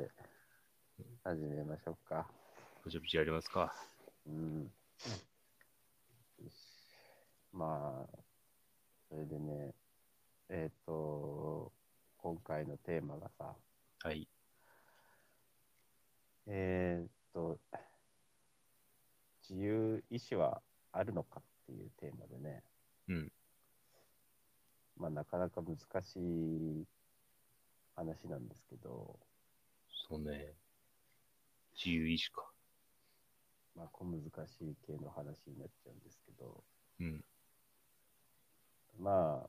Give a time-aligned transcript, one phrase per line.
[0.00, 0.10] で、
[1.24, 2.26] 始めましょうか。
[2.82, 3.74] ブチブチやりますか。
[4.26, 4.70] うん。
[7.52, 8.18] まあ、
[9.10, 9.74] それでね、
[10.48, 11.70] えっ、と、
[12.16, 13.54] 今回のテーマがさ、
[14.02, 14.26] はい。
[16.46, 17.58] えっ、と、
[19.50, 20.62] 自由意志は
[20.92, 22.62] あるのかっていうテーマでね、
[23.08, 23.32] うん。
[24.96, 26.86] まあ、なかなか難しい
[27.96, 29.18] 話なんですけど、
[30.10, 30.54] そうね。
[31.72, 32.42] 自由意志か。
[33.76, 36.64] まあ、小難しい系の話になっちゃうんですけど、
[36.98, 37.24] うん。
[38.98, 39.48] まあ、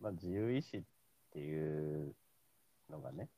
[0.00, 0.82] まあ、自由意志っ
[1.30, 2.14] ていう
[2.88, 3.28] のがね、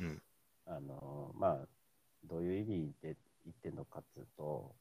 [0.00, 0.22] うん。
[0.64, 1.66] あの、まあ、
[2.24, 3.14] どういう意味で
[3.44, 4.74] 言ってるのかっていうと、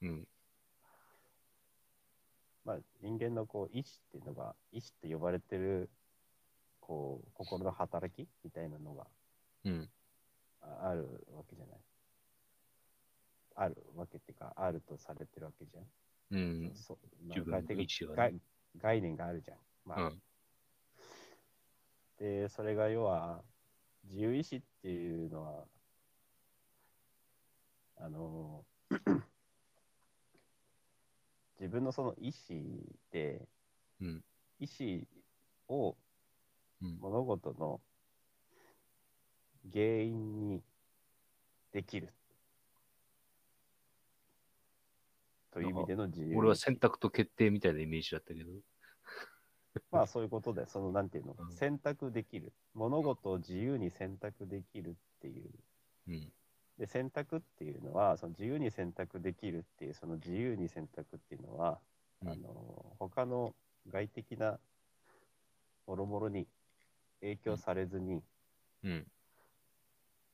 [0.00, 0.26] うん。
[2.64, 5.90] まあ、人間のこう意志っていうのが、意志って呼ばれてる、
[6.80, 9.06] こう、心の働きみたいなのが
[9.64, 9.90] うん。
[10.62, 11.78] ああるわけじゃない。
[13.56, 15.84] あるわけっていうか、あるとされてるわけじゃん。
[16.30, 16.72] うん。
[16.74, 17.86] そう自分のまあ概
[18.16, 18.40] 概
[18.76, 19.58] 概念があるじゃん。
[19.84, 20.22] まあうん。
[22.18, 23.42] で、それが要は、
[24.04, 25.64] 自由意志っていうのは、
[27.96, 28.64] あの、
[31.58, 33.46] 自分のその意志で、
[34.00, 34.24] うん。
[34.58, 35.06] 意志
[35.68, 35.96] を
[36.82, 36.98] うん。
[36.98, 37.80] 物事の
[39.72, 40.62] 原因に
[41.72, 42.12] できる。
[45.52, 46.36] という意味での自由。
[46.36, 48.50] 俺は選択と決定みたいなイメージだったけど。
[49.90, 52.52] まあそういうことで、そのなんていうの、うん選択できる。
[52.74, 55.50] 物事を自由に選択できるっていう。
[56.08, 56.32] うん。
[56.78, 61.78] で、選択っていうのは、その自由に選択できるっていう、その自由に選択っていうのは、
[62.22, 63.54] うんあの、他の
[63.88, 64.58] 外的な
[65.86, 66.46] もろもろに
[67.20, 68.22] 影響されずに、
[68.84, 69.06] うん。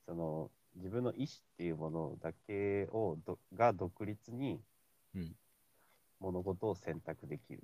[0.07, 1.27] その自分の意思っ
[1.57, 4.59] ていうものだけをどが独立に
[5.15, 5.35] うん。
[6.19, 7.63] 物事を選択できる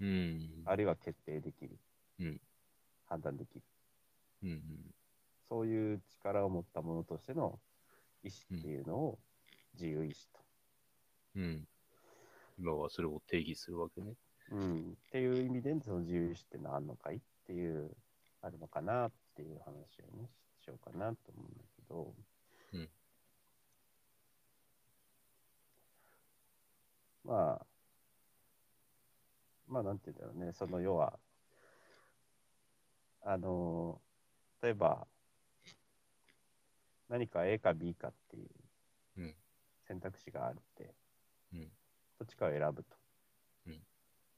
[0.00, 0.62] うん。
[0.64, 1.76] あるいは決定できる、
[2.20, 2.40] うん
[3.06, 3.62] 判断できる
[4.44, 4.62] うん。
[5.48, 7.58] そういう力を持ったものとしての
[8.22, 9.18] 意思っていうのを
[9.74, 10.40] 自由意志と、
[11.36, 11.68] うん。
[12.58, 14.14] 今はそれを定義するわけね。
[14.50, 17.90] うん、っていう意味でその自由意志ってのはあるのかいっていう
[18.42, 22.14] あるのかなっていう話をねしようかなと思うんだけど、
[22.72, 22.88] うん
[27.24, 27.66] まあ
[29.66, 31.18] まあなんて言うんだろうねその要は
[33.22, 33.98] あの
[34.62, 35.06] 例えば
[37.08, 38.50] 何か A か B かっていう
[39.18, 39.34] うん
[39.86, 40.94] 選択肢があるって、
[41.52, 41.60] うん。
[42.18, 42.96] どっちかを選ぶと。
[43.66, 43.76] うんっ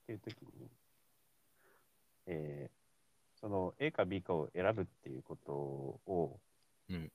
[0.06, 0.70] ていう時に、
[2.26, 2.85] えー
[3.40, 6.40] その A か B かを選ぶっていうことを、
[6.88, 7.12] うん。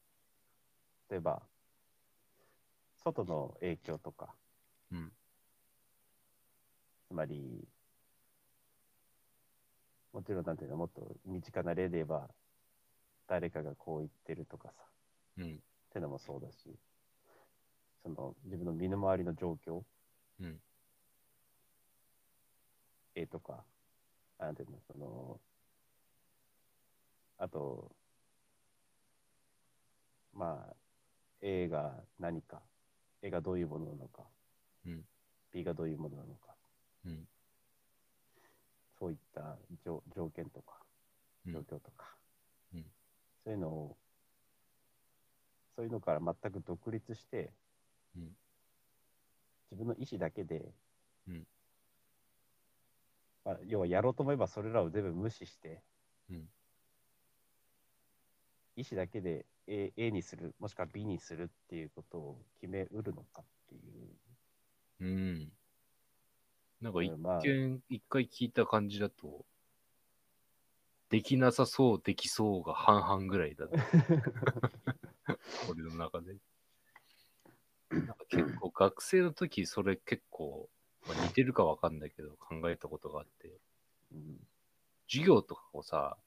[1.09, 1.41] 例えば、
[3.03, 4.35] 外の影響とか、
[4.91, 5.11] うん。
[7.07, 7.67] つまり、
[10.13, 12.29] もちろんなんていうの、もっと身近な例で言えば、
[13.27, 14.83] 誰かがこう言ってるとかさ、
[15.37, 15.55] うん。
[15.55, 15.57] っ
[15.91, 16.77] てのもそうだし、
[18.03, 19.81] その自分の身の回りの状況、
[20.39, 20.59] うん。
[23.15, 23.63] 絵とか、
[24.39, 25.39] なんていうの、その、
[27.41, 27.91] あと、
[30.31, 30.75] まあ、
[31.41, 32.61] A が何か、
[33.23, 34.21] A がどういうものなのか、
[34.85, 35.01] うん。
[35.51, 36.55] B がどういうものなのか、
[37.03, 37.27] うん。
[38.99, 40.75] そういった条条件とか、
[41.47, 41.53] うん。
[41.53, 42.15] 状況とか、
[42.75, 42.85] うん。
[43.43, 43.97] そういうのを、
[45.75, 47.51] そういうのから全く独立して、
[48.15, 48.29] うん。
[49.71, 50.63] 自分の意思だけで、
[51.27, 51.47] うん。
[53.43, 55.81] まあ、要はやろうと思えばそれらを全部無視して、
[56.29, 56.47] うん
[58.75, 63.79] 意思だけで A, A にする、もしくは B にするっていうことを決めうるのかってい
[65.01, 65.05] う。
[65.05, 65.51] うん。
[66.81, 69.45] なんか一まあ見、一回聞いた感じだと、
[71.09, 73.77] できなさそう、できそうが半々ぐらいだった。
[75.69, 76.37] 俺の中で。
[77.89, 80.69] なんか結構学生の時、それ結構、
[81.05, 83.59] まあ似てるかわかんないけど、考えたことがあって、
[84.13, 84.47] うん
[85.11, 86.17] 授業とかをさ、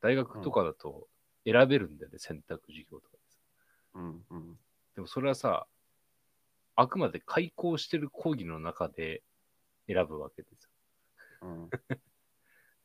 [0.00, 1.08] 大学とかだと
[1.44, 3.38] 選べるんだよね、選択授業とかでさ。
[3.94, 4.58] うんうん
[4.94, 5.66] でもそれはさ、
[6.74, 9.22] あくまで開講してる講義の中で
[9.86, 10.70] 選ぶわけですよ。
[11.42, 11.70] うん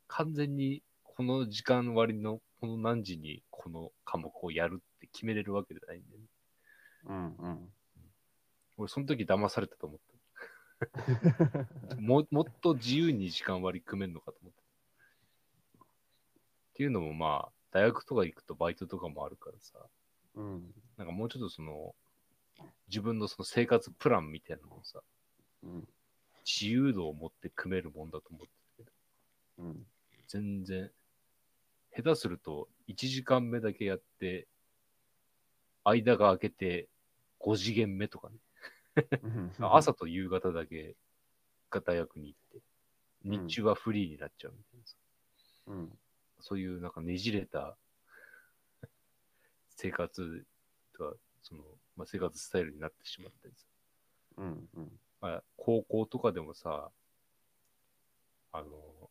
[0.08, 6.26] 完全にこの時間割のこの何時にこの科目をやるって決めれるわけじゃないんだよね。
[7.04, 7.72] うんうん
[8.78, 10.16] 俺その時騙されたと思った。
[11.98, 14.65] ももっと自由に時間割り組めるのかと思った。
[16.76, 19.78] っていうのもまあ、大学とか行くとバイトとかもあるからさ、
[20.34, 20.74] うん。
[20.98, 21.94] なんかもうちょっとその、
[22.88, 25.00] 自分のその生活プランみたいなのをさ、
[25.62, 25.88] うん。
[26.44, 28.92] 自由度を持って組めるもんだと思ってたけど、
[29.64, 29.86] うん。
[30.28, 30.90] 全然、
[31.96, 34.46] 下手すると1時間目だけやって、
[35.82, 36.90] 間が空けて
[37.38, 38.36] 5次元目とかね、
[39.60, 40.94] 朝と夕方だけ
[41.70, 42.62] が大学に行って、
[43.24, 44.96] 日中はフリーになっちゃうみたいなさ、
[45.68, 45.98] うん。
[46.48, 47.76] そういうなんかねじれた
[49.70, 50.46] 生活
[50.92, 51.64] とか、その、
[51.96, 53.66] まあ、生活スタイルになってしまったりさ、
[54.36, 54.68] うん。
[54.74, 55.00] うん。
[55.20, 56.92] まあ、高校とかでもさ、
[58.52, 59.10] あの、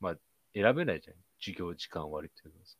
[0.00, 0.16] まあ、
[0.52, 1.16] 選べないじゃん。
[1.38, 2.76] 授業時間割っていうのはさ。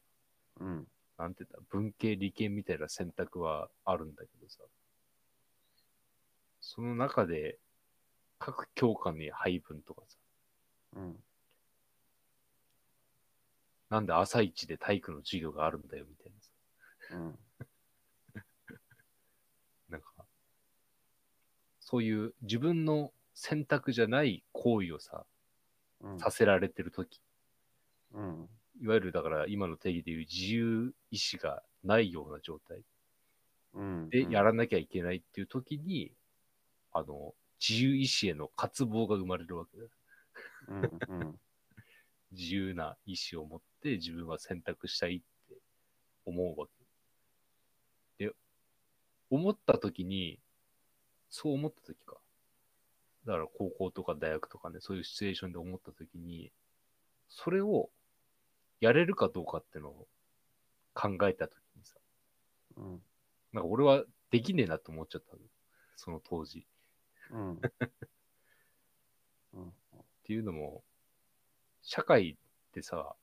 [0.56, 0.88] うん。
[1.16, 1.56] なんて言った？
[1.58, 4.64] ら文系、理系みたいな選択はあるんだけどさ。
[6.60, 7.60] その中で、
[8.40, 10.18] 各教科に配分とかさ、
[10.96, 11.24] うん。
[13.94, 16.50] なんで朝一で体育の授業があるんだよみたいなさ。
[17.12, 17.38] うん。
[19.88, 20.08] なんか、
[21.78, 25.24] そういう自分の選択じゃない行為をさ、
[26.00, 26.18] うん。
[26.18, 27.20] させられてるとき、
[28.14, 28.48] うん。
[28.80, 32.80] いわゆるだから今の定義でいう自由意志がないような状態
[33.74, 34.10] うん。
[34.10, 36.10] でやらなきゃいけないっていうときに、
[36.92, 39.84] あの、自由意志への渇望が生まれるわけだ。
[40.66, 41.02] うん。
[41.06, 41.40] うん。
[42.34, 45.56] 自由な意志を持って自分は選択したいって
[46.26, 46.66] 思うわ
[48.18, 48.24] け。
[48.24, 48.32] で、
[49.30, 50.38] 思ったときに、
[51.30, 52.16] そう思ったときか。
[53.26, 56.52] だから高校とか大学とかね、そういうシチュエーションで思ったときに、
[57.28, 57.90] それを
[58.80, 60.06] やれるかどうかってのを
[60.92, 61.96] 考えたときにさ、
[62.76, 63.02] うん。
[63.52, 65.42] なんか俺はできねえなと思っちゃったの。
[65.96, 66.66] その当時。
[67.30, 67.60] うん。
[69.54, 69.68] うん。
[69.68, 69.72] っ
[70.24, 70.84] ていうのも、
[71.84, 72.36] 社会っ
[72.72, 73.14] てさ、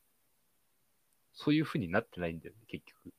[1.33, 3.13] そういう風になってないんだよね、結局。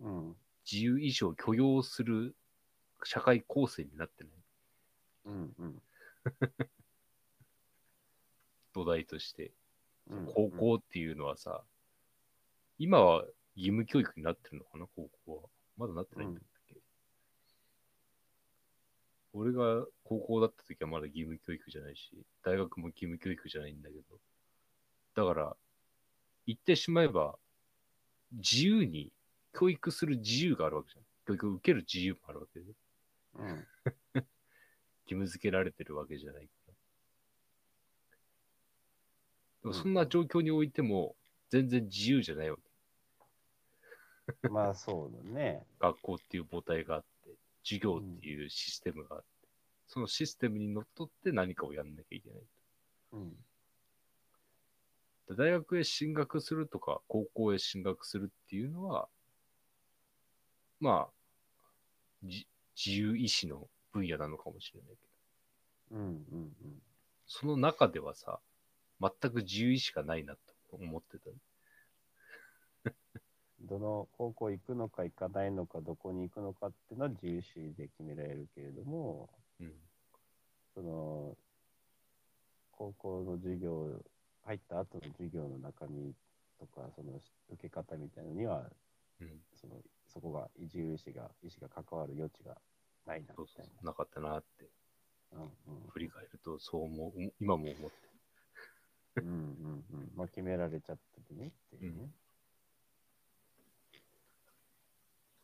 [0.00, 0.36] うん。
[0.70, 2.36] 自由意志を許容する
[3.04, 4.32] 社会構成になってない。
[5.26, 5.54] うん。
[5.58, 5.82] うん。
[8.74, 9.52] 土台として。
[10.08, 10.26] うん。
[10.34, 11.64] 高校っていうのはさ、
[12.78, 13.24] 今は
[13.56, 15.48] 義務教育になってるのかな、高校は。
[15.78, 16.76] まだなってないんだっけ、
[19.32, 22.10] 俺が高校だった時はまだ義務教育じゃないし、
[22.42, 24.20] 大学も義務教育じゃないんだけど。
[25.16, 25.56] だから、
[26.46, 27.38] 言ってしまえば、
[28.32, 29.10] 自由に
[29.52, 31.04] 教育する自由があるわけじゃん。
[31.26, 32.66] 教育を受ける自由もあるわけで、
[33.34, 33.66] うん。
[34.14, 36.74] 義務付けられてるわけじゃないから。
[39.62, 41.16] でもそんな状況においても、
[41.48, 42.58] 全然自由じゃないわ
[44.42, 44.48] け。
[44.50, 45.64] まあそうだね。
[45.80, 47.30] 学校っていう母体があって、
[47.64, 49.26] 授業っていうシステムがあって、
[49.86, 52.38] そのシステムにのっとって何かをやんなきゃいけない。
[53.12, 53.32] うん。
[55.28, 59.08] で大学へ進学するとか、高校へ進学するっていうのは、
[60.80, 61.12] まあ、
[62.22, 62.46] じ
[62.76, 65.06] 自由意志の分野なのかもしれないけ
[65.90, 66.06] ど、うん。
[66.32, 66.82] うん。
[67.26, 68.40] その中ではさ、
[69.00, 70.40] 全く自由意志がないなと
[70.72, 71.30] 思ってた。
[73.60, 79.30] どの高校行くのか行かないのか、どこに行くのかっていうのは自由視で決められるけれども、
[79.60, 79.74] うん。
[80.74, 81.36] その、
[82.72, 84.04] 高校の授業、
[84.46, 86.14] 入った後の授業の中身
[86.58, 87.20] とか、その
[87.50, 88.70] 受け方みたいなのには、
[89.20, 89.28] うん。
[89.60, 89.74] その
[90.06, 92.56] そこが自由意志が、意志が関わる余地が
[93.06, 93.86] ないなそうそみたいう。
[93.86, 94.70] なかったなって、
[95.32, 95.40] な。
[95.40, 95.50] うんうん
[95.90, 97.96] 振り返るとそう思う、今も思って
[99.16, 100.12] うんうんうん。
[100.14, 102.10] まあ決められちゃった時ねっていうね。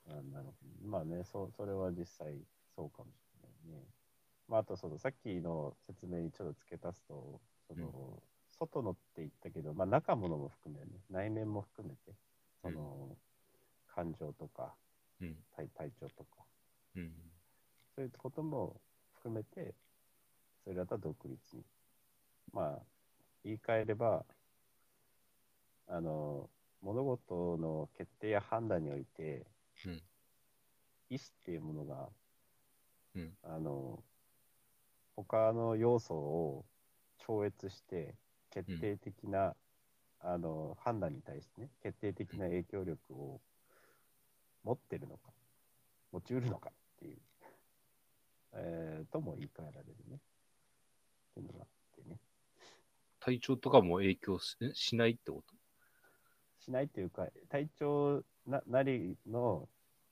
[0.07, 0.89] あなるほど。
[0.89, 2.35] まあね、そう、それは実際
[2.77, 3.85] そうかもしれないね。
[4.47, 8.32] まああとそのさっきの説明にちょっと付け足すと、その、うん
[8.67, 12.17] 外のって言ったけど、まあ中ものも含めね、内面も含めて、
[12.63, 13.17] その、
[13.95, 14.75] 感情とか
[15.23, 15.37] うん。
[15.57, 16.45] 体体調とか、
[16.97, 17.13] うん。
[17.95, 18.81] そういうことも
[19.15, 19.75] 含めて、
[20.65, 21.63] それだったら独立に。
[22.53, 22.79] まあ、
[23.45, 24.25] 言い換えれば、
[25.87, 26.51] あの、
[26.81, 29.47] 物事の決定や判断において、
[29.87, 30.03] うん
[31.11, 32.09] 意思っていうものが、
[33.17, 34.03] うんあの、
[35.15, 36.65] 他の要素を
[37.19, 38.15] 超越して、
[38.53, 39.57] 決定的な、
[40.21, 43.41] あの、判断に対してね、決定的な影響力を
[44.63, 45.31] 持ってるのか、
[46.13, 47.19] 持ちうるのかっていう、
[48.55, 50.17] えー、とも言い換えられるね。
[50.17, 51.69] っていうのがあっ
[52.05, 52.19] てね。
[53.21, 55.55] 体調とかも影響ししないってこと？
[56.59, 59.69] しないっていうか、体調ななりの、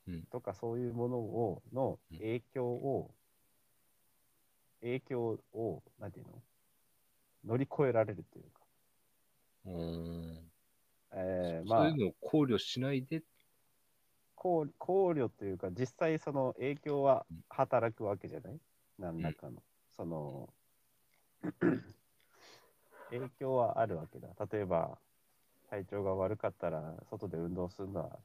[0.07, 0.23] うん。
[0.31, 2.17] とかそういうものを、のうん。
[2.17, 3.13] 影響を、
[4.81, 6.41] 影響を、なんていうの？
[7.43, 8.61] 乗り越えられるというか、
[9.65, 10.51] うーん。
[11.13, 11.79] えーまあ。
[11.79, 13.23] そういうのを考慮しないで、
[14.35, 18.59] 考考慮というか、実際その影響は働くわけじゃない？
[18.97, 19.63] 何らかの。
[19.89, 20.53] その、
[23.09, 24.33] 影響はあるわけだ。
[24.51, 24.99] 例えば、
[25.69, 28.19] 体調が悪かったら、外で運動するのは、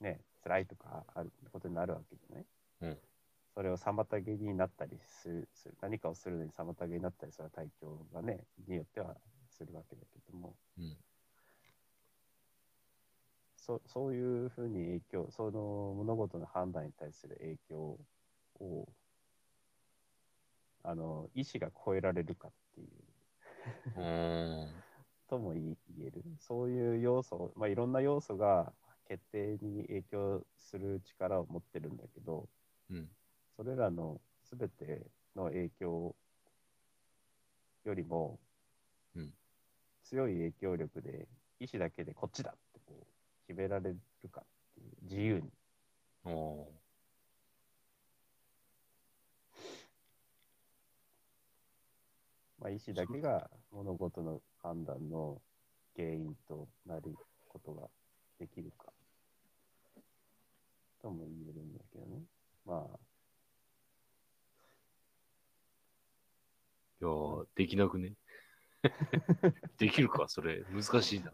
[0.00, 2.46] ね、辛いとかあることになるわけじゃない？
[2.80, 3.02] うん
[3.54, 9.16] それを妨げになったりする、する何かをするのに妨げになったり、それは体調がね、によっては
[9.50, 10.96] するわけだけども、うん
[13.62, 17.96] そそういうふうに影響、その物事の判断に対する影響
[18.58, 18.88] を、
[20.82, 22.88] あの、意思が超えられるかっていう、
[23.96, 24.68] う。
[25.28, 26.24] とも言える。
[26.40, 28.72] そういう要素、まあ、いろんな要素が
[29.06, 32.48] 決定に影響する力を持ってるんだけど、
[32.90, 33.08] うん。
[33.62, 36.16] それらのすべての影響
[37.84, 38.40] よりも、
[39.14, 39.32] うん
[40.02, 41.28] 強い影響力で、
[41.60, 45.48] 意思だけでこっちだってこう決められるかっていう、自由に。
[46.24, 46.66] おー
[52.58, 55.40] まあ、意思だけが物事の判断の
[55.96, 57.14] 原因となる
[57.48, 57.88] ことが
[58.40, 58.92] できるか。
[61.00, 62.22] とも言えるんだけどね。
[62.66, 62.98] まあ、
[67.02, 68.12] いやー、できなくね？
[69.76, 70.62] できるか、それ。
[70.70, 71.32] 難しいな。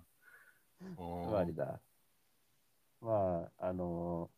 [0.79, 1.79] つまりだ。
[3.03, 4.31] まあ、あの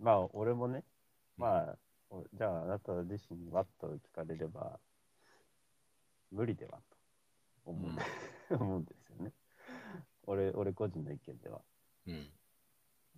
[0.00, 0.82] まあ、俺もね、
[1.36, 4.80] まあ、おじゃあ、あなた自身にワッと聞かれれば、
[6.30, 6.96] 無理ではと
[7.66, 7.98] 思うん,
[8.58, 9.32] 思うんですよね。
[10.22, 11.62] 俺、俺個人の意見では。
[12.06, 12.32] うん。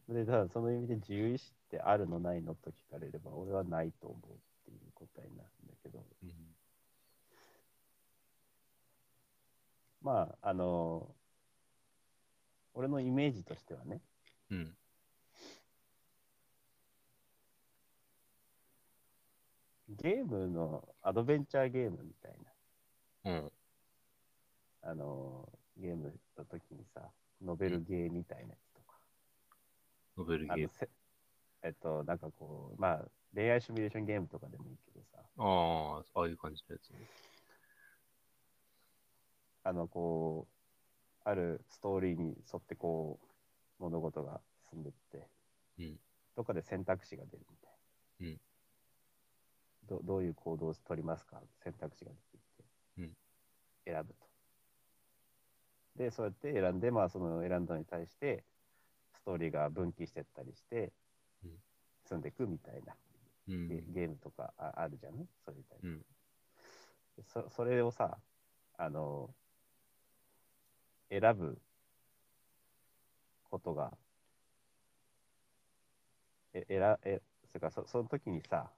[0.09, 6.57] で、ただその意味で自由意志ってあるのないのと聞かれれば、俺はないと思うっていう答えになるんだけど、うん。
[10.05, 11.09] まあ、あの
[12.75, 14.03] 俺のイメージとしてはね、
[14.51, 14.77] うん。
[19.89, 22.33] ゲームのアドベンチャーゲームみたい
[23.25, 23.45] うん。
[24.83, 27.01] な、あのゲームの時にさ、
[27.43, 28.99] ノベルゲーみたいなやつとか、
[30.19, 30.89] ノベルゲー
[31.63, 36.99] えっと、なんかこう、まあ、恋愛シミュレーションゲームとかでもいいけどさ、ああ、ああいう感じのやつね。
[39.65, 40.47] あの、こ
[41.27, 43.19] う、あるストーリーに沿ってこ
[43.81, 44.41] う、物事が
[44.71, 45.27] 進んでって、
[45.79, 45.97] うん。
[46.37, 47.73] どっかで選択肢が出るみたい
[48.21, 48.27] な。
[48.29, 48.41] うん
[49.87, 51.43] どどういう行動を取りますか？
[51.63, 52.65] 選択肢が出てきて、
[52.99, 53.11] うん
[53.85, 54.27] 選ぶと。
[55.97, 58.45] で、そうやって選んで、まあ、その選んだのに対して、
[59.15, 60.91] ストーリーが分岐してったりして
[61.45, 61.51] うん、
[62.09, 62.95] 進んでいくみたいな
[63.49, 63.69] うん。
[63.69, 65.99] ゲゲームとかああるじゃんね、そういうタイプうん。
[67.19, 68.19] でそそれをさ、
[68.79, 69.35] あの、
[71.11, 71.61] 選ぶ
[73.51, 73.97] ことが、
[76.53, 78.71] え、えら、え、それからそその時にさ、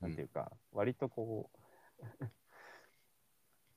[0.00, 1.50] なんていうか、割とこ
[2.00, 2.04] う、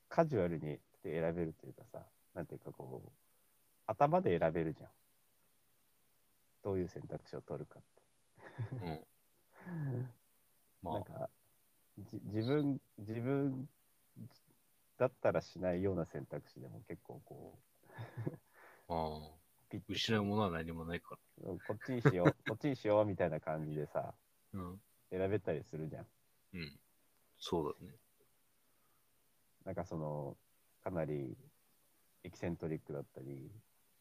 [0.08, 3.10] カジュアルに選べるというかさ、なんていうかこう、
[3.86, 4.90] 頭で選べるじゃん。
[6.62, 8.86] どういう選択肢を取るかって。
[8.86, 10.08] うん。
[10.82, 11.30] まあ、なんか
[11.98, 13.68] じ自分自分
[14.96, 17.58] だったらしないような選択肢でも結構こ
[18.88, 19.38] ああ。
[19.88, 24.14] 失うものは何もないかこっちにしよう こっちにしようみたいな感じでさら。
[24.54, 24.82] うん。
[25.10, 26.06] 選べたりするじゃん
[26.54, 26.80] うん。
[27.38, 27.94] そうだね。
[29.64, 30.36] なんかその
[30.82, 31.36] かなり
[32.24, 33.52] エキセントリックだったり、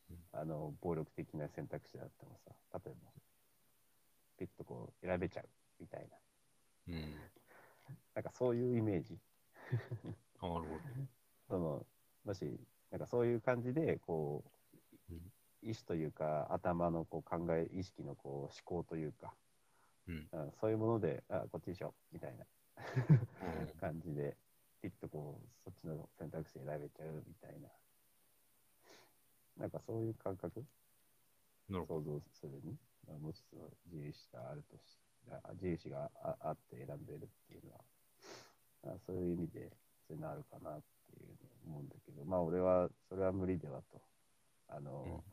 [0.09, 3.11] うんあの暴力的な選択肢だってもさ例えば
[4.37, 5.49] ピッとこう選べちゃう
[5.79, 6.17] みたいな
[6.87, 7.15] うん。
[8.13, 9.19] なんかそういうイメージ
[10.41, 10.79] なるほど。
[11.49, 11.85] その
[12.23, 12.59] もし
[12.91, 14.43] なんかそういう感じでこ
[15.09, 15.19] う、うん。
[15.63, 19.33] 意思というか頭のこう考え意識のこう思考というか、
[20.07, 20.27] うん。
[20.31, 22.45] うんそういうものであこっちにしようみたいな。
[22.77, 23.79] うん。
[23.79, 24.37] 感じで
[24.81, 27.67] ピッとこうそっちの選択肢選べちゃうみたいな。
[29.57, 30.63] なんかそういう感覚？
[31.69, 32.77] 想像するに、
[33.07, 34.97] まあ、もしその自由意志があるとし
[35.29, 37.79] あ自由意志がああって選んでるっていうのは。
[38.85, 39.71] あそういう意味で
[40.07, 40.83] そういうのあるかなって
[41.13, 44.01] いうふうに思うんだけどまあ俺はそれは無理ではと
[44.69, 45.23] あの、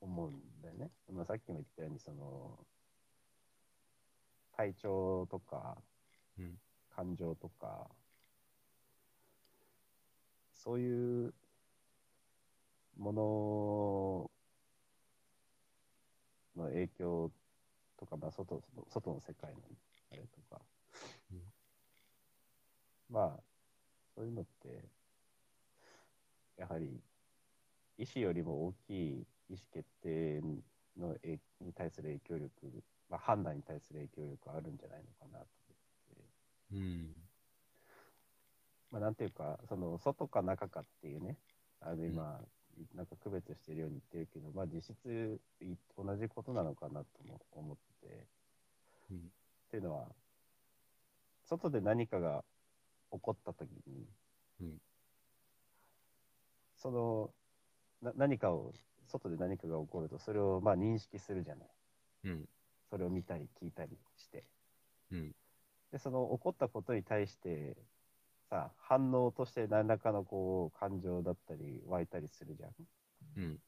[0.00, 2.58] 思うんだよね、まあ、さっきも言ったようにその
[4.56, 5.76] 体調とか
[6.38, 6.58] うん。
[6.94, 7.88] 感情とか、
[10.54, 11.34] そういう
[12.98, 14.30] も
[16.56, 17.32] のの影響
[17.98, 19.60] とか、まあ、外の外の世界の
[20.12, 20.60] あれとか、
[21.32, 21.51] うん
[23.12, 23.40] まあ
[24.14, 24.88] そういうのって
[26.58, 27.00] やはり
[27.98, 30.40] 意思よりも大きい意思決定
[30.98, 32.50] のえに対する影響力、
[33.10, 35.46] まあ、判断に対する影響力あるんじゃないのかなと
[36.72, 37.14] 思って、うん。
[38.90, 41.36] まあ、なんていうか、その外か中かっていうね、
[41.80, 42.40] あの今、
[42.94, 48.26] なんか区別してるように言ってるけど、まあ、実質い同じことなのかなとも思ってて、
[49.10, 49.18] うん。
[49.18, 49.20] っ
[49.70, 50.06] ていうのは、
[51.44, 52.44] 外で何かが
[53.12, 54.06] 起こったときに、
[54.60, 54.78] うん
[56.82, 57.30] その
[58.02, 58.72] な何かを、
[59.06, 61.68] 外で何かが起こると、それをまあ認識するじゃない。
[62.24, 62.48] うん。
[62.90, 64.44] それを見たり聞いたりして。
[65.12, 65.32] うん。
[65.92, 67.76] で、その起こったことに対して、
[68.50, 72.70] さ、反応として何らかのこう感情だったり湧いたりするじゃん。
[73.36, 73.58] うん。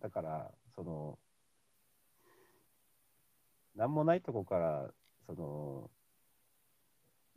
[0.00, 1.18] だから、その、
[3.74, 4.90] なんもないとこから、
[5.26, 5.90] その、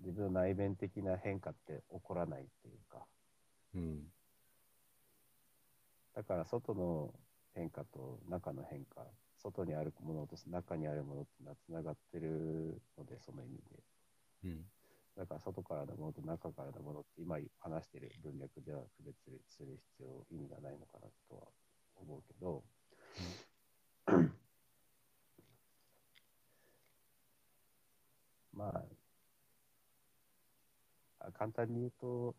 [0.03, 3.05] 自分の内面的な変化って起こらないっていうか、
[3.73, 4.03] うん。
[6.15, 7.13] だから外の
[7.55, 9.05] 変化と中の変化、
[9.41, 13.83] 外にあるものと中にあるものっていうのはつながってるので、その意味で。
[14.45, 14.65] うん。
[15.17, 19.15] だから外からのものと中からのものって今話してる文脈では区別
[19.55, 21.47] する必要、意味がないのかなとは
[21.95, 22.63] 思うけど、
[28.53, 28.83] まあ、あ
[31.31, 32.35] 簡単に言うと、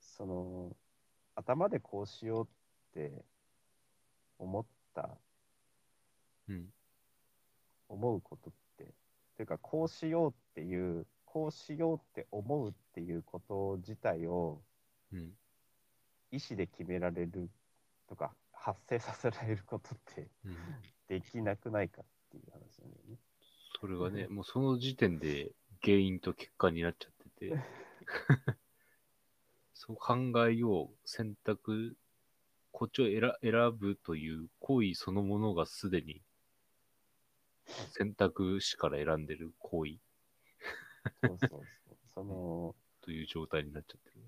[0.00, 0.76] その、
[1.34, 2.48] 頭でこうしようっ
[2.92, 3.24] て
[4.38, 5.18] 思った、
[6.48, 6.66] うん。
[7.88, 8.92] 思うことって、
[9.36, 14.60] というか、こうしようっていう、こうしようって思うっていうこと自体を
[15.12, 15.32] うん。
[16.30, 17.48] 意思で決められる
[18.06, 20.56] とか、発生させられることってうん。
[21.08, 23.16] できなくないかっていう話なんだよね。
[23.80, 27.64] それがね、もうその時点で原因と結果になっちゃってて、
[29.74, 30.16] そう考
[30.48, 31.96] えよう、選択、
[32.72, 36.22] こっちを選選ぶという行為そのものがすでに
[37.90, 39.98] 選択肢から選んでる行為
[41.22, 41.96] そうそうそう。
[42.14, 44.24] その、 という状態になっちゃってる。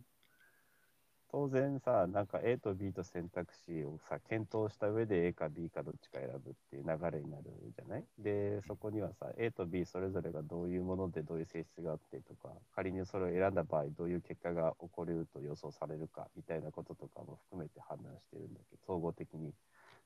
[1.33, 7.45] 当然さ、なんか A と B と選択肢をさ、検討した上で A か B かどっちか選ぶっていう流れになる
[7.77, 8.05] じゃない？
[8.19, 19.53] で、そこにはさ、A と B それぞれがどういうものでどういう性質があってとか、仮にそれを選んだ場合どういう結果が起こると予想されるかみたいなこととかも含めて判断してるんだけど、総合的に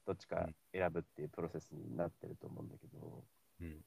[0.06, 3.24] どっちか選ぶっていうプロセスになってると思うんだけど、
[3.62, 3.84] うん。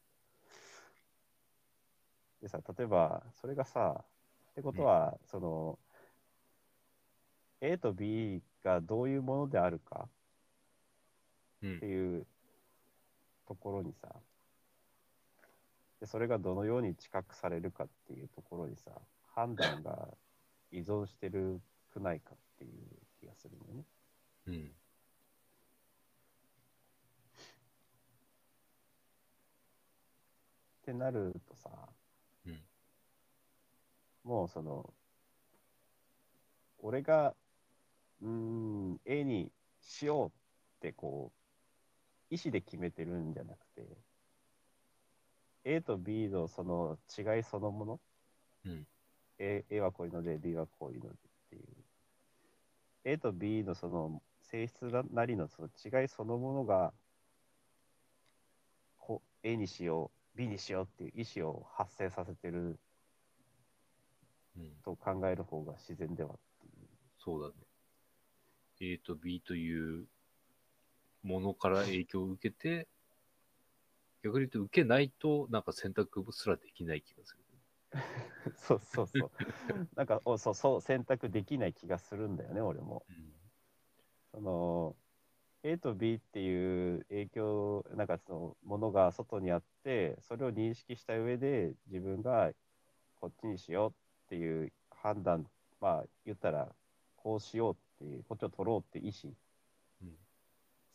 [2.42, 4.04] でさ、例えば、それがさ、
[4.52, 5.78] ってことは、その、
[7.62, 10.08] A と B がどういうものであるか
[11.64, 11.86] うんって。
[11.86, 12.26] いう
[13.48, 14.14] ところにさ、
[16.00, 18.92] でそれがどのように知覚されるかっていうところにさ、
[19.34, 20.10] 判断が
[20.72, 21.62] 依存してる
[21.94, 22.72] くないかっていう
[23.20, 23.84] 気がするんだよね。
[24.48, 24.76] うん。
[30.82, 31.70] ってなるとさ、
[32.46, 32.60] うん
[34.24, 34.94] もうその、
[36.80, 37.34] 俺が、
[38.22, 39.52] うーん、A に
[39.82, 40.32] しようっ
[40.80, 41.32] てこ
[42.32, 43.98] う、意思で決めてるんじゃなくて、
[45.64, 48.00] A と B のその違いそのもの、
[48.66, 48.88] うん。
[49.40, 51.16] A, A はこういうので、B はこういうのでっ
[51.50, 51.64] ていう、
[53.04, 56.94] A と B のその性質なりのその違いそのものが、
[58.98, 62.80] こう A にしよう、B にしようっていう意思を発生させてる
[64.58, 64.72] うん。
[64.84, 66.88] と考える方が自然ではっていう。
[67.18, 67.67] そうだね。
[68.80, 70.06] A と B という
[71.24, 72.88] ものから影響を受けて、
[74.24, 77.44] 逆に言うと受けないと、なんか選択すらできない気がする。
[78.56, 79.32] そうそうそう。
[79.96, 83.06] なんか、おそうそう、選択できない気がするんだよね、俺も。
[84.32, 84.96] その、
[85.64, 92.52] A と B っていう影響、なんかそのものが外にあって、それを認識した上で、自分が
[93.16, 93.94] こっちにしようっ
[94.30, 95.50] ていう判断、
[95.82, 96.74] まあ言ったら、
[97.16, 99.34] こうしようっていう、こっちを取ろうって意思、
[100.02, 100.10] うん。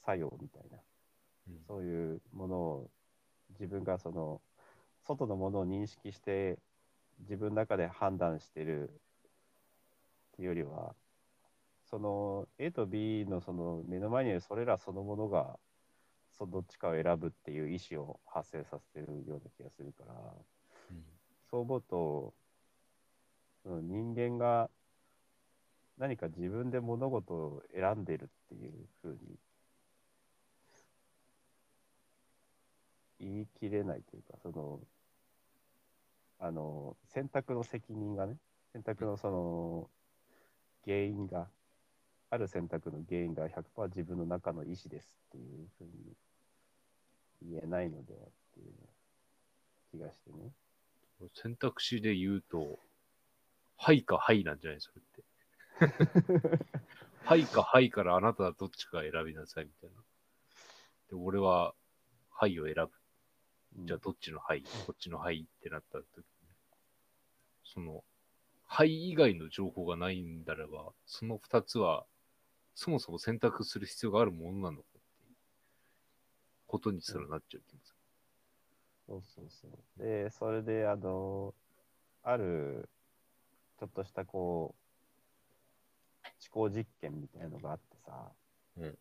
[0.04, 0.78] 作用みたいな。
[1.48, 1.60] うん。
[1.66, 2.90] そういうものを
[3.50, 4.40] 自分がその
[5.06, 6.58] 外のものを認識して
[7.20, 8.92] 自分の中で判断してるっ
[10.36, 10.94] ていうよりは
[11.90, 15.58] その A と B のその目の前にいるそれらそのものが
[16.38, 20.14] そどっちかを選ぶっていう意思を発生させてるような気がするから
[20.90, 21.02] うん
[21.50, 22.34] そう思うと
[23.64, 24.70] 人間が
[25.98, 29.38] 何か自分で物事を選んでるっていうふうに
[33.20, 34.80] 言い切れないというか、その、
[36.40, 38.36] あの、選択の責任がね、
[38.72, 39.90] 選択のその
[40.84, 41.46] 原因が、
[42.30, 46.16] ある選択の原因が100%自分の中の意思ですっていうふうに
[47.42, 48.72] 言えないのではっていう
[49.90, 50.50] 気がしてね。
[51.34, 52.78] 選択肢で言うと、
[53.76, 55.22] はいかはいなんじゃないそれって。
[57.24, 59.96] はいかはいからあなたはどっちか選びなさいみたいな。
[61.10, 61.74] で、俺は
[62.30, 62.90] はいを選ぶ。
[63.86, 66.24] じゃあどっちのはい、こっちのはいってなった時に、
[67.64, 68.04] その、
[68.64, 72.04] はい以外の情報がないんだれば、その二つは、
[72.74, 75.36] そもそも選択する必要があるものなのかっていう
[76.66, 77.94] ことにすらなっちゃう気がす
[79.06, 80.02] そうそうそう。
[80.02, 81.54] で、それで、あの、
[82.22, 82.88] ある、
[83.78, 84.81] ちょっとしたこう、
[86.50, 88.32] 思考実験みたいなのがあってさ、
[88.76, 88.98] うん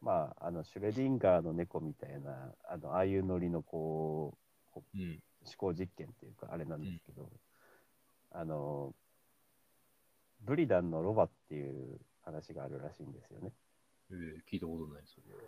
[0.00, 4.36] まあ、あの、シュレディンガーの猫みたいな、あの、ああいうノリのこ
[4.68, 5.00] う、こる。
[5.00, 5.22] うん。
[5.44, 7.30] 思考実験っていうか、あれなんですけど、
[8.32, 8.94] あの、
[10.42, 13.52] ブリダンのロバっていう話があるらしいんですよね。
[14.10, 14.16] えー
[14.50, 15.40] 聞いたことない、それは。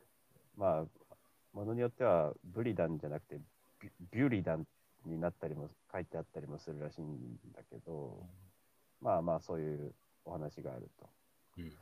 [0.57, 1.16] まあ、
[1.52, 3.40] ものによってはブリダンじゃなくて
[3.81, 4.66] ビビュリダン
[5.07, 8.26] になったりも書いてあったりもするらしいんだけど、
[9.00, 9.94] まあまあそういう
[10.29, 11.09] お話があると。
[11.57, 11.73] うん。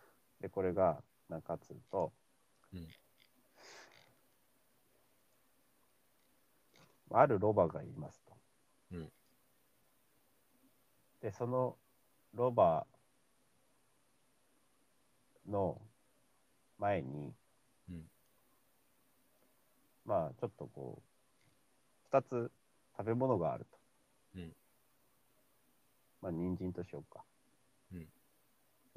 [0.41, 2.13] で、これが何かっつうと、
[2.73, 2.87] うん
[7.13, 8.37] あるロバがいますと。
[8.93, 9.09] うん
[11.23, 11.77] で、その
[12.35, 12.87] ロバ
[15.49, 15.81] の
[16.79, 17.33] 前に、
[17.89, 18.03] うん
[20.05, 22.51] まあちょっとこう、二つ
[22.97, 23.79] 食べ物があると。
[24.37, 24.53] うん
[26.21, 27.25] まあ人参としようか。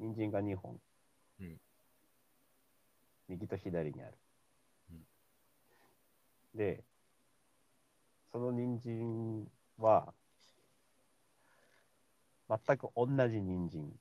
[0.00, 0.80] うん人参が2本。
[1.40, 1.60] うん
[3.28, 4.18] 右と左にある。
[4.90, 5.06] うん
[6.54, 6.82] で、
[8.32, 10.12] その人参は、
[12.48, 14.00] 全く同じ人参。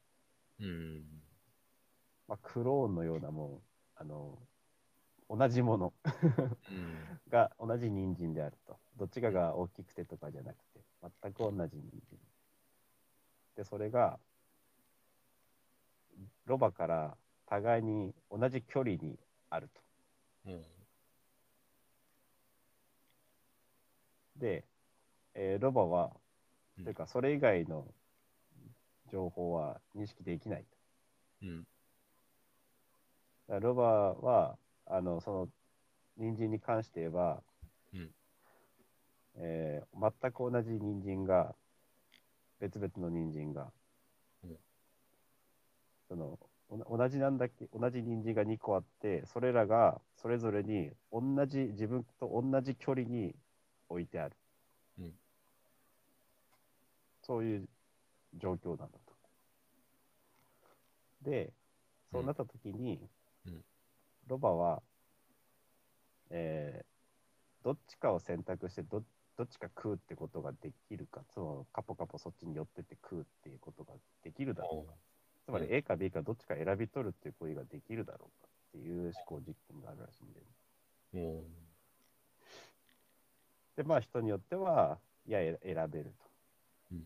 [0.59, 1.03] うん。
[2.27, 3.61] まあ、クローンのようなもん、
[3.95, 4.39] あの、
[5.29, 5.93] 同じもの
[6.71, 7.19] うん。
[7.29, 8.79] が同じ人参であると。
[8.97, 10.81] どっちかが大きくてとかじゃなくて、
[11.21, 12.19] 全く同じ人参。
[13.55, 14.19] で、それが、
[16.49, 19.19] ロバから互いに同じ距離に
[19.51, 19.81] あると。
[20.47, 20.65] うん。
[24.35, 24.65] で、
[25.35, 26.11] えーロバは、
[26.79, 27.85] うんというか、それ以外の
[29.11, 30.67] 情報は認識できないと。
[31.43, 31.67] うん。
[33.61, 34.57] ロバは、
[34.87, 35.49] あの、その、
[36.17, 37.43] 人参に関して言えば、
[37.93, 38.09] うん
[39.35, 41.53] えー全く同じ人参が、
[42.59, 43.67] 別々の人参が、うん
[46.09, 53.35] その、お同じなんだっけ、同じ人参が2個あって、それらがそれぞれに同じ、自分と同じ距離に
[53.87, 54.35] 置いてある。
[54.99, 55.13] うん
[57.21, 57.69] そういう
[58.33, 59.13] 状況なんだと。
[61.21, 61.53] で、
[62.11, 62.99] そうなった時に、
[63.45, 63.63] うん
[64.27, 64.81] ロバは、
[66.29, 66.89] えー
[67.63, 69.03] どっちかを選択してど、
[69.37, 73.93] どっちか食うってことができるか、そのカポカポそっちに寄ってって食うっていうことが
[74.23, 74.95] できるだろうか。
[75.49, 80.39] つまりうん A か B かどっちか選び取るっていう行為ができるだろうかっていう思考実験があるらしいんで。
[81.13, 81.43] うん。
[83.77, 86.25] で、まあ人によっては、いや、え選べると。
[86.91, 87.03] うん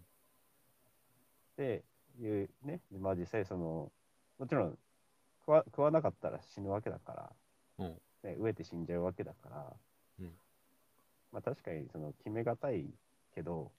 [1.55, 1.83] で、
[2.19, 3.91] いうね、まあ実際その、
[4.39, 4.77] もちろん
[5.45, 7.13] 食わ食わなかったら死ぬわけだか
[7.77, 7.87] ら、うん
[8.23, 9.73] ね、飢えて死んじゃうわけだから、
[10.19, 10.31] うん
[11.31, 12.85] まあ確かにその決めがたい
[13.33, 13.71] けど、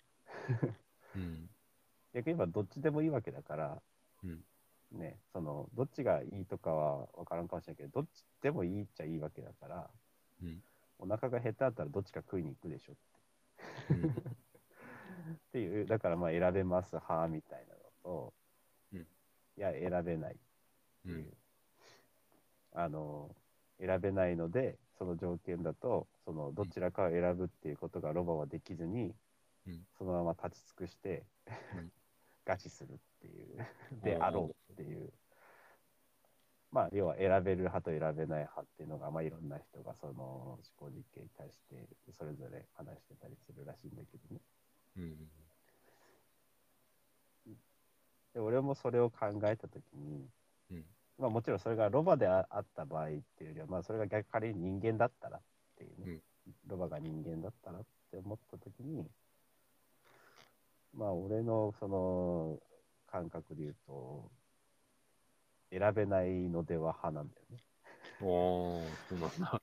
[1.14, 1.50] うん。
[2.14, 3.83] 逆に言えばどっちでもいいわけだから、
[4.22, 4.44] うん
[4.94, 9.90] ね、その、どっちがいいとかは分からんかもしれないけど、どっちでもいいっちゃいいわけだから、
[10.42, 10.62] うん。
[10.98, 12.96] お腹が減ってあったらどっちか食いに行くでしょ
[13.90, 14.04] うん。
[14.14, 18.35] っていう、だからまあ選べます派みたいなのと、
[18.92, 19.00] うん。
[19.00, 19.04] い
[19.57, 21.37] や、選べないってういう、ん。
[22.72, 23.35] あの、
[23.78, 29.14] 選べないので、その条件だと、そのどちらかを選ぶっていうことがロバはできずに、
[29.66, 29.87] うん。
[29.98, 31.24] そのまま立ち尽くして、
[31.74, 31.92] うん
[32.46, 33.66] 餓死するっていう、
[34.02, 35.12] であろうっていう。
[36.70, 44.40] まあ、要は選べる派と選べない派っていうのが、まあ、いろんな人がその思考実験に対してそれぞれ話してたりするらしいんだけどね。
[44.96, 45.16] うん。
[48.35, 50.26] で俺もそれを考えたときに、
[50.72, 50.85] うん
[51.16, 55.40] まあもちろんそれがロバでああった場合っていうよりは、まあそれが逆仮に人間だったらっ
[55.78, 56.20] ていうね、
[56.66, 59.07] ロバが人間だったらって思ったときに、
[60.96, 62.59] まあ俺のその
[63.11, 64.30] 感覚で言うと、
[65.70, 67.62] 選べないのでは派なんだよね。
[68.20, 69.61] おー、そうなんだ。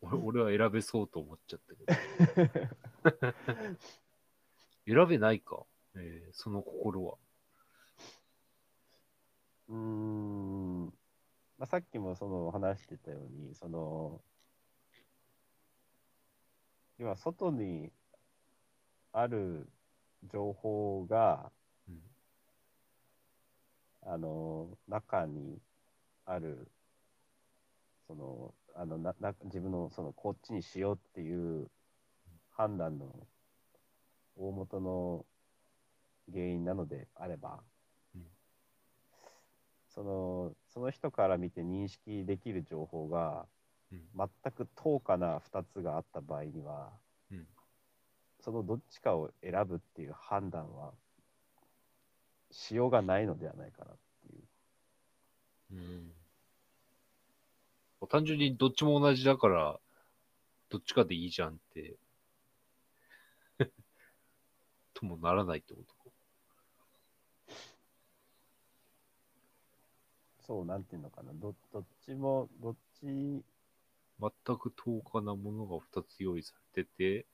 [0.00, 3.76] 俺俺は選べそうと思っちゃったけど。
[4.86, 5.64] 選べないか。
[5.96, 7.16] えーその心は。
[9.68, 10.92] うーん、ま
[11.60, 14.20] あ、さっきもその話してたように、その、
[16.98, 17.90] 要は外に
[19.16, 19.68] ある
[20.24, 21.52] 情報が、
[21.88, 22.00] うん。
[24.02, 25.60] あの、中に
[26.24, 26.68] ある、
[28.08, 31.70] その、あのなな自分のそのこっちにしようっていう
[32.50, 33.28] 判断の
[34.34, 35.24] 大元の
[36.32, 37.62] 原因なのであれば、
[38.16, 38.26] うん。
[39.86, 43.46] そのその人から見て認識できる情報が
[43.92, 44.00] うん。
[44.16, 47.03] 全く等価な2つがあった場合には、うん
[48.44, 50.92] そのどっちかを選ぶっていう判断は
[52.50, 55.74] しようがないのではないかなっていう。
[58.02, 58.06] うん。
[58.06, 59.80] 単純にどっちも同じだから、
[60.68, 61.96] どっちかでいいじゃんって、
[64.92, 65.94] ともならないってこと
[70.46, 71.32] そう、なんていうのかな。
[71.32, 73.42] どどっちも、どっち、全
[74.58, 77.26] く等価なものが2つ用意されてて、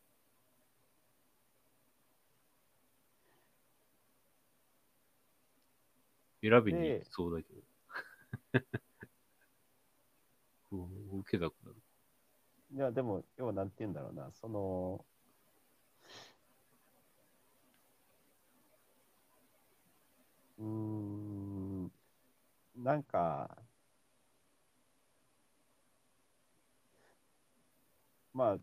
[6.42, 7.60] 選びに行きそうだけど。
[10.72, 11.76] うん受けなくなる。
[12.72, 15.04] いや、でも、要はなんて言うんだろうな、その、
[20.58, 21.92] うーん、
[22.76, 23.56] なんか、
[28.32, 28.58] まあ、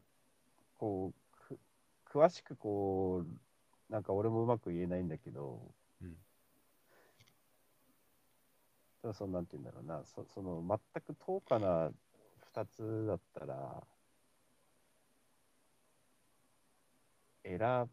[0.78, 1.60] こう、く
[2.20, 5.62] 詳しくこう、なんか俺もうまく言えないんだけど、
[6.02, 6.18] うん
[8.97, 10.62] ただその、なんて言うんだろうな、そその、
[10.94, 11.92] 全く等価な
[12.40, 13.88] 2つだったら、
[17.44, 17.90] 選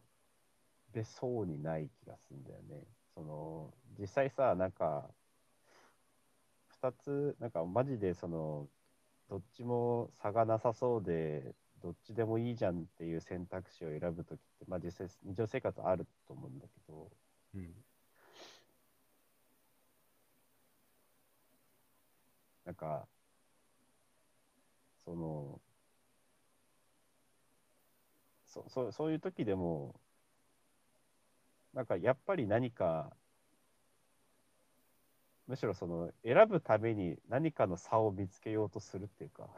[0.92, 2.86] べそうにない気がするんだよね。
[3.14, 5.14] その、実際さ、なんか、
[6.68, 8.70] 2つ、なんかマジでその、
[9.28, 17.16] どっちも差がなさそうで、どっちでもいいじゃんっていう選択肢を選ぶときって、まあ実際、日常生活あると思うんだけど、
[17.54, 17.86] うん。
[22.64, 23.06] なんか、
[25.04, 25.60] その、
[28.46, 29.94] そそそういう時でも、
[31.72, 33.12] なんかやっぱり何か、
[35.46, 39.50] むしろその選ぶために何かの差を見つけようとするっていうか、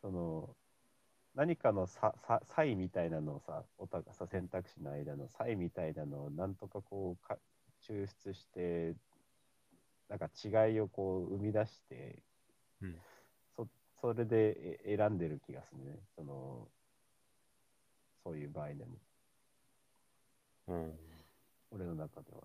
[0.00, 0.54] その
[1.34, 7.36] 何かの差差差異みたいなのをさ、お互いさ選択肢の間の差異みたいなのをなんとかこうか
[7.88, 8.94] 抽出して、
[10.08, 12.22] なんか違いをこう生み出して、
[12.80, 12.96] うん
[13.56, 13.66] そ
[14.00, 15.98] それでえ選んでる気がするね。
[16.14, 16.68] その
[18.22, 18.98] そういう場合でも、
[20.68, 20.92] うん。
[21.70, 22.42] 俺の中では。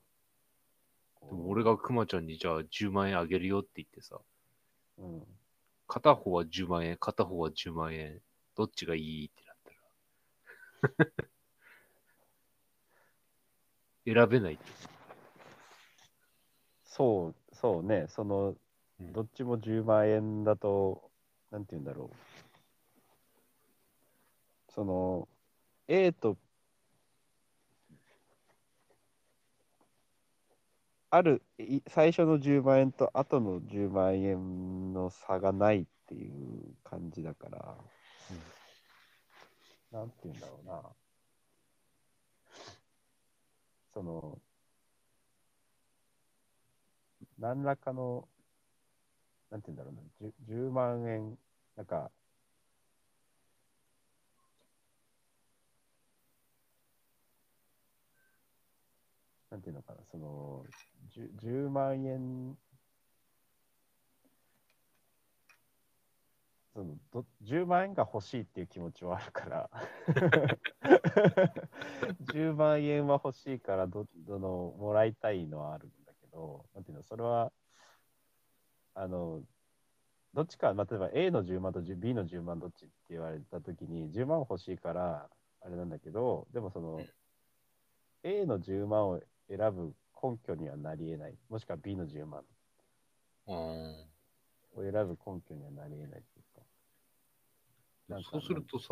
[1.29, 4.19] でも俺がクマちゃんにじゃあ10万円あげるよって言ってさ、
[4.97, 5.23] うん。
[5.87, 8.21] 片方は10万円、片方は10万円、
[8.55, 9.57] どっちがいいってなっ
[10.95, 11.11] たら。
[14.05, 14.63] 選べないって。
[16.85, 18.55] そう、そうね、その、
[18.99, 21.11] うんどっちも10万円だと、
[21.51, 22.15] なんて言うんだろう。
[24.73, 25.27] その、
[25.87, 26.37] A と、
[31.11, 37.77] ある、い最初の10万円と後の10万円の差がないっていう感じだから、
[39.91, 40.81] なんて言うんだろうな。
[43.93, 44.39] その、
[47.41, 48.27] 何らかの、
[49.49, 51.37] なんて言うんだろうな、10, 10万円、
[51.75, 52.11] なんか、
[59.49, 60.65] なんていうのかな、その、
[61.09, 62.55] 10, 10万円、
[66.73, 69.69] そのど10万円が欲しいっていう気持ちはあるから、
[72.21, 75.89] 10万円は欲しいからど、どの、もらいたいのはある
[76.31, 77.51] ど、なんていうの、それは、
[78.93, 79.41] あの、
[80.33, 85.29] どっちか、まあ、例えば A の10万と B の10万どっちって言われたときに、10万欲しいから、
[85.61, 87.01] あれなんだけど、でもその、
[88.23, 91.37] A の10万を選ぶ根拠にはなり得ない。
[91.49, 92.43] もしくは B の10万
[93.47, 93.55] うん。
[94.73, 96.61] を選ぶ根拠にはなり得ないっていうか。
[98.07, 98.87] なんかそうするとさ、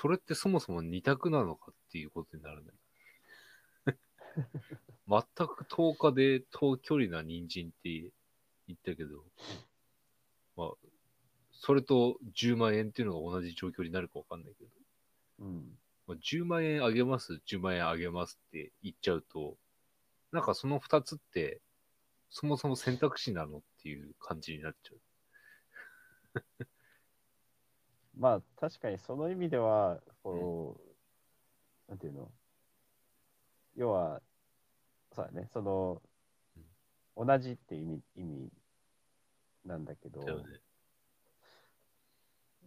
[0.00, 2.70] それってそもそも二択なのかっていうことになるね。
[5.08, 8.10] 全く10日で遠距離な人参って
[8.66, 9.24] 言ったけど、
[10.56, 10.70] まあ、
[11.52, 14.70] それと10万円っていうのが同じ状況になるかわかんないけど、
[15.40, 15.78] うん。
[16.06, 19.56] まあ10万円あげます、10万円あげますって言っちゃうと、
[20.30, 21.60] なんかその2つって、
[22.30, 24.94] そもそも選択肢なのっていう感じになっちゃ
[26.44, 26.64] う。
[28.18, 30.78] まあ確かにその意味では、こ
[31.88, 32.30] う、なんていうの？
[33.76, 34.20] 要は、
[35.18, 36.00] そうだね、その、
[37.16, 38.52] 同じっていう意味意味
[39.64, 40.60] なんだけど、ね。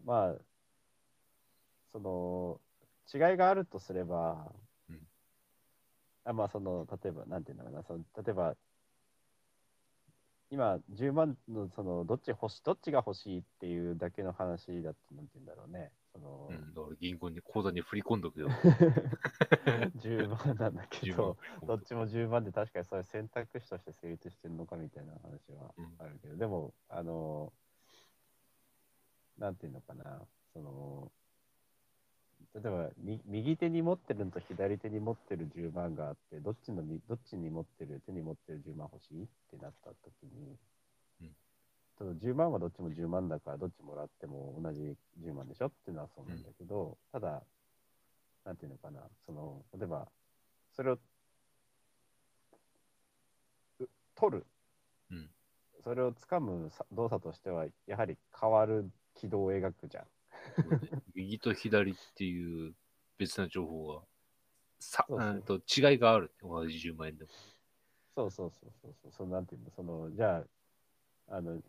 [0.04, 0.36] まあ、
[1.94, 2.60] その、
[3.14, 4.52] 違いがあるとすれば、
[4.90, 5.00] うん。
[6.26, 8.58] あまあ、その、例えば、なんていうのかな、その例えば、
[10.50, 18.50] 今、10万の、その、どっち欲し、どっちが欲しいっていうだけの話だと、なんていうんだろうね、その、うん、だから銀行に口座に振り込んどくよ。
[20.02, 25.96] 10万なんだけ10ど万、どっちも10万で確かにそういう選択肢として成立してるのかみたいな話はうん。
[26.00, 27.54] あるけど、でも、あの、
[29.38, 30.22] なんていうのかな、
[30.54, 31.12] その、
[32.54, 40.60] 例えばみ右手に持ってるのと左手に持ってる10万があって、どっちのみどっちに持ってる、手に持ってる10万欲しいってなった時に、うん
[42.02, 47.44] その10万はどっちも10万だから、どっちもらっても同じ10万でしょっていうのはそうなんだけど、ただ、
[48.44, 50.08] なんていうのかな、その、例えば、
[50.76, 50.98] それを、
[53.80, 54.46] う取る、
[55.12, 55.30] うん
[55.84, 60.06] それを掴むさ動作としては、やはり変わる軌道を描くじゃん。
[61.14, 62.74] 右と左っていう
[63.18, 64.02] 別な情報が、
[64.80, 66.32] さそうと違いがある。
[66.42, 67.30] 同じ10万円でも。
[68.16, 71.62] そうそうそうそうそう、そのなんていうの、その、じゃあ、あの、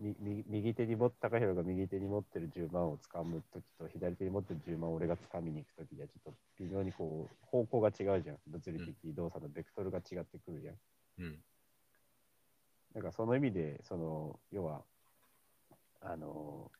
[0.00, 8.38] 右手に持っ高弘が右手に持ってる10万を掴むときと、左手に持ってる10万を俺が掴みに行くときでは、ちょっと微妙にこう、方向が違うじゃん。
[8.46, 10.74] 物理的動作のベクトルが違ってくるじゃん。
[11.18, 11.38] うん。
[12.94, 14.82] だからその意味で、その、要は、
[16.00, 16.70] あの、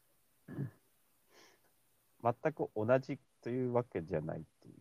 [2.23, 4.75] 全く同じというわけじゃないっていう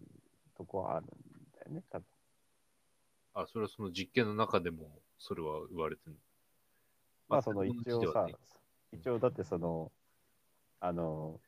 [0.58, 1.10] とこはあるん
[1.56, 2.06] だよね、多分。
[3.36, 6.16] あ、それはその実験の中でもそれは言われてる
[7.30, 8.28] まあその一応さ
[8.92, 9.92] 一応だってその、
[10.80, 11.40] あの、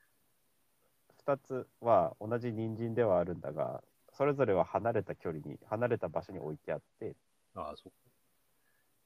[1.26, 3.84] 2つは同じ人参ではあるんだが、
[4.14, 7.16] それぞれは離れた距離に、離れた場所に置いてあって、
[7.54, 7.92] ああ、そう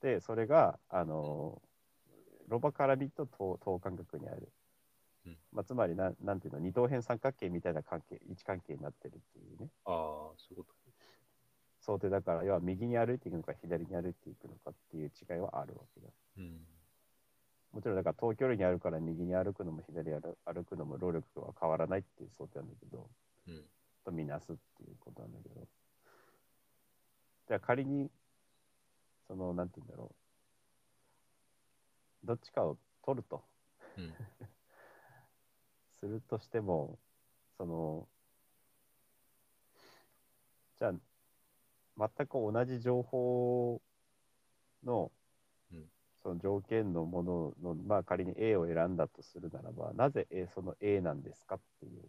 [0.00, 1.60] で、それが、あの、
[2.48, 4.48] ロバから見ると等等間隔にある。
[5.26, 5.38] うん。
[5.52, 9.94] まあ、つまりなん、なんていうの、二等辺三角形みたいな関係、位置関係になってるっていうね、ああ、
[10.36, 10.72] そういうこ
[11.80, 16.08] 想定だから、要は右に歩いていくのか、左に歩いていくのかっていう違いはあるわけだ。
[16.08, 16.12] と。
[16.38, 16.60] うん。
[17.72, 23.08] もちろん、だから、遠距離にあるから、右に歩くのも左に歩歩くのも労力は変わらないっていう想定なんだけど、
[23.48, 23.64] うん。
[24.04, 25.66] とみなすっていうことなんだけど、
[27.48, 28.10] じゃあ仮に、
[29.26, 30.14] その、なんて言うんだろ
[32.24, 33.42] う、どっちかを取ると
[33.96, 34.14] うん。
[36.00, 36.98] するとしても、
[37.56, 38.08] その、
[40.78, 40.94] じゃあ、
[41.98, 43.80] 全く同じ情報
[44.84, 45.10] の、
[45.72, 45.84] うん
[46.22, 52.02] その条件のものの、まあ仮に A を選んだとするならば、なぜ A その A なんですかっていう、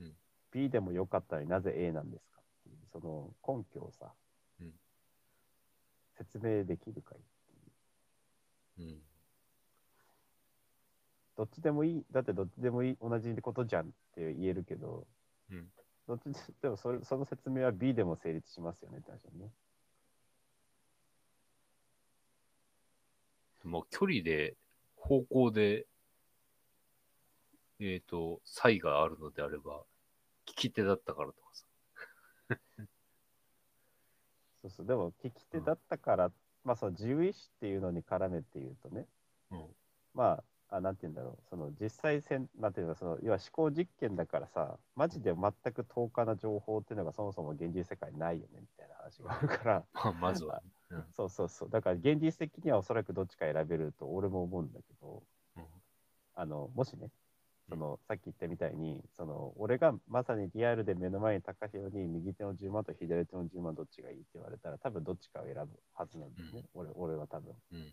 [0.00, 0.12] うん
[0.52, 4.12] B でもよかったのになぜ A なんですかっていう、その根拠をさ、
[4.60, 4.72] うん
[6.16, 7.20] 説明できるかいっ
[8.76, 8.88] ていう。
[8.88, 9.02] うん。
[11.36, 15.06] どっちでもいい、だってどっちでもいい、同じことじゃんって言えるけど、
[15.50, 15.66] うん。
[16.08, 16.22] どっち
[16.60, 19.52] でもそれその説明は B でも成立しますよねって話だよね。
[23.64, 24.56] もう距離で、
[24.96, 25.86] 方向で、
[27.80, 29.84] えっ、と、差異があるのであれば、
[30.46, 31.66] 利き手だったからとかさ。
[34.62, 36.32] そうそう、でも聞き手だったから、
[36.64, 39.08] まあその自由意志っていうのに絡めて言うとね、
[39.50, 39.76] うん。
[40.14, 49.84] まあ、あなんて言うんだろう、その実際せん、なんていうの、その要は思考実験だからさ、マジで全く等価な情報っていうのがそもそも現実世界にないよねみたいな話があるから、
[50.18, 50.70] まずは、ね。
[50.92, 51.04] うん。
[51.12, 55.22] そうそうそう、だから現実的にはおそらくどっちか選べると俺も思うんだけど、
[55.56, 55.64] うん
[56.34, 57.10] あのもしね、
[57.68, 67.52] そのさっき言ったみたいに、その俺がまさにリアルで目の前に高弘に右手の10万と左手の10万どっちがいいって言われたら、多分どっちかを選ぶはずなんだよね、俺俺は多分。
[67.72, 67.92] うん。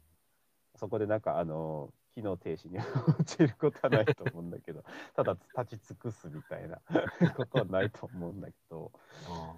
[0.76, 4.84] そこでなんか、あの、機能停止に落ちることはないと思うんだけど、
[5.16, 6.82] ただ立ち尽くすみたいな
[7.36, 8.92] ことはないと思うんだけど、
[9.28, 9.56] あ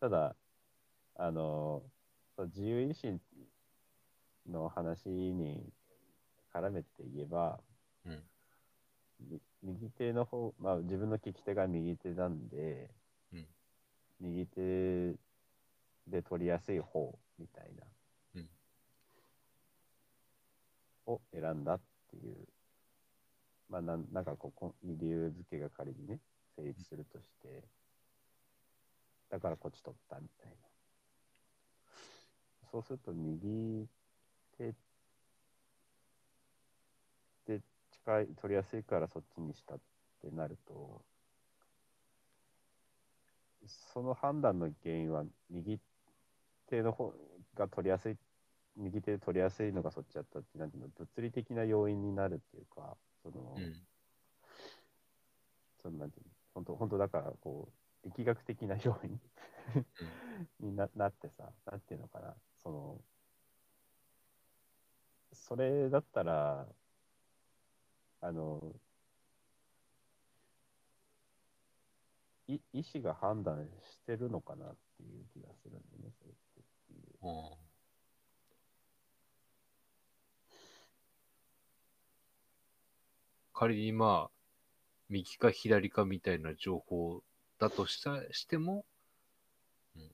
[0.00, 0.36] ただ、
[1.16, 1.82] あの、
[2.38, 3.20] 自由意志
[4.46, 5.72] の話に
[6.52, 7.60] 絡めて言えば、
[8.06, 8.08] あ。
[8.08, 8.22] うん。
[9.20, 12.90] み右手の方、まあ自分の利き手が右手なんで、
[13.32, 13.46] うん
[14.20, 15.16] 右手
[16.06, 17.84] で取りやすい方みたいな、
[18.36, 18.48] うん
[21.06, 21.80] を選んだっ
[22.10, 22.36] ていう、
[23.68, 26.20] まあなんなんかここう理由付けが仮にね、
[26.56, 27.62] 成立するとして、
[29.30, 30.54] だからこっち取ったみたいな。
[32.70, 33.86] そうすると右
[34.58, 34.74] 手
[37.46, 37.60] で
[37.92, 39.78] 近い、取りやすいからそっちにしたっ
[40.20, 41.02] てなると、
[43.92, 45.78] その判断の原因は右
[46.68, 47.14] 手の方
[47.54, 48.16] が取りやすい、
[48.76, 53.74] 右手で取りやすいのがそっちだったって、なんていうの、物理的な要因になるっていうか、その、うん。
[55.82, 57.68] そのなんていうの、本当、本当だから、こ
[58.04, 59.20] う、力学的な要因
[60.60, 63.00] にななってさ、なんていうのかな、その、
[65.32, 66.66] それだったら、
[68.20, 68.74] あの、
[72.46, 77.26] い医師が判断してるのかなっていう気がするんだよね、それってっていう。
[77.26, 77.63] うん。
[83.54, 84.30] 仮にまあ、
[85.08, 87.22] 右か左かみたいな情報
[87.58, 88.84] だとしたしても、
[89.96, 90.10] うん、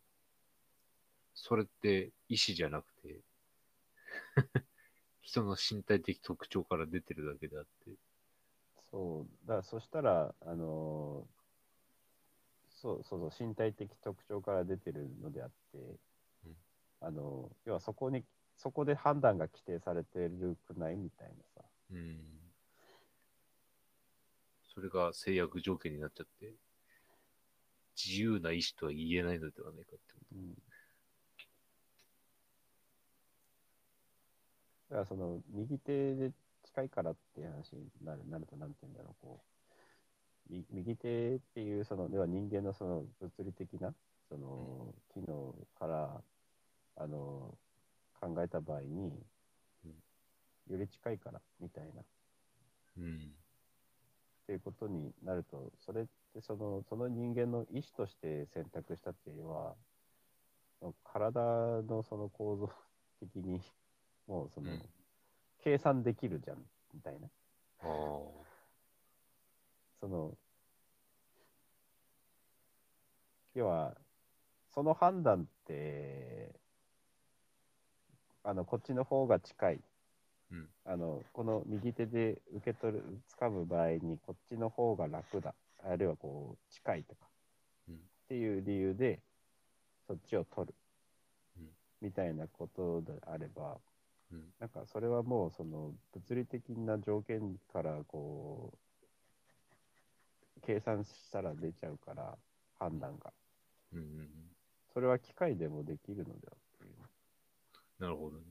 [1.34, 3.20] それって意思じゃなくて、
[5.22, 7.92] 人の身体的特徴から出てるだけであって、
[8.90, 11.26] そう、だからそしたら、あの
[12.68, 16.56] そうそうそう、身体的特徴から出てるのであって、うん
[17.02, 18.24] あの要はそこに、
[18.58, 21.64] そこで判断が規定されてるくないみたいなさ。
[21.92, 22.39] うん。
[24.80, 26.54] それが制約条件になっちゃって、
[28.02, 30.56] 自由な意思とは言えないのではないかってこうん、だ
[34.88, 36.32] からその、右手で
[36.64, 39.42] 近いからっていう話になるなると、なんて言うんだろう、こ
[40.48, 43.94] う、み右手っていう、その、要は人間のその物理的な、
[44.30, 46.22] その、機能から、
[46.96, 47.54] あの、
[48.18, 49.12] 考えた場合に、
[50.70, 52.02] より近いから、みたいな。
[52.96, 53.34] うん。
[54.50, 59.76] ていうことになると、それってその、その人間の意思として選択したっていうよ
[60.82, 61.40] りは、体
[61.82, 62.68] のその構造
[63.20, 63.60] 的に、
[64.26, 64.82] もうその、うん
[65.62, 66.56] 計算できるじゃん、
[66.94, 67.28] みたいな。
[70.00, 70.32] その、
[73.54, 73.94] 要は、
[74.74, 76.58] その判断って、
[78.42, 79.80] あの、こっちの方が近い。
[80.50, 83.04] うんあの、この右手で受け取る、
[83.38, 85.54] 掴む場合に、こっちの方が楽だ。
[85.84, 87.28] あるいはこう、近いとか。
[87.88, 87.98] うんっ
[88.30, 89.20] ていう理由で、
[90.06, 90.74] そっちを取る。
[91.58, 91.68] うん
[92.00, 93.78] みたいなことであれば、
[94.32, 94.44] うん。
[94.58, 102.38] なんかそれはもうその物理的な条件からこう計算したら出ちゃうから
[102.78, 103.32] 判断が。
[103.92, 104.28] うんうんうん。
[104.92, 106.94] それは機械でもできるのではっていう。
[107.98, 108.44] なるほどね。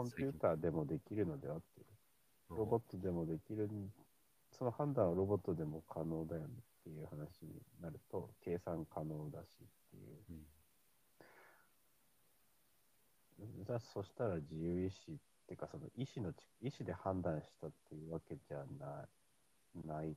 [0.00, 2.56] コンピューターでもできるのではっていう。
[2.56, 3.92] ロボットでもできるん、
[4.50, 7.50] その判断はロボットでも可能だよねっていう話に
[7.82, 10.16] なると、計算可能だしっていう。
[10.30, 10.36] うん
[13.66, 15.14] じゃあそしたら自由意志っ
[15.46, 19.08] ていうか、その意思のち、意思で判断したっていうわけじゃな
[19.86, 20.14] ない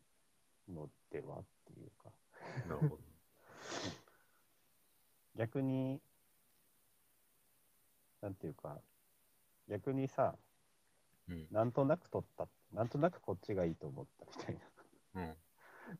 [0.70, 2.10] のではっていうか、
[2.68, 3.00] なるほど。
[5.36, 6.02] 逆に、
[8.22, 8.82] なんていうか、
[9.70, 10.36] 逆にさ、
[11.30, 11.48] うん。
[11.52, 14.56] なんとなく取った、なんとなくこっちがいいと思ったみたい
[15.16, 15.34] な、うん。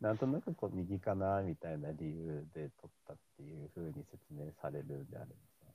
[0.02, 5.72] なんとなくこう右かなみたいな理由で取ったっていうふうに説明されるんであればさ、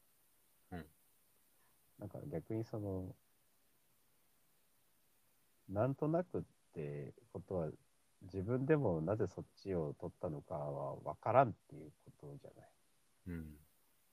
[0.72, 0.84] うん
[1.98, 3.14] なんか逆にその、
[5.68, 7.68] なんとなくってことは、
[8.22, 12.70] 自分でもなぜそっちを取ったのかは分からんっていうことじゃない。
[13.28, 13.46] うん。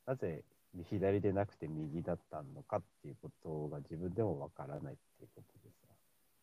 [0.06, 0.44] なぜ
[0.84, 5.88] 左でなくて右だったのかっていうことが自分でも分からないっていうことでさ。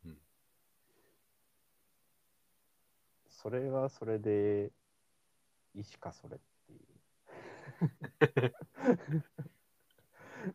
[0.07, 0.17] うん
[3.43, 4.71] それはそれで、
[5.75, 6.77] 意思かそれってい
[8.47, 8.55] う。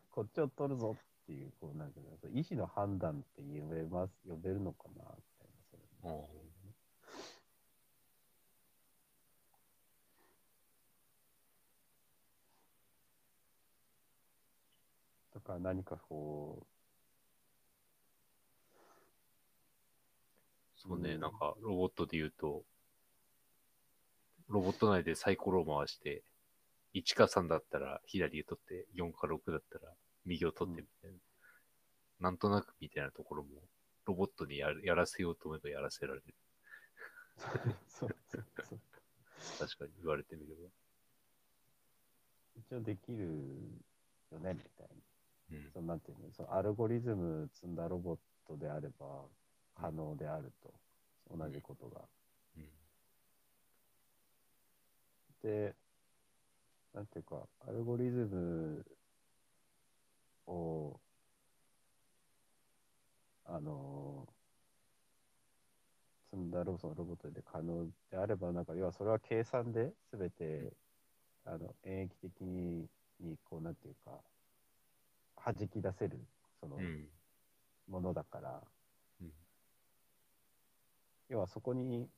[0.10, 5.16] こっちを取るぞっていう、こうなんていうの、意思の判断って言えます、呼べるのかなみたいな、
[5.70, 6.28] それああ。
[6.28, 6.47] と
[15.48, 16.66] か何かこ
[20.76, 22.62] そうね、うんなんかロボットで言うと、
[24.48, 26.22] ロボット内でサイコロを回して、
[26.94, 29.92] 1か3だったら左を取って、4か6だったら
[30.24, 31.16] 右を取ってみたいな。
[32.20, 33.48] なんとなくみたいなところも、
[34.06, 36.34] ロボットにやるやらせようと思えばやらせられる。
[37.38, 37.40] う、
[37.88, 38.80] そうそうそう。
[39.58, 40.68] 確かに言われてみれば。
[42.56, 43.24] 一応できる
[44.30, 45.07] よね、みたいな。
[45.50, 45.70] うん。
[45.72, 49.24] そのなんていうの、そのアルゴリズム積んだロボットであれば
[49.74, 50.72] 可能であると、
[51.36, 52.00] 同じことが。
[52.56, 52.62] うん。
[52.64, 52.66] っ
[55.42, 55.74] て、
[56.94, 58.84] なんていうか、アルゴリズム
[60.46, 61.00] を、
[63.50, 64.28] あの
[66.30, 70.72] 積んだロそのロボットで可能であれば、なんか、要はそれは計算で全て、
[71.44, 72.86] あの、演疫的に、
[73.20, 74.20] にこう、なんていうか、
[75.44, 76.18] 弾き出せる、
[76.60, 77.08] その、うん。
[77.88, 78.62] ものだから、
[79.20, 79.32] うん
[81.28, 82.08] 要はそこに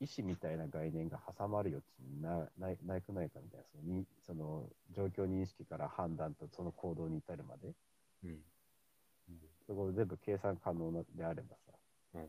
[0.00, 7.72] 意思みたいな概念が挟まる余地なないないくないかみたいなそのにその状況認識から判断とその行動に至るまで
[8.24, 8.38] うん。
[9.66, 11.72] そこ全部計算可能なであればさ、
[12.14, 12.20] うん。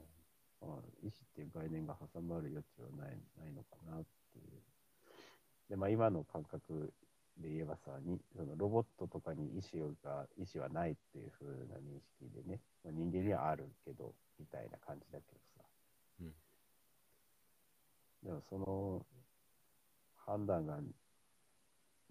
[0.61, 4.61] まあ意思っていう概念が挟まる余地はないないのかなっていう。
[5.69, 6.93] で、まあ今の感覚
[7.41, 15.63] で言えばさ、にそのロボットとかに意思が意思はないっていう風な認識でね、まあ、人間にはあるけど、みたいな感じだけどさ。
[16.21, 16.31] うん
[18.23, 19.03] でもその
[20.27, 20.77] 判断が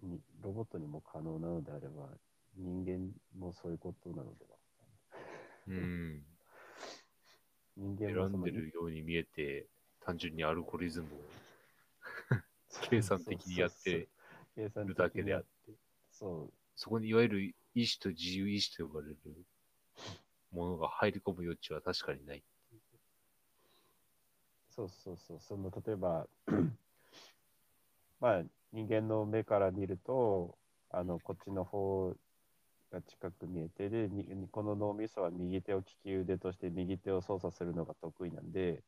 [0.03, 2.09] にロボットにも可能なのであれば、
[2.57, 4.57] 人間もそういうことなのでは。
[5.67, 6.23] うん。
[7.77, 9.67] 人選間もそのんでるように見えて、
[10.03, 11.09] 単純にアルゴリズムを
[12.89, 14.07] 計算的にやって
[14.55, 15.47] 計算るだけであって、
[16.11, 17.43] そう、そこにいわゆる
[17.73, 19.17] 意思と自由意志と呼ばれる
[20.51, 22.43] ものが入り込む余地は確かにない。
[24.75, 26.27] そうそうそう、その例えば、
[28.19, 30.57] まあ人間の目から見ると、
[30.89, 32.15] あのこっちの方
[32.91, 38.81] が近く見えてでに、この脳みそは右手を利き腕として右手を操作するのが得意なんで、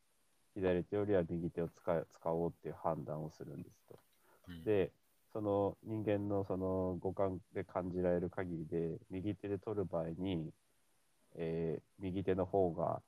[0.55, 3.99] 左手よりは右手を使い使おうっていう判断をするんですと。
[4.49, 4.91] うん、で、
[5.34, 10.54] その人間のその五感で感じられる限りで、右手で取る場合に、
[11.36, 13.02] えー右手の方が、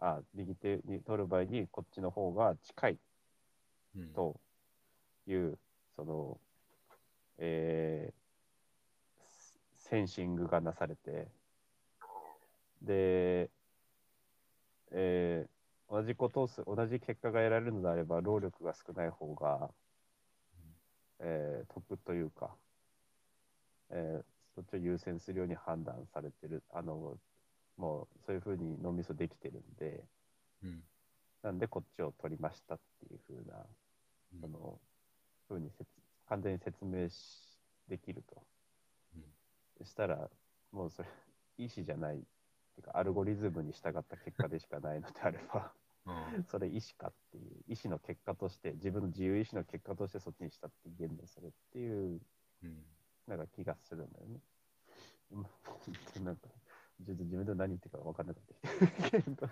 [0.00, 2.98] あ、右手に取る場合にこっちの方が近い
[3.96, 4.40] うん、と
[5.26, 5.58] いう、
[5.96, 6.40] その、
[7.38, 8.18] えー
[9.78, 11.28] センシングがなされて、
[12.82, 13.50] で、
[14.90, 15.58] えー
[15.90, 19.70] 同じことをす、同じ結果が得られるのであれば、労力が少ない方が、
[21.20, 22.54] えー得というか、
[23.90, 27.16] えーそっちを優先するように判断されてる、あの、
[27.76, 30.02] もうそういうふうに脳みそできてるんで、
[30.64, 30.82] うん。
[31.44, 33.54] なんでこっちを取りましたっていうふうな、
[34.34, 34.40] うん。
[34.40, 34.80] その、
[35.46, 35.88] ふうに説
[36.28, 37.14] 完全に説明し
[37.88, 38.42] できると。
[39.84, 40.28] したら、
[40.72, 41.08] もうそれ、
[41.56, 42.20] 意思じゃない、
[42.74, 45.72] てかアルゴリズムに従った結果でしかないのであれば、
[46.36, 52.20] うんそれ意思かっていう、意思の結果として、自分の自由意志の結果としてそっちにしたって言語するっていう、
[52.62, 52.84] うん
[53.26, 54.40] なんか気がするんだよね。
[56.24, 56.48] なんか、
[57.04, 58.44] ちょっと自分で何言ってるか分かんなかっ
[59.02, 59.46] たけど、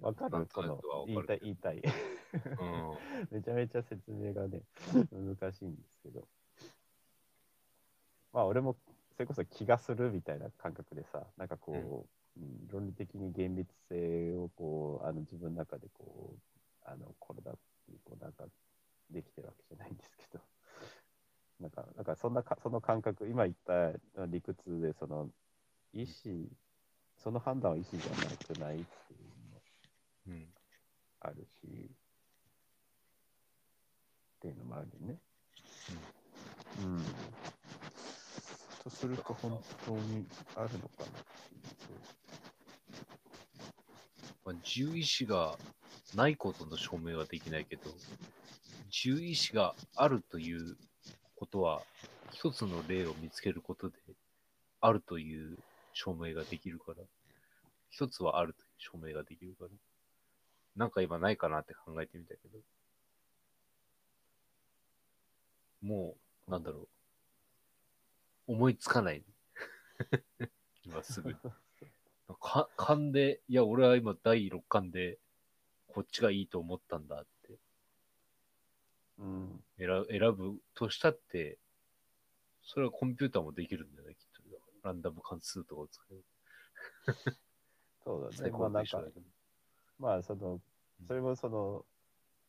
[0.00, 1.76] 分かなんとなるその言いたい、言いたい。
[1.76, 1.86] うん
[3.30, 4.62] めちゃめちゃ説明がね、
[5.12, 6.26] 難しいんですけど。
[8.32, 8.76] まあ、俺も、
[9.12, 12.04] それこそ気がするみたいな感覚でさ、なんかこう、うん
[12.70, 16.40] 論理的に厳密性をこう、あの自分の中でこう、
[16.84, 17.54] あの、これだっ
[17.86, 18.44] ていう、こう、なんか、
[19.10, 20.40] できてるわけじゃないんですけど、
[21.60, 25.30] なんか、なんかそんなか、その感覚、今言った理屈で、その、
[25.92, 26.48] 意思、
[27.16, 29.62] その判断は意思じゃなくないっていうのも
[30.28, 30.54] うん
[31.20, 31.90] あるし、
[34.36, 35.18] っていうのもあるよね。
[36.80, 37.04] うん。
[38.82, 40.26] とすると本当に
[40.56, 42.19] あるのかなっていう。
[44.50, 45.56] まあ、自由意志が
[46.16, 47.82] ないことの証明はできないけど、
[48.86, 50.76] 自由意志があるという
[51.36, 51.82] ことは、
[52.32, 53.96] 一つの例を見つけることで、
[54.80, 55.56] あるという
[55.92, 57.04] 証明ができるから、
[57.90, 59.70] 一つはあるという証明ができるから、
[60.74, 62.58] なんか今ないかなって考えてみたけど、
[65.80, 66.16] も
[66.48, 66.88] う、なんだろ
[68.48, 69.22] う、思いつかない。
[70.84, 71.36] 今すぐ。
[72.34, 75.18] か勘で、いや、俺は今第六感で、
[75.88, 77.58] こっちがいいと思ったんだって
[79.18, 79.64] うん。
[79.78, 81.58] 選選ぶとしたって、
[82.62, 84.40] それはコンピューターもできるんだよね、きっと。
[84.82, 87.12] ランダム関数とかを使え
[88.04, 88.36] そうだね。
[88.36, 89.02] 最まあなんか。
[89.98, 90.60] まあその、
[91.06, 91.84] それもその、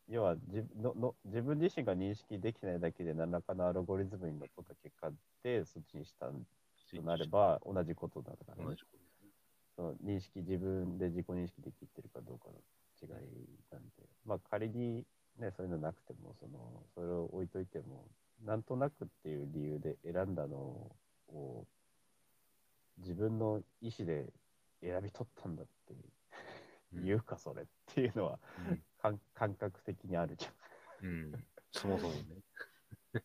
[0.08, 5.10] 要は自のの自分自身が認識できないだけで何らかのアルゴリズムにのっとった結果
[5.42, 9.01] でそっちにしたとなれば同じことだから、ね同じ、こと。
[9.76, 12.54] その認識自分で自己認識できてるかどうかの
[13.02, 13.26] 違い
[13.70, 13.90] なんで、
[14.24, 15.04] まあ仮に
[15.38, 18.06] ね、そういうのなくても、その、それを置いといても、
[18.44, 20.56] なんとなくっていう理由で選んだの
[21.28, 21.66] を、
[22.98, 24.26] 自分の意思で
[24.82, 25.94] 選び取ったんだって
[26.94, 30.50] うん言うか、それっていうのはうん感感覚的にあるじゃ
[31.04, 31.08] ん。
[31.08, 31.32] うん。
[31.72, 32.20] そもそもね。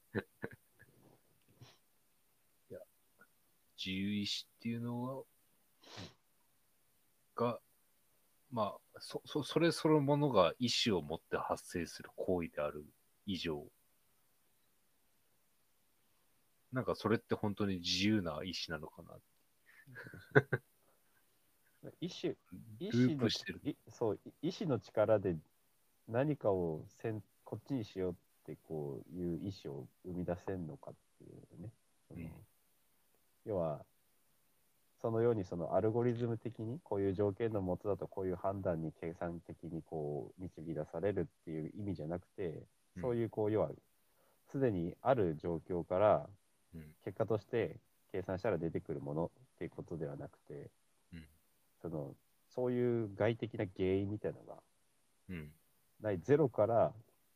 [2.71, 2.79] いや、
[3.77, 5.25] 自由意志っていうの
[7.37, 7.59] が、
[8.51, 12.85] まあ、そ、そ、それそのものが意志を持って発生する行為である
[13.25, 13.65] 以上、
[16.73, 19.17] なんかそれって本当に自由な意志なのかな。
[22.01, 22.35] 意志、
[22.79, 25.37] 意ル志のそう、い意志の力で
[26.07, 28.15] 何かをせんこっちにしようっ
[28.45, 31.27] てこういう意志を生み出せんのかってい
[31.59, 31.71] うね。
[32.11, 32.31] うん
[33.47, 33.85] 要は、
[35.01, 42.43] そのようにそのアルゴリズム的にこういう条件のもとだとこういう判断に計算的にこう導き出されるっていう意味じゃなくて、
[42.95, 43.69] うんそういうこう要は
[44.51, 46.27] すでにある状況から
[46.73, 46.81] うん。
[47.05, 47.75] 結果として
[48.11, 49.29] 計算したら出てくるものっ
[49.59, 50.71] ていうことではなくて、
[51.13, 51.23] うん
[51.81, 52.15] その
[52.49, 54.55] そういう外的な原因みたいなのが
[55.29, 55.51] うん。
[56.01, 56.91] ないゼロから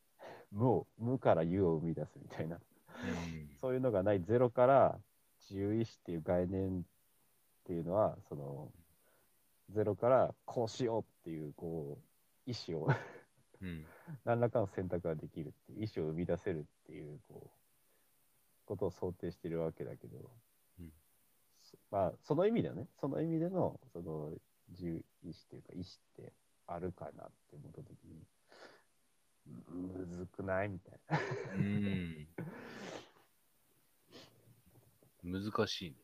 [0.52, 3.56] 無を無から有を生み出すみたいなうん。
[3.60, 5.00] そういうのがないゼロから
[5.42, 6.84] 自由意志っていう概念
[7.72, 8.70] っていうのはその
[9.70, 11.98] ゼロからこうしようっていうこ
[12.46, 12.90] う意思を
[13.62, 13.86] うん。
[14.26, 17.50] 何らかの選択ができるっていう意思を生み出せるっていうこう
[18.66, 20.18] ことを想定してるわけだけど、
[20.80, 20.92] うん
[21.62, 24.32] そまあその意味ではねその意味でのその
[24.72, 26.34] 自由意志というか意志って
[26.68, 28.26] あるかなって思った時に
[29.72, 31.20] むずくないみたいな。
[31.56, 32.28] うん。
[35.24, 35.96] 難しいね。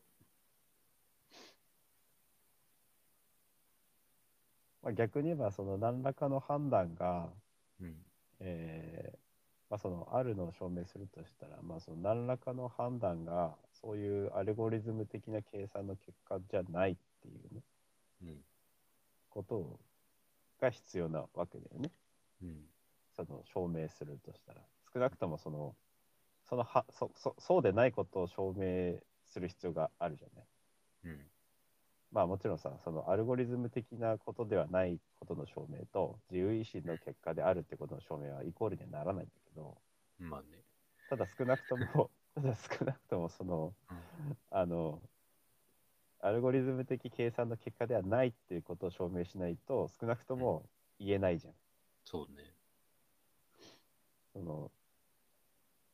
[4.82, 7.28] まあ、逆に言えばその何らかの判断が、
[7.80, 7.96] うん。
[8.40, 9.18] えー
[9.70, 17.60] まあ、そのあるのを証明するとしたら、まあ、その何らかの判断がそういうアルゴリズム的な計算の結果じゃないっていうね
[18.22, 18.36] うん。
[19.28, 19.78] こと
[20.60, 21.90] が必要なわけだよね。
[22.42, 22.56] うん。
[23.14, 24.62] その証明するとしたら。
[24.92, 25.74] 少なくともその
[26.48, 30.46] そのはそそそうでないことを証明する必要があるじゃない。
[31.04, 31.20] うん。
[32.10, 39.76] まあもちろんさ、そのアルゴリズム的なことではないことの証明と自由意志の結果であるってことの証明はイコールにはならないんだけど、
[40.18, 40.62] まあね。
[41.10, 43.74] ただ少なくとも、 ただ少なくともその、
[44.50, 45.02] あの、
[46.20, 51.54] アルゴリズム的計算の結果ではないっていうことを証明しないと、少なくとも言えないじゃん。
[52.04, 52.54] そうね。
[54.32, 54.70] その、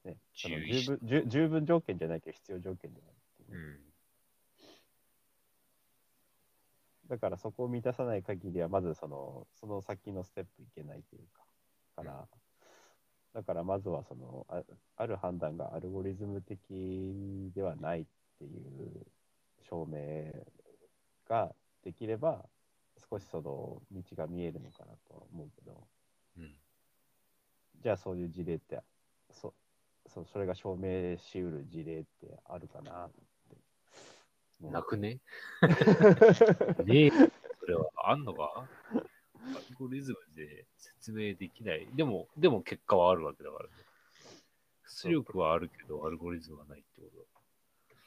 [0.05, 3.84] ね、その十分十十分条件じゃないけど必要条件ではあるっていうん。
[7.09, 11.45] だからそこを満たさない限りは、まずそのその先のステップいけないというか、
[11.97, 12.29] から、
[13.35, 14.63] だからまずはそのあ、
[14.97, 18.05] ある判断がアルゴリズム的ではないっ
[18.39, 19.07] ていう
[19.69, 20.33] 証明
[21.29, 22.45] ができれば、
[23.11, 25.87] 少しその道が見えるのかなとは思うけど、
[26.39, 26.55] うん。
[27.83, 28.81] じゃあそういう事例って、
[29.31, 29.53] そ
[30.07, 33.11] そそれが証明しうる事例ってあるかなっ。
[34.61, 35.21] なくね
[36.85, 37.11] ねえ、
[37.61, 38.67] それはあんのか？
[38.97, 41.87] アルゴリズムで説明できない。
[41.95, 43.71] でも、でも結果はあるわけだからね。
[44.87, 47.27] 出力はあるけど、アルゴリズムはないってこと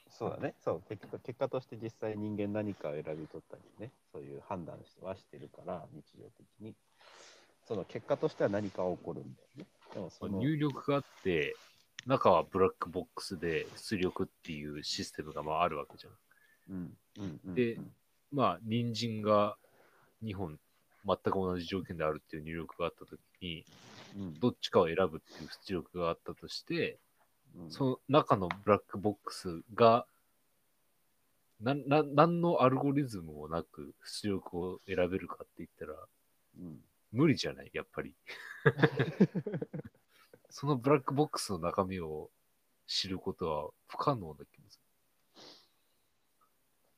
[0.09, 0.55] そうだね。
[0.63, 1.19] そう結果。
[1.19, 6.75] 結果として実際人間何かを選び取ったりね、そういう判断はしてるから、日常的に。
[7.65, 9.67] その結果としては何か起こるんだよね。
[9.93, 10.31] でもそだ。
[10.31, 11.55] の入力があって、
[12.07, 16.13] 中はブラックボックスで出力っていうシステムがまああるわけじゃん。
[16.69, 17.91] うんうんうんでうん。
[18.31, 19.57] まあ、人参が
[20.23, 20.59] 2本
[21.05, 23.65] 全く同じ条件であるっていう入力があったときに、
[24.17, 24.39] うん。
[24.39, 26.97] どっちかを選ぶっていう出力があったとして、
[27.55, 27.71] うん。
[27.71, 30.05] その中のブラックボックスが、
[31.61, 35.93] な、な、何のアルゴリズムもなく出力を選べるかって言ったら、
[36.59, 36.83] うん。
[37.13, 37.71] 無理じゃない？
[37.73, 38.13] やっぱり。
[40.49, 42.29] そのブラックボックスの中身を
[42.87, 44.79] 知ることは不可能な気がす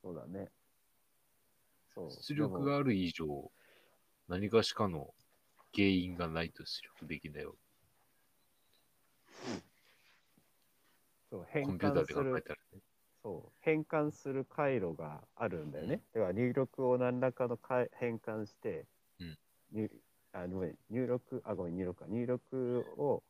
[0.01, 0.49] そうだね。
[1.93, 2.09] そう。
[2.09, 2.15] る。
[2.21, 3.51] 出力がある以上、
[4.27, 5.13] 何かしかの
[5.73, 7.55] 原因がないと出力できないよ。
[11.29, 12.81] そう変コンピューターで考え換するたらね。
[13.21, 16.01] そう変換する回路があるんだよね。
[16.13, 18.85] では入力を何らかのかい変換して、
[19.19, 19.37] うん
[19.71, 19.89] 入
[20.31, 22.05] あごめん入力、あ、ごめん、入力か。
[22.07, 23.23] 入力を、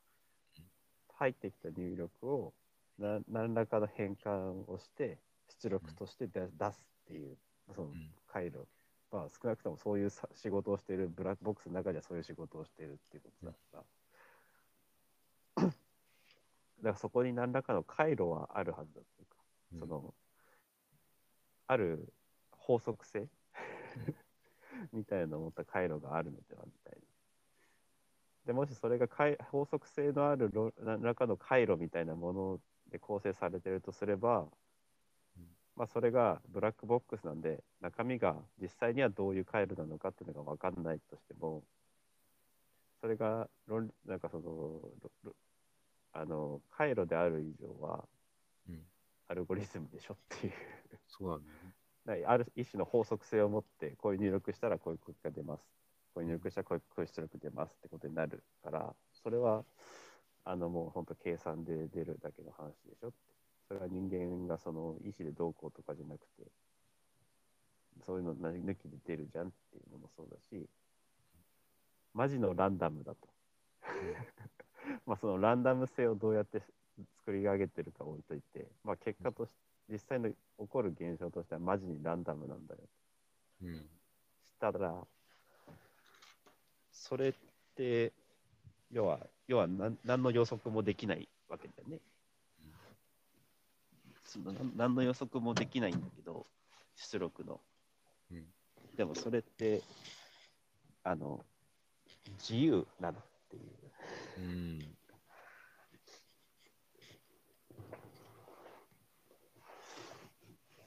[1.18, 2.54] 入ってきた入力を
[2.98, 5.18] な何らかの変換をして、
[5.50, 7.38] 出力として出出すっていう、
[7.76, 8.68] そのうん回路。
[9.12, 13.84] まあ、少なくともそういうさ仕事をしている、ブラックボックスの中ではそういう仕事をしているっていうことだから。
[15.66, 15.76] だか
[16.82, 19.36] らそこに何らかの回路はあるはずだっていうか。
[19.74, 20.14] うんその、
[21.68, 22.14] ある
[22.52, 23.28] 法則性
[24.94, 27.00] みたいなのを持った回路があるのではみたいな。
[28.46, 34.52] でもしそれが回法則性のあるろ何らかの回路みたいなもので構成されているとすれば、うん
[35.80, 41.64] まあ、それがブラックボックスなんで、中身が実際にはどういう回路なのかっていうのが分かんないとしても、
[43.02, 45.32] それが論理なんかその
[46.12, 48.04] あの回路である以上は
[48.68, 48.82] うん。
[49.30, 50.54] アルゴリズムでしょっていう。
[51.08, 51.74] そうなんだよね。
[52.06, 55.64] だからある一種の法則性を持って、こういう入力したらこういう結果が出ます。
[56.14, 59.64] こういう入力したらこういうこういう出力出ますってことになるから、それは
[60.44, 63.39] あのもう本当計算で出るだけの話でしょって。
[63.70, 66.52] それは人間がその意思でどうこうとかじゃなくて、
[68.04, 70.68] そういうの抜きで出るじゃんっていうのもそうだし、
[72.16, 73.28] マジのランダムだと。
[75.06, 76.64] まあそのランダム性をどうやって
[77.20, 80.36] 作り上げてるか置いといて、まあ結果として、実際の起
[80.68, 82.82] こる現象としてはマジにランダムなんだよ。
[83.62, 83.76] うん。
[83.76, 83.86] し
[84.60, 85.08] たら、
[86.92, 87.34] それっ
[87.76, 88.14] て、
[88.92, 92.00] 要は、要は何何の予測もできないわけだよね。
[94.30, 96.46] その何何の予測もできないんだけど、
[96.96, 97.60] 出力の。
[98.32, 98.46] うん
[98.96, 99.82] でもそれって、
[101.06, 101.40] あの、
[102.38, 104.42] 自由なのっていう。
[104.42, 104.80] うん。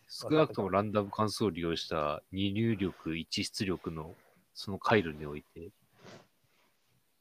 [0.09, 4.15] 少なくともランダム関数を利用した二入力、一出力の
[4.53, 5.71] その回路において、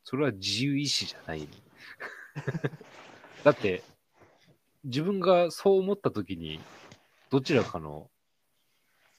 [0.04, 1.48] それは自由意志じゃない、ね。
[3.46, 3.82] だって、
[4.84, 6.60] 自分がそう思ったときに、
[7.30, 8.10] どちらかの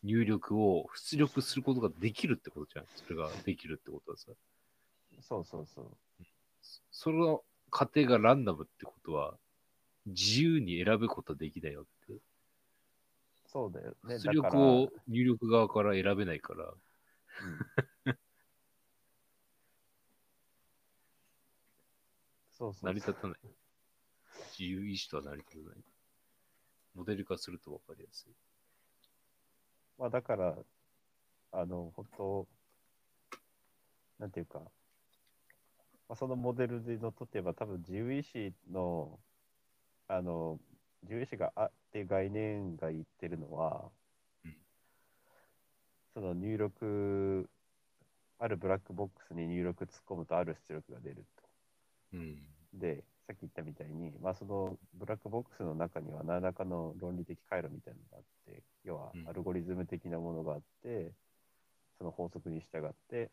[0.03, 2.87] 入力を出力することができるってことじゃん。
[2.95, 4.33] それができるってことはさ。
[5.21, 5.87] そうそうそう。
[6.91, 9.37] その過程がランダムってことは、
[10.07, 12.19] 自由に選ぶことはできないわけで。
[13.47, 14.19] そうだよね。
[14.19, 18.17] 出力を入力側から選べないから、うん
[22.63, 23.39] そうそうそう成り立たない。
[24.63, 25.79] 自由意志とは成り立たない。
[26.95, 28.33] モデル化するとわかりやすい。
[29.99, 30.57] まあだから、
[31.51, 32.49] あの、本当
[34.21, 34.71] なんていうか、ま
[36.11, 39.19] あ、そのモデルでのっとってば多分自由意志の、
[40.07, 40.61] あの、
[41.03, 43.91] 自由意志があって概念が言ってるのは、
[44.45, 44.55] うん
[46.15, 47.51] その入力、
[48.39, 51.43] あるブラックボックスに入力突っ込むとある出力が出ると。
[52.13, 52.39] うん。
[52.75, 53.03] で、
[53.33, 58.23] さっき言ったみたいに、まあ、そのブラックボックスの中には何らかの論理的回路みたいなのがあっ
[58.55, 61.13] て、要はうんアルゴリズム的なものがあって、
[61.97, 63.31] その法則に従って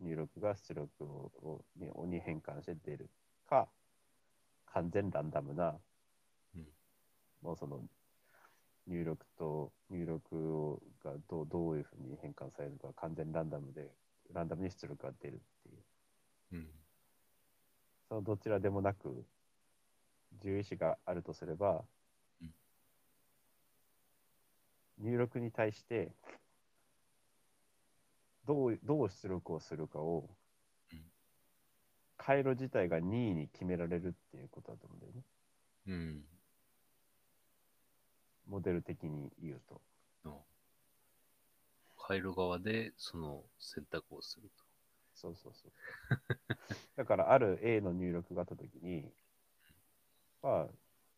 [0.00, 3.08] 入力が出力をにに変換して出る
[3.48, 3.68] か、
[4.72, 5.76] 完全ランダムな、
[6.56, 6.66] うん
[7.42, 7.80] もうその
[8.88, 13.90] 入力と入力をがどうどういうふうに変換されるか完全ランダムで、
[14.32, 16.56] ランダムに出力が出るっていう。
[16.56, 16.66] うん。
[18.08, 19.24] そのどちらでもなく、
[20.36, 21.84] 自由意志があるとすれば、
[22.40, 22.50] うん
[24.98, 26.10] 入力に対して
[28.46, 30.30] どう、どう出力をするかを、
[30.92, 31.00] うん
[32.18, 35.22] 回路自体が任意に決められるっていうことだと思うんだよね。
[35.88, 36.24] うん。
[38.48, 39.82] モデル的に言うと。
[40.24, 40.42] の
[41.98, 44.50] 回路側でその選択をする
[45.16, 45.72] そうそうそう。
[46.96, 49.10] だから、ある A の入力があったときに、
[50.42, 50.66] まあ、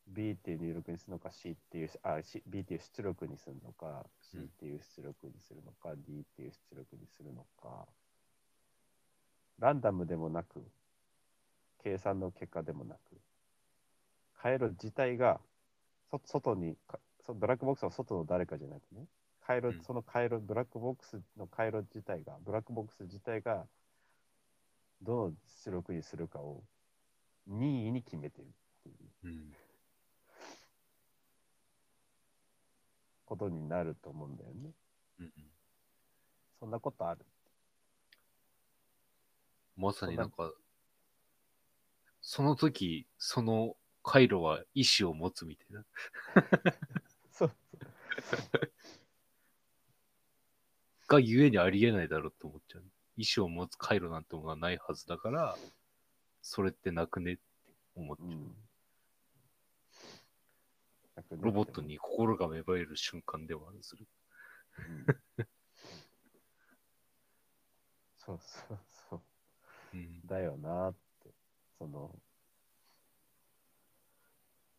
[0.07, 4.45] B っていう入力にするのか、C っていう、あ、C、B っていう出力にするのか、C うん。
[4.45, 7.87] っていう出力にするのか、D っていう出力にするのか、
[9.59, 10.65] ランダムでもなく、
[11.83, 12.99] 計算の結果でもなく、
[14.41, 15.41] 回路自体が、
[16.11, 19.07] そ外にか、そブラックボックスの外の誰かじゃなくね、
[19.47, 19.83] 回路、うん。
[19.83, 23.67] その回路、ブラックボックスの回路自体が、ブラックボックス自体が、
[25.03, 25.33] どの
[25.65, 26.63] 出力にするかを
[27.47, 28.49] 任意に決めてる。
[33.25, 34.71] ことになると思うんだよね。
[35.21, 35.33] うん
[36.59, 37.25] そんなことある？
[39.77, 40.53] まさになんか、
[42.21, 45.85] その時、その回路は意志を持つみたいな。
[47.31, 47.53] そう。
[51.07, 52.85] がゆえにありえないだろうと思っちゃう。
[53.17, 55.57] 意志を持つ回路なんてものはないはずだから、
[56.43, 57.43] それってなくねって
[57.95, 58.29] 思っちゃう。
[58.29, 58.68] うん。
[61.31, 64.07] ロボットに心が芽生える瞬間ではあるする。
[64.79, 65.07] うん
[68.17, 69.21] そうそうそう。
[69.95, 70.27] うん。
[70.27, 71.31] だよなって。
[71.79, 72.15] その、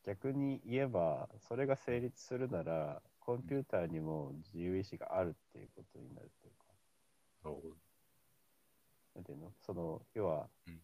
[0.05, 6.65] 逆に言えば、それが成立するなら、コンピューターにも自由意志があるっていうことになるというか、
[7.43, 7.75] なるほど。
[9.15, 9.51] なんていうの？
[9.65, 10.79] その、要は、うん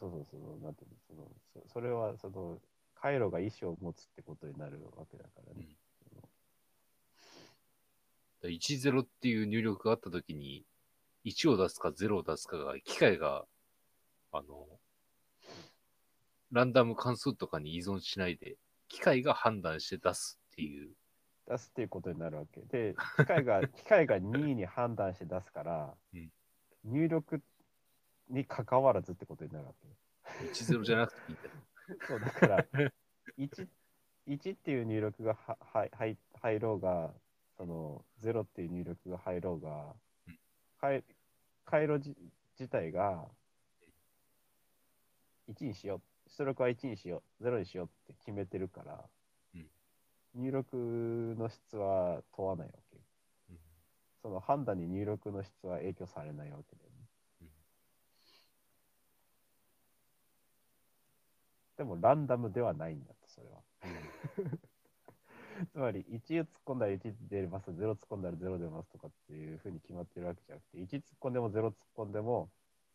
[0.00, 1.28] そうそうそう、なんていうの、その
[1.68, 2.58] そそれは、その、
[2.94, 5.76] 回路が意思を持つってことになるわけだからね。
[8.42, 10.64] 10っていう入力があったときに、
[11.26, 13.44] 1を出すか0を出すかが、機械が、
[14.32, 14.66] あの、
[16.50, 18.56] ランダム関数とかに依存しないで、
[18.88, 20.94] 機械が判断して出すっていう。
[21.46, 22.62] 出すっていうことになるわけ。
[22.62, 26.32] で、 機械が、機械が任意に判断して出すから、うん。
[26.84, 27.42] 入力
[28.30, 29.88] に関わらずってことになるわけ。
[30.52, 31.50] 10じゃなくていいんだよ。
[32.06, 32.64] そうだから
[33.38, 33.68] 1、
[34.28, 37.12] 1っていう入力がはは入入ろうが、
[37.56, 39.94] その0っていう入力が入ろうが
[40.28, 40.38] うん、
[40.80, 41.04] 回
[41.64, 42.16] 回路じ
[42.58, 43.28] 自体が
[45.50, 49.04] 1にしよう、出力は1にしよう、0にしようって決めてるから、
[49.54, 49.66] うん
[50.32, 52.96] 入力の質は問わないわけ。
[53.50, 53.58] うん
[54.22, 56.96] その判断に入力の質は影響されないわけだよね。
[57.42, 57.50] うん
[61.80, 63.62] でもランダムではないんだと、それは。
[65.72, 72.50] つまり、1を突っ込んだら1出ます、0突っ込んだら0出ますとかっていうふうに決まってるわけじゃなくて、1突っ込んでも0突っ込んでも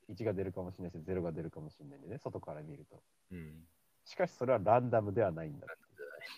[0.07, 3.01] 1が出るかもしれないし、0が出るかもしれないんでね、外から見ると。
[3.31, 3.67] うん。
[4.03, 5.65] しかし、それはランダムではないんだ。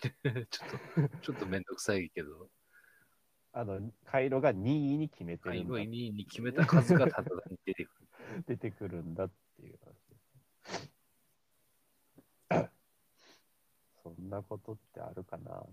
[0.00, 2.48] ちょっと、ちょっとめんどくさいけど、
[3.52, 7.28] あの、回路が任意に決めてるんだ回路にに決めた数がただ
[7.66, 8.08] 出てくる。
[8.48, 10.16] 出てくるんだっていう話で
[10.80, 10.97] す。
[14.02, 15.64] そんなことってあるかな？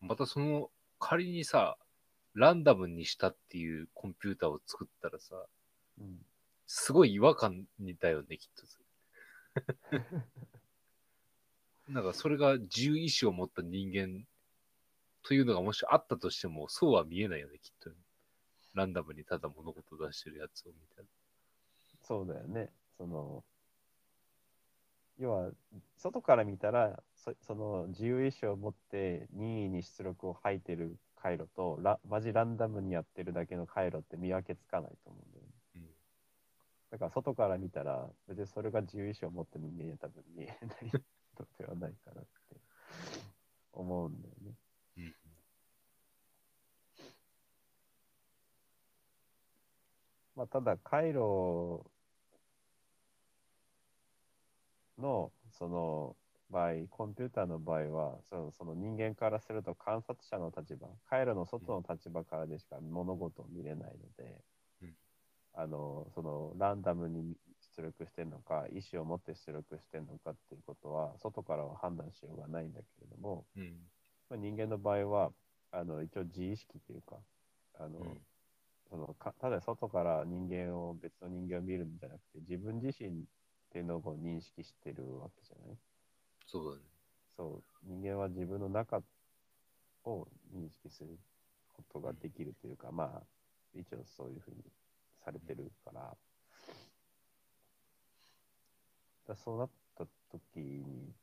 [0.00, 1.78] またその、仮にさ、
[2.34, 5.46] ランダムにしたっていうコンピューターを作ったらさ、
[5.98, 6.24] うん。
[6.66, 8.66] すごい違和感にだよね、きっと。
[11.88, 14.26] なんかそれが自由意志を持った人間
[15.22, 17.90] というのがもしあったとしても、そうは見えないよね、きっと。
[18.74, 21.08] ランダムにただ物事を出してるやつを見たら。
[22.02, 22.70] そうだよね。
[22.96, 23.44] その、
[25.18, 25.50] 要は、
[25.96, 35.50] 外から見たら、そその自由意志を持って任意に出力を吐いてる回路とラ、マジランダムにやってるだけの回路って見分けつかないと思うんだよね。
[35.76, 35.90] うん
[36.90, 40.58] だから外から見たら、別にそれが自由意志を持った人間には多分見えない
[41.38, 42.56] のではないかなって
[43.72, 44.54] 思うんだよね。
[44.96, 45.14] うん
[50.40, 51.84] まあ、ただ、回路
[54.96, 56.16] のその
[56.48, 64.40] 場合、コンピューターの場合は、そのその人間からすると観察者の立場、回路の外の立場からでしか物事を見れないので、
[64.80, 64.94] うん。
[65.52, 67.36] あのそのランダムに
[67.76, 73.74] 出力してるのか、意思を持って出力してるのかっていうことは、外からは判断しようがないんだけれども、うん。
[74.30, 75.32] まあ、人間の場合は、
[75.70, 77.18] あの一応自意識というか、
[77.78, 78.18] あのうん
[78.90, 83.12] そのかただ外から人間を、別の人間を見るんじゃなくて、自分自身っ
[83.70, 85.76] ていうのを認識してるわけじゃない？
[86.46, 86.82] そうだね。
[87.36, 89.00] そう、人間は自分の中
[90.04, 91.18] を認識する
[91.76, 93.22] ことができるというか、まあ、
[93.74, 94.56] 一応そういうふうに
[95.24, 96.16] されてるから、
[99.28, 101.14] だそうなった時に、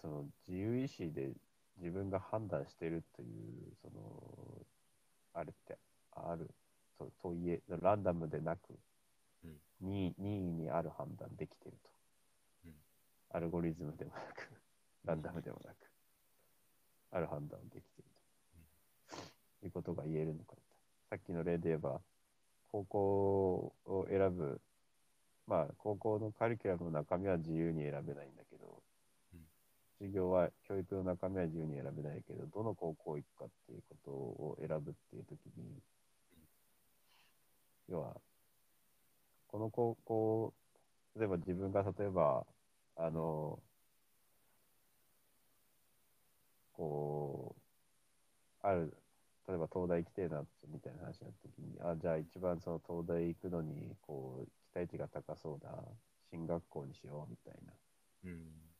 [0.00, 1.32] その自由意志で
[1.78, 4.66] 自分が判断してるという、その、
[5.32, 5.78] あれって
[6.14, 6.50] ある。
[6.98, 8.78] とといえ、ランダムでなく、
[9.44, 9.58] うん。
[9.80, 11.90] 任意にある判断できてると。
[12.66, 12.72] うん。
[13.30, 14.48] アルゴリズムでもなく、
[15.04, 15.76] ランダムでもなく、
[17.10, 18.10] ある判断できている
[19.60, 19.66] と。
[19.66, 20.62] いうことが言えるのかと。
[21.10, 22.00] さっきの例で言えば、
[22.70, 24.60] 高校を選ぶ、
[25.46, 28.82] まあ、高校のカリキュラムの中身は自由に選べないんだけど
[29.32, 29.40] うん、
[29.98, 35.80] 授業は、教育の中身は自由に選べないけど、どの高校行くかっていうことを選ぶっていうときに、
[37.88, 38.20] 要は、
[39.46, 40.54] この高校、
[41.16, 42.46] 例えば自分が例えば、
[42.96, 43.62] あの、
[46.72, 48.96] こう、ある、
[49.46, 55.72] 例えば東大行きてえな、みたいな話になった時に、あ、じゃあ一番その東大行くのに、こう、期待値が高そうな
[56.30, 57.72] 進学校にしよう、みたいな
[58.24, 58.74] うん。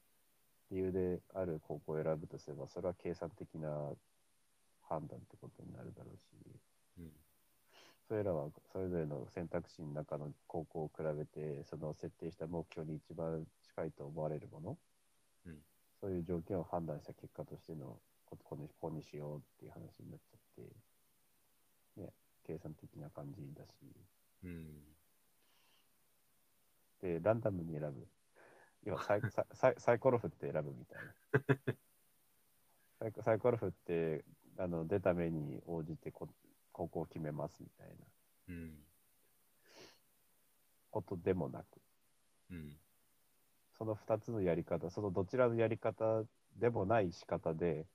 [0.71, 3.95] 理由である高校を選ぶとすれば、それは計算的な
[4.83, 6.61] 判断ってことになるだろうし、
[6.99, 7.24] うん。
[8.09, 14.79] それらはそれぞれの選択肢の中の高校を比べて、その設定した目標に一番近いと思われるもの、
[15.47, 15.59] うん
[16.01, 20.65] そういう条件を判断した結果としてのここにここにしようっていう話になっちゃっ
[21.97, 22.13] て、ね、
[22.47, 23.71] 計算的な感じだし、
[24.45, 24.67] うん。
[27.01, 28.07] で、ランダムに選ぶ。
[28.85, 29.23] 要はサイ
[29.55, 31.15] サイサイコロ振って選ぶみたいな。
[33.01, 34.25] サイコサイコロ振って
[34.59, 36.29] あの出た目に応じてこ
[37.09, 37.95] 決めますみたいな
[38.49, 38.75] うん。
[40.91, 41.65] ことでもなく、
[42.51, 42.77] うん。
[43.77, 46.23] その2つのやり方、そのどちらのやり方
[46.57, 47.87] でもない仕方で、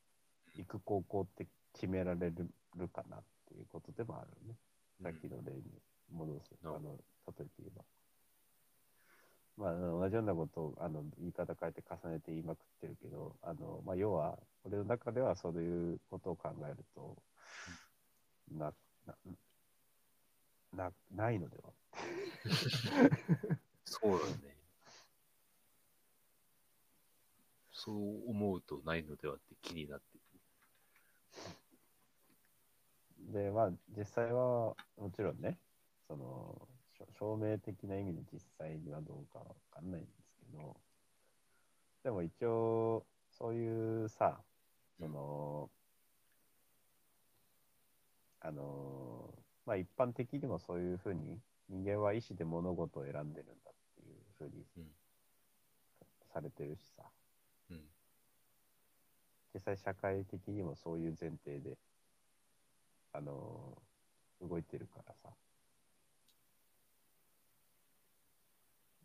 [0.56, 4.56] 行く高校って決められるかなっていうことでもあるね。
[5.02, 5.62] さっきの例に
[6.12, 6.56] 戻す。
[6.64, 7.84] うんあの、例えて言えば。
[9.58, 17.18] まあ同じようなことをあの言い方変えて重ねて言いまくってるけど、あのまあ、要は、俺の中ではそういうことを考えると、
[18.52, 18.74] な、
[19.06, 19.16] な、
[20.74, 21.74] なないのでは？
[23.86, 24.56] そうだね。
[27.72, 30.20] そう思うとないのではって気になって
[33.32, 35.58] で、まあ、実際は、もちろんね、
[36.08, 40.76] その、しょ証明的な意味で実際にはどうかわかんないんですけど、
[42.04, 44.39] でも一応、そういうさ、
[45.00, 45.70] その、
[48.42, 49.34] あの、
[49.66, 54.84] まあ一般的にもそういうふうに、人間は意思で物事を選んでるんだっていうふうにうん
[56.34, 57.04] されてるしさ、
[57.72, 57.82] うん。
[59.54, 61.78] 実際社会的にもそういう前提で、
[63.14, 63.78] あの、
[64.42, 65.30] 動いてるからさ。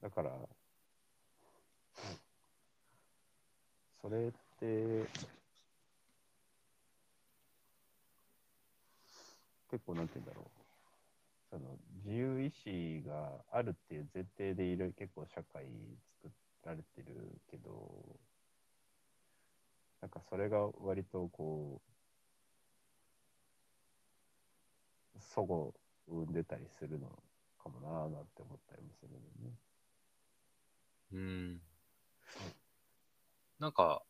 [0.02, 0.30] だから、
[4.02, 4.30] それっ
[4.60, 5.08] て、
[9.74, 10.44] 結構なんて言うんだろう。
[11.50, 15.64] その自由意志があるっていう前提でいる結構社会
[16.22, 16.32] 作
[16.64, 17.90] られてるけど、
[20.00, 21.80] なんかそれが割とこ
[25.16, 25.74] う、齟齬を
[26.06, 27.08] 生んでたりするの
[27.60, 29.56] かもなぁなんて思ったりもするよね。
[31.14, 31.60] うん。
[33.58, 34.04] なんか、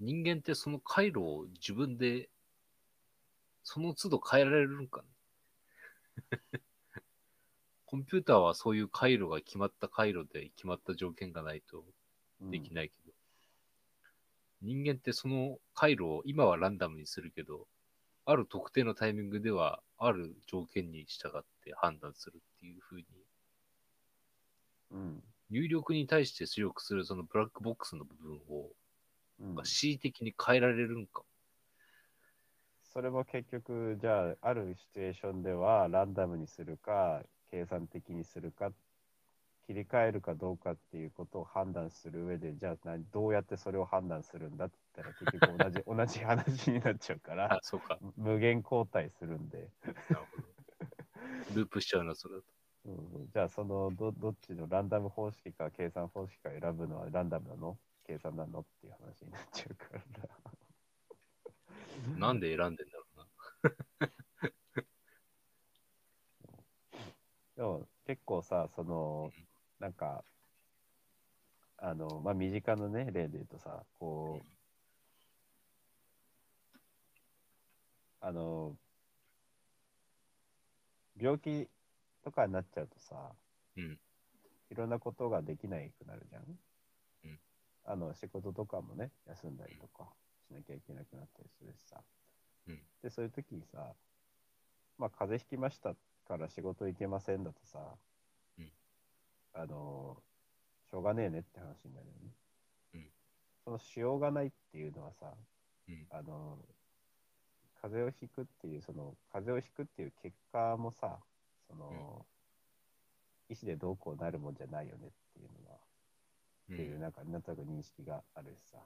[0.00, 2.28] 人間ってその回路を自分で、
[3.68, 5.08] その都度変えられるんかね？
[7.84, 11.84] コンピューターはそういう回路が決まった回路で決まった条件がないと
[12.40, 13.12] うんできないけど、
[14.62, 17.66] 人間ってその回路を今はランダムにするけど、
[18.24, 23.06] ある特定のタイミングではある条件に従って判断するっていう風に
[24.92, 25.24] うん。
[25.50, 28.70] 入力に対して出力するそのブラックボックスの部分を
[29.40, 31.24] うん恣意的に変えられるんか。
[32.96, 38.72] それも結局、じゃあ、あるシチュエーションでは、ランダムにするか、計算的にするか、
[39.66, 47.98] 切り替えるかどうかっていうことを判断する上で、じゃあ何、どうやってそれを判断するんだって言ったら、結局同じ 同じ話になっちゃうからあ、、そうか。
[48.16, 50.48] 無限交代するんで、なるほど。
[51.54, 52.46] ループしちゃうな、それだと。
[52.86, 57.76] うんじゃあ、そのど、どっちのランダム方式か計算方式か選ぶのはランダムなの？
[58.06, 58.60] 計算なの？
[58.60, 60.65] っていう話になっちゃうから。
[62.16, 63.26] なんで選んでんだろうな。
[67.56, 69.32] でも結構さ、その、
[69.78, 70.24] なんか、
[71.78, 74.46] あの、まあ、身近なね、例で言うとさ、こう、
[78.20, 78.76] あの、
[81.18, 81.68] 病気
[82.24, 83.32] とかになっちゃうとさ、
[83.76, 83.98] うん。
[84.70, 86.42] いろんなことができないくなるじゃん。
[87.24, 87.38] うん
[87.88, 90.12] あの、仕事とかもね、休んだりとか
[90.46, 92.02] しなきゃいけなくなったりするしさ。
[92.68, 93.94] うんで、そういう時にさ、
[94.98, 95.94] まあ、風邪ひきました
[96.26, 97.78] から仕事行けませんだとさ、
[98.58, 98.70] うん
[99.54, 100.16] あの、
[100.90, 102.30] しょうがねえねって話になるよね。
[102.94, 103.10] うん
[103.64, 105.34] そのしようがないっていうのはさ、
[105.88, 106.06] うん。
[106.10, 106.58] あの、
[107.80, 111.18] 風邪をひくっていう、その、風邪をひくっていう結果もさ、
[111.68, 112.26] その、
[113.48, 115.78] 意思でどうこうなるもんじゃないよねっていうのは、
[116.72, 118.78] っていう、なんか、なんとなく認識があるしさ。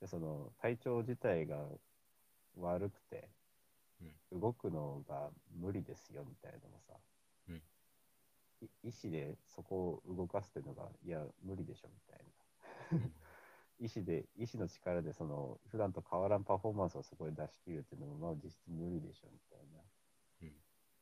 [0.00, 1.58] で、その、体調自体が
[2.56, 3.28] 悪くて、
[4.32, 6.94] 動くのが無理ですよみたいなのもさ、
[7.48, 7.62] うん。
[8.62, 12.24] い意思でそこを動かすっていうのが、いや、無理でしょみたい
[13.00, 13.06] な。
[13.80, 19.82] 意思で、意思の力で、その、普段と変わらんパフォーマンスをそこで出し切るっていうのも、まあ実質無理でしょみたいな。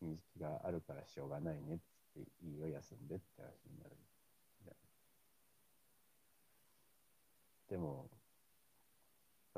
[0.00, 3.96] 認識があるからしょうがないねっつって、いいよ、休んでって話になる。
[7.68, 8.08] でも、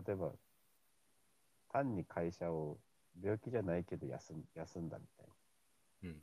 [0.06, 0.32] 例えば、
[1.72, 2.78] 単に会社を
[3.22, 5.26] 病気じゃないけど休ん休んだみたい
[6.04, 6.22] うん。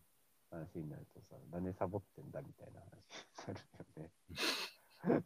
[0.51, 3.55] な話になるとさ、何サボってんだみたいな話に
[5.03, 5.23] なるよね。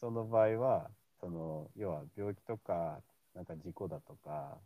[0.00, 3.02] その場合は、その、要は病気とか、
[3.34, 4.58] なんか事故だとか、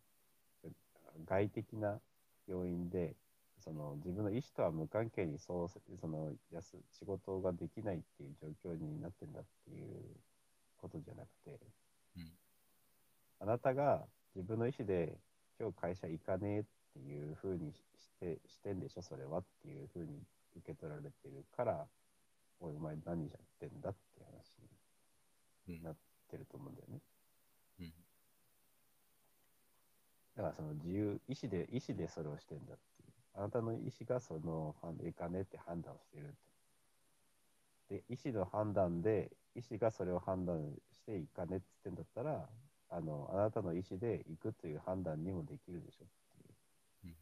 [1.24, 2.00] 外的な
[2.46, 3.16] 要因で、
[3.58, 10.20] その自分の意思とは無関係にそうそのやす仕事ができないっていう状況になってんだっていう
[10.76, 11.58] ことじゃなくて、
[12.16, 12.32] うん
[13.40, 15.18] あなたが自分の意思で
[15.60, 16.64] 今日会社行かねえっ
[16.94, 20.22] ていうふうにしてしてんでしょ、それはっていうふうに
[20.56, 21.86] 受け取られてるから、
[22.60, 24.58] おい、お前何やってんだって話
[25.68, 25.96] うんになっ
[26.30, 27.00] てると思うんだよね。
[27.80, 27.92] うん
[30.36, 33.12] だからその自由、意思で、意思でそれをしてんだっていう。
[33.34, 36.34] あなたの意思がその、判行かねえって判断をしてる。
[37.88, 42.48] で、意思の判断で、意思がそれを判断して行かねえって言ってんだったら、
[42.90, 46.08] あの、あなたの意思で行くという判断にもできるでしょっ
[47.02, 47.10] ていう。
[47.10, 47.16] うん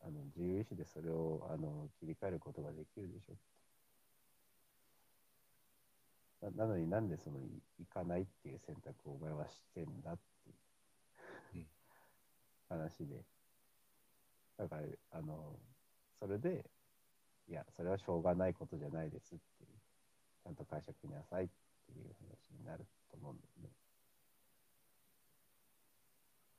[0.00, 3.36] あの自由意志でそれをあの切り替えることができるでしょっ
[6.40, 11.66] てななのになんでそのい行かないっていう選択をお前はしてんだっていううん
[12.68, 13.24] 話で。
[14.58, 14.82] だから、
[15.12, 15.56] あの、
[16.18, 16.64] それで、
[17.48, 19.70] いや、それはしょうがないことじゃないですっていう、
[20.42, 21.48] ちゃんと解釈しなさいっ
[21.86, 23.70] ていう話になると思うんだよね。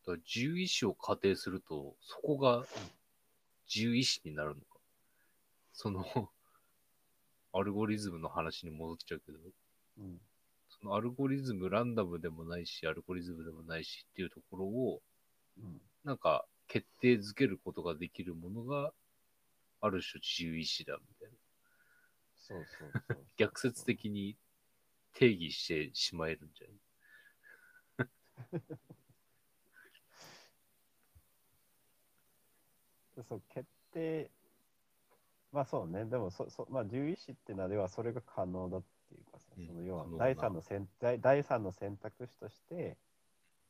[0.09, 2.65] だから自由意志を仮定すると、そこが
[3.67, 4.61] 自由意志になるのか。
[5.71, 6.03] その、
[7.53, 9.37] アルゴリズムの話に戻っちゃうけど、
[9.99, 10.19] うん。
[10.67, 15.03] そのアルゴリズムランダムでもないし、アルゴリズムでもないしっていうところを、
[15.59, 15.79] うん。
[16.03, 18.91] なんか決定づけることができるものが、
[19.81, 21.35] ある種自由意志だみたいな。
[22.35, 23.27] そうそうそう。
[23.37, 24.35] 逆説的に
[25.13, 26.79] 定義してしまえるんじゃない？
[33.23, 34.29] そう、決定、
[35.51, 42.97] まあそうね、でもそ、そまあ、自由意志ってのは、要はそれが可能だっていうかさ、うんその要は第三の選第第三の選択肢として、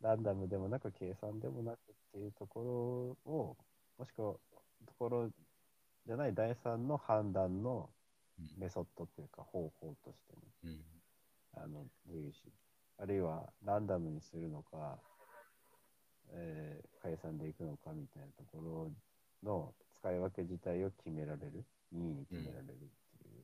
[0.02, 1.78] ランダムでもなく計算でもなくっ
[2.14, 3.58] ていうところを、
[3.98, 4.34] もしくは
[4.86, 5.30] ところ
[6.06, 7.90] じゃない第三の判断の
[8.58, 11.62] メソッドというか方法としてね、うん。
[11.64, 12.44] あの自由意志、
[12.98, 14.98] あるいはランダムにするのか、
[16.32, 18.92] えー、計算でいくのかみたいなところ
[19.44, 22.78] の使い分け自体を決められる、任意に決められるっ
[23.22, 23.38] てい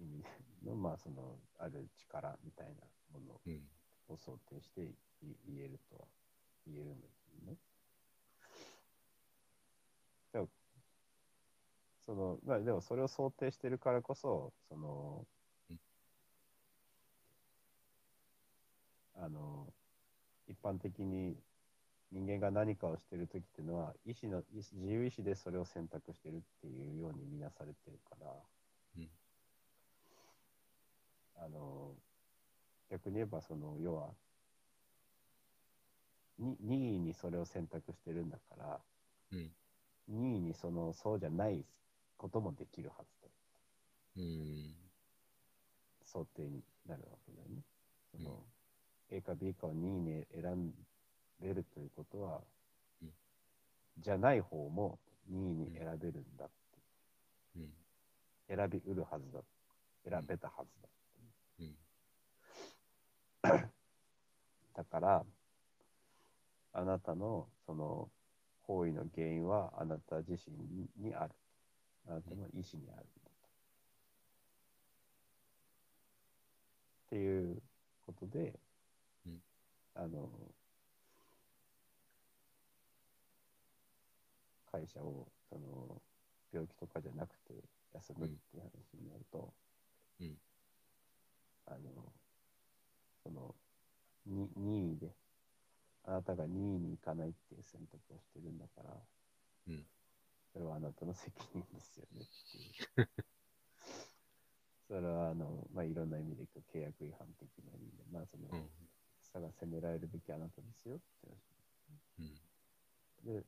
[0.00, 0.24] う意味
[0.64, 2.74] の、まあその、ある力みたいな
[3.12, 3.62] ものうん。
[4.08, 4.94] を想定してい
[5.46, 6.06] 言えるとは
[6.66, 7.56] 言えるんだけどね。
[10.32, 10.48] でも、
[12.06, 15.26] その、まあでもそれを想定してるからこそ、その
[15.70, 15.78] うん、
[19.14, 19.66] あの、
[20.48, 21.36] 一般的に
[22.10, 28.32] 人間が何かをしてるときっていうのは、意思の、自由意志でそれを選択してるっていうように見なされてるから、
[28.98, 29.08] うん
[31.40, 31.94] あの、
[32.90, 34.08] 逆に言えば、その、要は、
[36.38, 38.80] に任意にそれを選択してるんだから、
[39.32, 39.50] うん。
[40.08, 41.64] 任意にその、そうじゃない
[42.16, 43.28] こともできるはずだ。
[44.16, 44.74] うん。
[46.04, 47.62] 想定になるわけだよね。
[48.10, 48.42] その、
[49.10, 50.72] A か B かを任意に選
[51.40, 52.40] べるということは、
[53.02, 53.10] うん
[54.00, 56.54] じゃない方も任意に選べるんだって、
[57.56, 58.56] うん。
[58.56, 59.40] 選びうるはずだ。
[60.08, 60.88] 選べたはずだ。
[63.42, 63.68] うん。
[64.74, 65.24] だから、
[66.72, 68.08] あなたのその
[68.62, 70.56] 行為の原因はあなた自身
[70.96, 71.32] にある。
[72.06, 73.06] あなたの意思にある。
[77.08, 77.62] っていう
[78.06, 78.58] ことで、
[79.26, 79.40] うん
[79.94, 80.28] あの、
[84.70, 86.00] 会社をその
[86.52, 87.54] 病気とかじゃなくて
[87.94, 89.52] 休むっていう話になると、
[90.20, 90.36] うん
[91.66, 91.78] あの、
[93.22, 93.54] その、
[94.26, 95.12] に任意で、
[96.04, 98.96] あなたが任意に行かないっていう選択をしてるんだから、
[99.68, 99.84] うん
[100.50, 103.08] それはあなたの責任ですよねっていう。
[104.88, 108.70] それは、あの、まあ、いろんな意味で契約違反的な意味で、まあ、その、うん。
[109.32, 112.32] 差が責められるべきあなたですよって話。
[113.26, 113.42] うん。
[113.42, 113.44] で、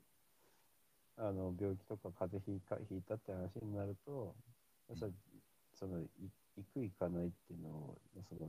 [1.21, 4.35] あの、病気とか風邪ひいかひいたって話になると、
[4.89, 4.97] うん
[5.75, 6.09] その、い
[6.57, 7.99] 行く行かないっていうのを、
[8.29, 8.49] その、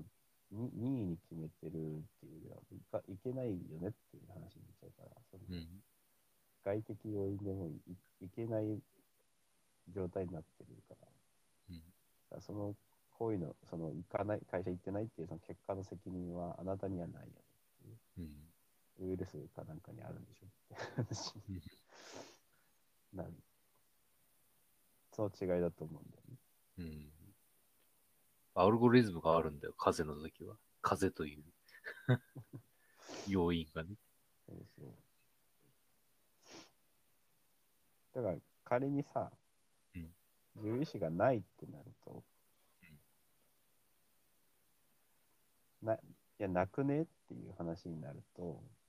[0.52, 1.72] に任意に決めてるっ
[2.20, 5.84] ていうよりは、いかいけないよねっていう話になっちゃうから、そのうん。
[6.64, 7.72] 外的要因でもい
[8.22, 8.80] いけない
[9.90, 11.08] 状態になってるから、
[11.70, 11.76] うん。
[11.76, 11.82] だ
[12.30, 12.76] からその
[13.18, 17.98] 行為の、その行かない、会社行ってないっていうその結果の責任はあなたにはないよねっていう。
[18.20, 18.52] うん。
[19.00, 21.62] ウイルスかなんかにあるんでしょって話に
[23.14, 23.34] なる。
[25.14, 26.38] その違いだと思うんだよね。
[26.78, 27.12] うん。
[28.54, 30.56] アルゴリズムがあるんだよ、風邪の時は。
[30.82, 31.44] 風邪という
[33.28, 33.96] 要因がね。
[34.46, 34.96] そうそう。
[38.14, 39.32] だから仮にさ、
[39.96, 40.14] うん
[40.56, 42.24] 自由意志がないってなると、
[45.82, 46.00] ない
[46.38, 47.04] や、なくね？
[47.04, 48.81] っていう話になると、うん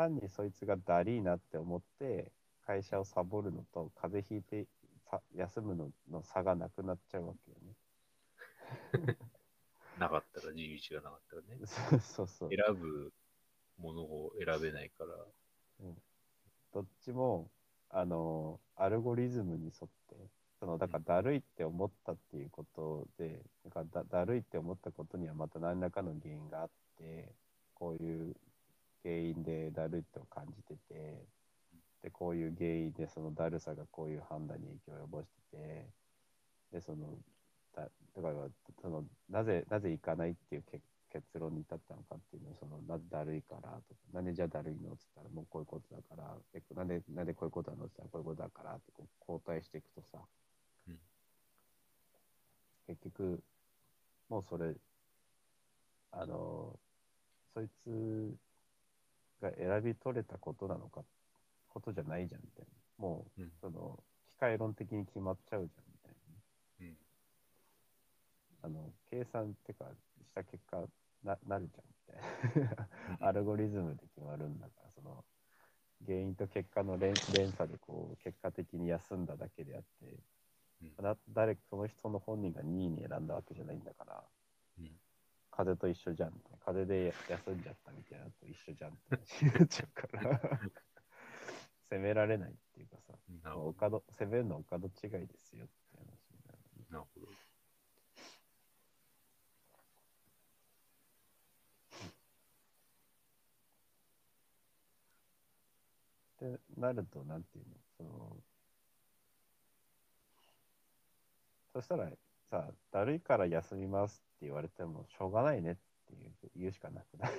[0.00, 2.32] 単にそいつがだりーなって思って
[2.66, 4.66] 会社をサボるのと風邪ひいて
[5.10, 9.16] さ休むのの差がなくなっちゃうわけよね。
[9.98, 11.58] なかったら、自由意志がなかったらね。
[12.00, 12.50] そうそう。
[12.50, 13.12] 選ぶ
[13.76, 15.14] ものを選べないから。
[16.72, 17.50] どっちも、
[17.90, 20.16] あの、アルゴリズムに沿って、
[20.60, 27.34] その、だからだるいって思ったっていうことで、だからだだるいって思ったことにはまた何らかの原因があって、
[27.74, 28.36] こういう
[29.04, 31.24] 原因でだるいって感じてて、
[32.02, 35.86] で、こういう原因でそのだるさがこういう判断に影響を及ぼしてて、
[36.72, 37.18] で、その、
[37.74, 38.48] だだから
[38.80, 50.18] そのなぜ、なぜ行かないっていう結結論に至ったのかっていうのを、そのなぜだるいからとか、なんでじゃあだるいのって言ったら、もうこういうことだから、えなんでなんでこういうことなのって言ったら、こういうことだからってこう交代していくとさ、
[50.88, 50.98] うん。
[52.86, 53.42] 結局、
[54.28, 54.74] もうそれ、
[56.12, 56.78] あの、
[57.54, 58.36] そいつ
[59.40, 61.02] が選び取れたことなのか、
[61.68, 62.72] ことじゃないじゃんみたいな。
[62.98, 66.14] もう、うんその、機械論的に決まっちゃうじゃんみたい
[66.80, 66.96] なね。
[68.62, 68.76] うん。
[68.78, 69.86] あの、計算ってか、
[70.22, 70.84] した結果、
[71.22, 72.76] ななるじゃんみたい
[73.20, 73.26] な。
[73.28, 75.24] アルゴリズムで決まるんだから、その、
[76.06, 80.06] 原因と結果の連連鎖で、こう、結果的に休んだだけであって、
[80.82, 84.22] うんな誰その人の本人が2位に選んだわけじゃないんだから、
[84.78, 84.90] うん
[85.60, 86.32] 風邪と一緒じゃん。
[86.64, 90.40] 風邪で休んじゃったみたいなのと一緒じゃんって話になっちゃうから、
[91.90, 93.12] 責められないっていうかさ、
[93.42, 96.58] なるほお門責めるのはお門違いですよって話になる。
[96.78, 96.92] ど。
[96.92, 97.26] なるほど。
[106.46, 108.42] ってなると、なんていうの、その、
[111.74, 112.10] そしたら
[112.50, 115.76] さ、だるいから休みますって言われても、しょうがないねっ
[116.08, 117.30] ていう言うしかなくない？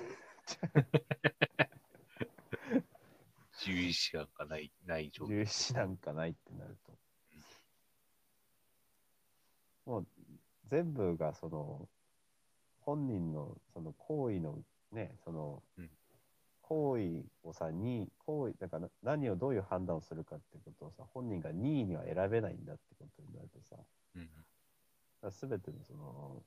[3.64, 5.28] 自由意志がない、ない状況。
[5.28, 6.92] 重視なんかないってなると。
[9.84, 10.06] もう
[10.68, 11.88] 全部がその
[12.80, 14.58] 本人のその行為の
[14.92, 15.90] ね、そのうん
[16.62, 23.76] 行為をさ、に行為、だから何をどういう判断をするかってことをさ、本人が任意には選べないんだってことになるとさ、
[24.16, 24.30] うん。
[25.30, 26.42] すべてのその、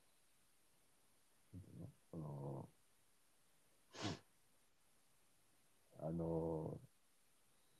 [2.11, 2.69] その、
[6.01, 6.77] あの、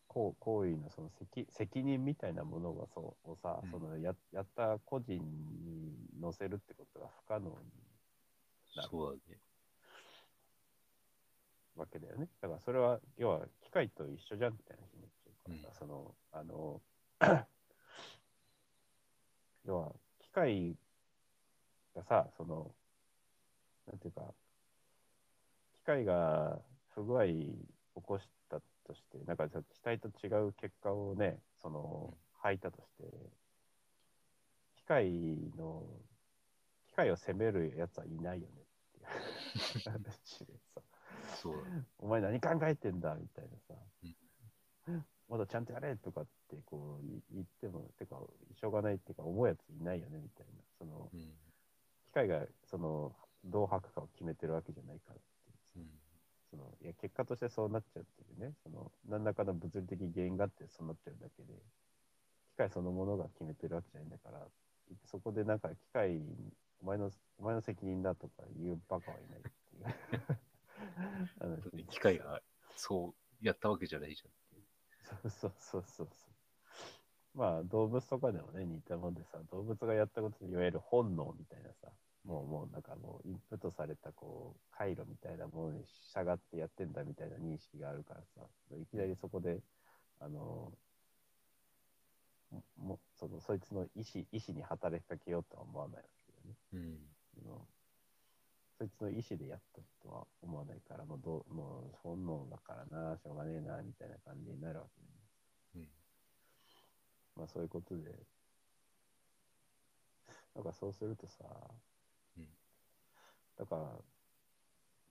[0.07, 7.55] 行行為のその責責任みたいなものがそうをさ、うんそのややった個人に乗せるってことが不可能に
[8.75, 9.39] なるそうだね。
[11.75, 12.29] わけだよね。
[12.41, 16.81] だからそれは、要は機械と一緒じゃんみたいな話になっちゃうからさ、うんその、あの、
[19.65, 20.77] 要は機械
[21.95, 22.71] がさ、その、
[23.87, 24.33] なんていうか、
[25.73, 26.59] 機械が
[26.89, 27.55] 不具合起
[27.93, 33.03] こしたとして、なんかさ期待と違う結果をね、そのうん、吐いたとして、
[34.77, 35.11] 機械
[35.57, 35.83] の、
[36.87, 40.81] 機械を責めるやつはいないよねっていう 話でさ。
[41.41, 41.63] そう。
[41.99, 43.73] お前何考えてんだみたいなさ、
[44.03, 48.21] うんまだちゃんとやれとかってこうい言っても、てか、
[48.59, 51.33] しょうがないっていうか、思うやついないよねみたいな、そのうん。
[52.15, 53.13] 機械がその
[53.43, 55.17] どう吐くかを決めてるわけじゃないからっ
[55.73, 55.89] ていううん。
[56.49, 61.59] そのいや結果としてそうなっちゃうっていうね、その何らかの物理的原因があってそうなっちゃうだけで、
[62.53, 64.47] 機械そのものが決めてるわけじゃないんだから、
[65.03, 66.21] そこでなんか機械、
[66.81, 69.79] お前のお前の責任だとか言うバカはいないってい
[71.83, 71.83] う。
[71.91, 72.41] 機械が
[72.77, 74.29] そうやったわけじゃないじゃん
[75.27, 76.34] うそうそうそうそう。
[77.35, 81.91] まあ動物とかでもね、似たもんでさ、動物がやったこといわゆる本能みたいなさ、
[82.23, 85.83] もうもうなんかもうインプットされたこう回路みたいなものに
[86.13, 88.47] 従ってやってんだみたいな認識があるからさ、
[88.81, 89.59] いきなりそこで、
[90.19, 90.71] あの、
[92.51, 96.55] ももそのそいつの意思意思に働きかけようとは思わないわけだよね。
[96.73, 97.15] うん。
[98.77, 105.14] そいつの意思でやったとは思わないから、もうどうもう本能だからな、しょうがねえな、みたいな感じになるわけだよね。
[107.35, 107.41] うん。
[107.41, 108.11] まあそういうことで、
[110.55, 111.43] なんかそうするとさ、
[112.37, 112.47] うん。
[113.57, 113.81] だから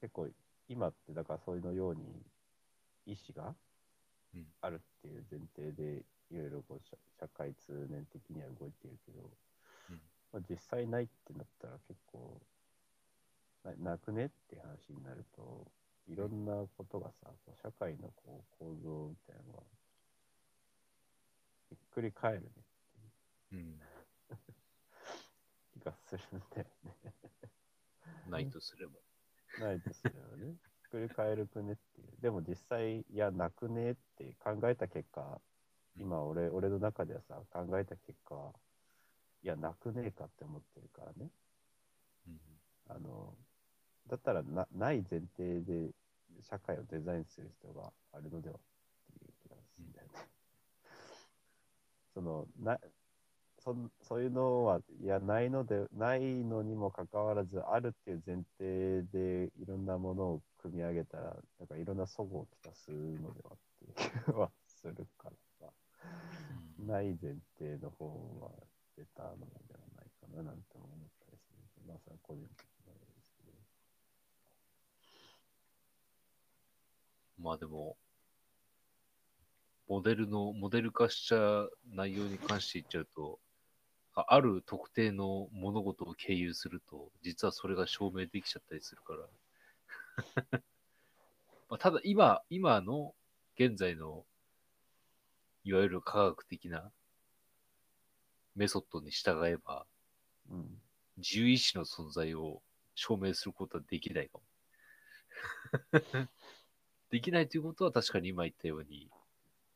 [0.00, 0.28] 結構
[0.68, 2.02] 今ってだからそういうのように
[3.06, 3.54] 意思が
[4.34, 4.46] うん。
[4.62, 9.30] あるっていう前提でいろいろこう社社会通念的には動いてるけど、
[9.90, 10.00] うん。
[10.32, 12.40] まあ、実際ないってなったら結構
[13.64, 15.66] ななくねって話になると
[16.06, 17.30] いろんなことがさ
[17.62, 19.62] 社会のこう構造みたいなのが
[21.94, 22.48] くり返るね
[23.52, 23.80] うん。
[25.80, 26.92] 気がするんだよね。
[28.28, 28.92] ないとすれば。
[29.64, 30.54] ないとすればね。
[30.90, 32.08] くり返るくねっていう。
[32.20, 35.40] でも実際、いや、なくねって考えた結果、
[35.96, 38.52] 今俺、俺の中ではさ、考えた結果、
[39.42, 41.30] いや、なくねえかって思ってるからね。
[42.26, 42.40] うん
[42.88, 43.34] あの、
[44.08, 45.90] だったらなない前提で
[46.42, 48.60] 社会をデザインする必要があるのではっ
[49.18, 50.33] ていう気がするんだよね。
[52.14, 52.78] そのな
[53.58, 65.72] そんそういうのはいやないのでないのにもかかわらずあるっていう前提でいろんなものを組み上げたらなんかいろんな齟齬をきたすのではっていう気はするからさ
[66.78, 66.86] うん。
[66.86, 68.06] ない前提の方
[68.40, 68.48] が
[68.96, 70.88] ベターなのではないかななんて思っ
[71.24, 73.52] たりするまあそれは個人的なですけど。
[77.38, 77.96] まあでも、
[79.94, 83.38] モデルの、モデル化しちゃ内容に関して言っちゃうと、
[84.16, 89.28] あある特定の物事を経由すると、実はそれが証明できちゃったりするから。
[91.70, 93.14] まあただ今、今の
[93.54, 94.26] 現在の、
[95.62, 96.90] いわゆる科学的な
[98.56, 99.86] メソッドに従えば、
[100.50, 100.80] うん
[101.18, 102.60] 自由意志の存在を
[102.96, 104.44] 証明することはできないかも。
[107.10, 109.08] できないということは確かに今言ったように、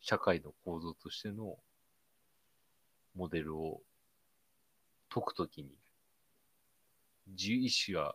[0.01, 1.57] 社会の構造としての
[3.15, 3.83] モデルを
[5.13, 5.71] 解くときに、
[7.27, 8.15] 自由意志が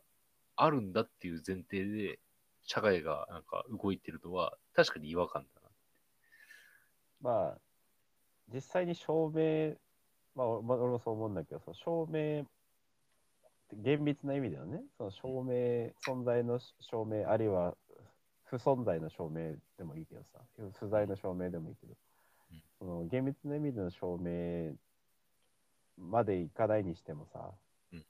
[0.55, 2.19] あるんだっていう前提で、
[2.65, 5.69] 社会がなんか動いてるのは確かに違和感だな。
[7.21, 7.57] まあ
[8.53, 9.75] 実際に証明
[10.35, 12.45] まあ俺もそう思うんだけどその証明
[13.81, 17.75] 厳密な意味ではねその証明存在の証明あるいは
[18.53, 20.39] 不存在の証明でもいいけどさ。
[20.55, 21.93] 不不在の証明でもいいけど、
[22.51, 22.63] うん。
[22.77, 24.75] その厳密な意味での証明
[25.97, 27.49] までいかないにしてもさ、
[27.91, 28.05] うん。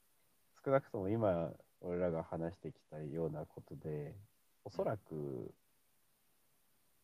[0.65, 4.13] 少なくとも今俺らが話してきたようなことで
[4.65, 5.53] おそらく、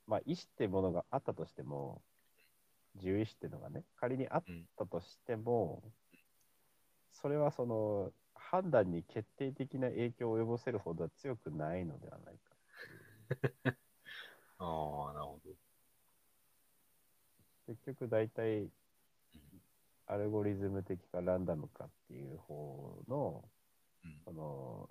[0.06, 2.02] まあ意思ってものがあったとしても
[2.96, 4.44] 自由意志っていうのがね仮にあっ
[4.78, 5.82] たとしても、
[7.14, 12.49] それはその判断に決定的な影響を及ぼせるほどは強くないのではないか
[14.58, 15.56] ああ、なるほど。
[17.68, 18.70] 結局大体
[20.08, 23.50] アルゴリズム的かランダムかっていう方の
[24.04, 24.90] うんその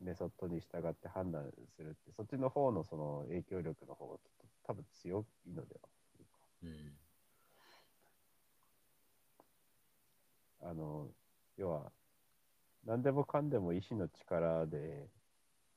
[0.00, 5.88] メソッドに従って判断するってそっちの方のその影響力の方がきっと多分強いのでは
[6.20, 6.98] うかうん。
[10.60, 11.14] あの
[11.56, 11.92] 要は
[12.84, 15.10] 何でもかんでも意志の力で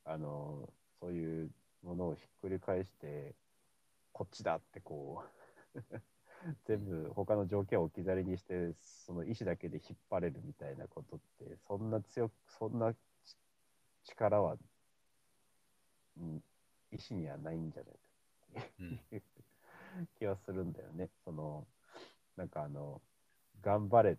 [0.05, 1.51] あのそういう
[1.83, 3.35] ものをひっくり返して
[4.11, 5.23] こっちだってこ
[5.75, 5.79] う
[6.65, 12.97] 全部他の条件を置き去りにしてその意志だけで引っ張れるみたいなことってそんな強くそんなち
[14.03, 14.57] 力は、
[16.17, 16.43] うん、
[16.91, 18.07] 意志にはないんじゃないか
[18.79, 18.99] うん。
[20.17, 21.09] 気はするんだよね。
[21.23, 21.67] その、
[22.35, 23.01] なんかあの、
[23.61, 24.17] 頑張れ、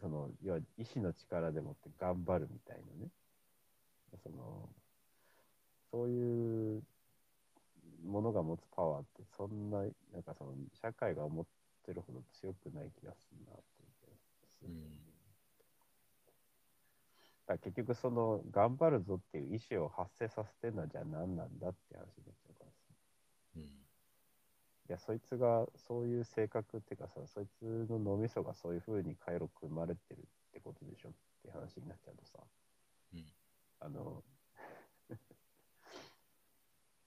[0.00, 3.10] その、要は意志の力でもって頑張るみたいなね。
[4.22, 4.68] その、
[5.94, 6.82] そういう
[8.04, 9.78] ものが持つパワーって、そんな、
[10.12, 10.52] なんかその、
[10.82, 11.44] 社会が思っ
[11.86, 14.70] てるほど強くない気がするなっていう。
[14.70, 15.14] うん
[17.46, 22.76] だ結局その、頑張るぞっていう意志を発生させてるのはじゃあ何なんだって話になっちゃうからさ。
[23.56, 23.62] うん。
[23.62, 23.66] い
[24.88, 30.22] や、そいつがそういう性格っていうかさ、そいつの脳みそがそういう風に回路組まれてるっ
[30.54, 31.12] てことでしょっ
[31.44, 32.38] て話になっちゃうとさ、
[33.12, 33.24] うん
[33.80, 34.24] あの、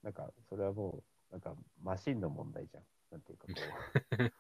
[0.03, 2.84] なんか、それはもう、なんか、マシンの問題じゃん。
[3.11, 3.57] なんていうか、こう。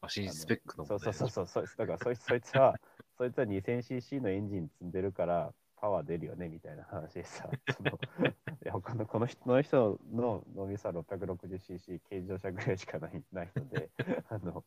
[0.00, 2.78] マシンスペックのそう問題そうそうそう、そいだからそいつそいつは、
[3.16, 13.90] そいつは 2000cc のエンジン積んでるから、パワー出るよねみたいな話でさ、 そのいや他のこの人の人の脳みそは 660cc 軽自動車ぐらいしかないないので、
[14.28, 14.64] あの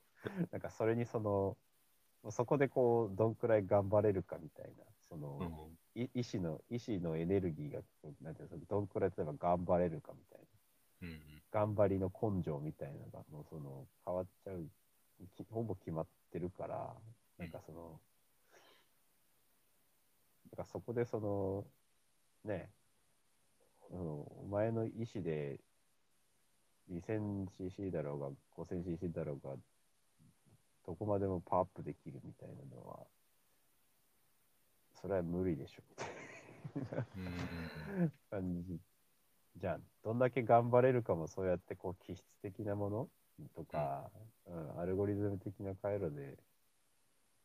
[0.52, 1.58] なんかそれにその、
[2.32, 5.78] そこでこう、どんくらい頑張れるかみたいな、その、うん。
[5.96, 7.80] い意志の、意志のエネルギーが、
[8.22, 10.40] なんていうの、どんくらい例えば頑張れるかみたい
[11.02, 11.08] な。
[11.08, 11.42] うん。
[11.52, 14.68] 頑張りの根性みたいなのがもうその変わっちゃう
[15.38, 16.94] きほぼ決まってるから
[17.38, 18.00] なんかその、
[20.52, 21.66] だからそこでその
[22.44, 22.70] ね
[23.90, 24.02] その
[24.44, 25.60] お前の意思で
[26.92, 29.56] 2000cc だろうが 5000cc だろうが
[30.86, 33.00] どこまでもパワーアップできるみたいなのは
[35.06, 35.84] それは無理でしょ。
[36.76, 37.20] みたいなう
[38.06, 38.12] ん。
[38.32, 38.80] 感じ。
[39.56, 39.84] じゃん。
[40.04, 43.08] どんだけ頑張れるかもそうやってこう気質的なもの
[43.56, 44.10] とか、
[44.48, 46.38] うんアルゴリズム的な回路で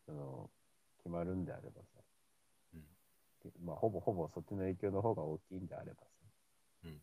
[0.06, 0.48] その
[0.98, 2.00] 決まるんであればさ、
[2.72, 3.66] うん。
[3.66, 6.06] まあ、ほぼほぼそっちの影響の方が大きいんであればさ、
[6.84, 6.96] うん。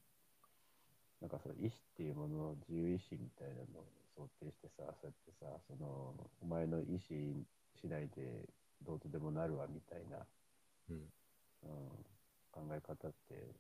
[1.21, 3.85] なんかその意志っていうものの自由意志みたいなのを
[4.15, 7.45] 想定してさ、そうやってさ、その、お前の意志
[7.79, 8.49] 次第で
[8.85, 10.25] どうとでもなるわみたいな、
[10.89, 11.13] うん。
[11.63, 11.69] うん、
[12.51, 13.55] 考え方って、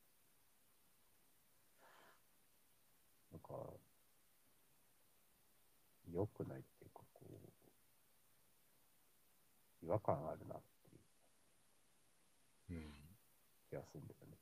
[3.31, 3.53] なんか、
[6.11, 7.27] 良くないっていうか、こう、
[9.85, 10.61] 違和感あるなっ
[12.69, 12.93] ていううん。
[13.69, 14.37] 気がするんだよね。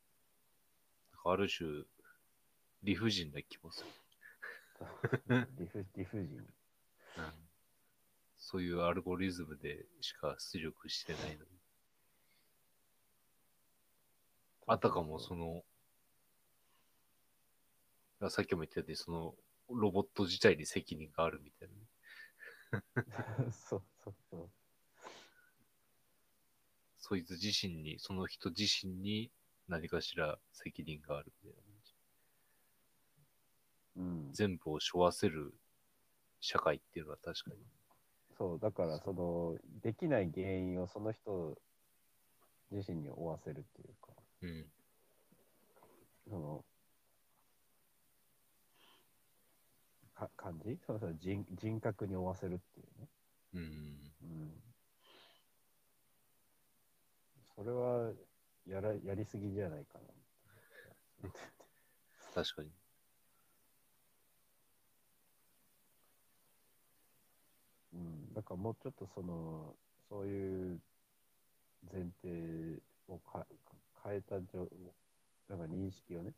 [1.26, 1.84] ある種、
[2.84, 3.90] 理不尽な気もする。
[5.58, 6.48] 理不 理不尽。
[7.18, 7.34] うん
[8.38, 11.55] そういうアルゴリズムでしか出力してないのに。
[14.68, 15.64] あたかもその、
[18.22, 19.36] あさっきも言ったように、その
[19.70, 23.52] ロボット自体に責任があるみたいな。
[23.52, 24.50] そうそうそう。
[26.98, 29.32] そいつ自身に、その人自身に
[29.68, 31.94] 何かしら責任があるみたいな感じ。
[33.98, 35.54] うん、全部を背負わせる
[36.40, 37.58] 社会っていうのは確かに。
[38.38, 41.56] そう、だから、その、できない原因をその人
[42.72, 44.14] 自身に負わせるっていうか、
[44.46, 44.66] うん。
[46.30, 46.66] その、
[50.14, 50.78] か感じ？
[50.86, 53.08] そうそう人人格に負わせるっていうね。
[53.54, 53.62] うん。
[54.22, 54.64] うん。
[57.56, 58.12] それは
[58.68, 61.30] やら、やりすぎじゃないかな。
[62.36, 62.70] 確かに。
[67.94, 68.34] うん。
[68.34, 69.76] だからもうちょっとその、
[70.10, 70.82] そういう
[71.92, 73.46] 前提をか
[74.06, 74.70] 変えたじょ、
[75.50, 76.32] なんか認識をね、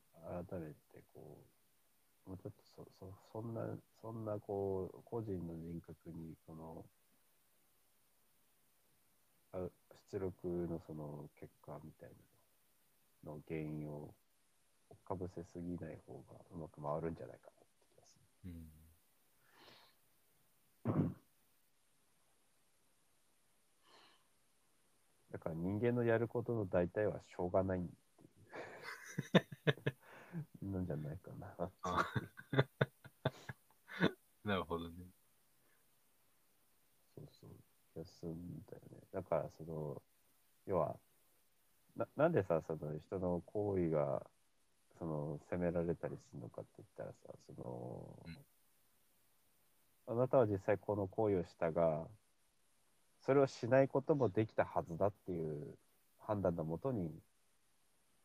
[0.50, 1.38] 改めてこ
[2.26, 2.64] う、もうちょっと
[3.00, 3.62] そそそんな、
[4.02, 6.86] そんなこう、個人の人格に、この、
[10.12, 12.10] 出力のその結果みたい
[13.24, 14.14] なのの原因を
[15.06, 18.22] かぶせすぎない方がうまく回るんじゃないかなって気がする。
[18.46, 18.87] うん。
[25.38, 28.28] だから人間のやることの大体はしょうがないってい
[30.64, 30.66] う。
[30.74, 31.72] なんじゃないかな
[34.44, 35.06] なるほどね。
[37.14, 37.50] そうそう。
[37.94, 38.98] 気がするんだよね。
[39.12, 40.02] だから、その、
[40.66, 40.98] 要は、
[41.96, 44.26] ななんでさ、その人の行為が、
[44.98, 48.26] その、責められたりするのかって言ったらさ、その、
[50.08, 52.08] あなたは実際この行為をしたが、
[53.26, 55.78] それをしないこともできたはずだっていう
[56.20, 57.12] 判断のもとに、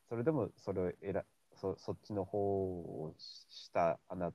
[0.09, 1.25] それでもそれを選
[1.55, 4.33] そそっちの方をしたあな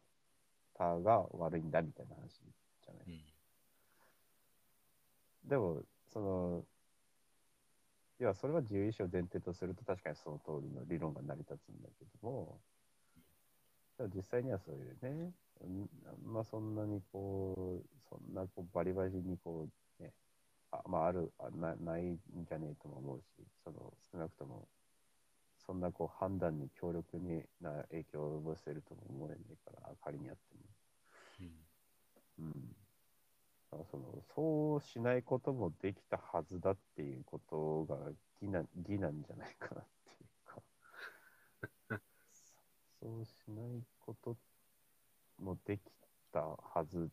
[0.78, 2.42] たが悪いんだみたいな話
[2.84, 3.04] じゃない？
[3.08, 3.10] う
[5.48, 5.50] ん。
[5.50, 6.66] でも、その、
[8.20, 12.60] いや、それは自由意志を前提とすると確かにその通りの理論が成り立つんだけども、
[13.98, 15.32] でも実際にはそういうね、
[15.62, 15.90] うん
[16.24, 19.70] まあそんなにこう、そんなこうバリバリにこう、
[20.86, 24.70] まああるあな、ないんじゃねえとも思うし、その少なくとも、
[25.58, 30.62] そんなこう判断に強力にな影響を及ぼせるとも思えないから、仮にあっても。
[31.40, 31.68] うん。
[32.40, 32.88] うん。
[33.86, 38.12] そのそうしないこともできたはずだっていうことが
[38.42, 40.62] 義な義なんじゃないかなっていうか、
[43.00, 44.38] そうしないこと
[45.38, 45.92] もでき
[46.32, 47.12] たはず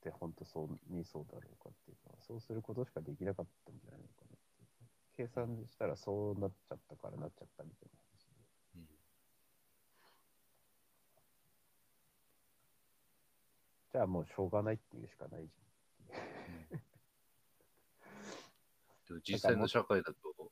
[0.00, 4.38] って本当そうにそうだろうかっていうか、そうすることしかできなかったんじゃないのかなっ
[5.16, 8.30] ていうか、計算したらそうなっちゃったからなっちゃったみたいな話で。
[8.76, 8.88] うん。
[13.92, 15.52] じゃあもうしょうがないっていうしかないじ
[19.06, 20.50] でも実際の社会だと、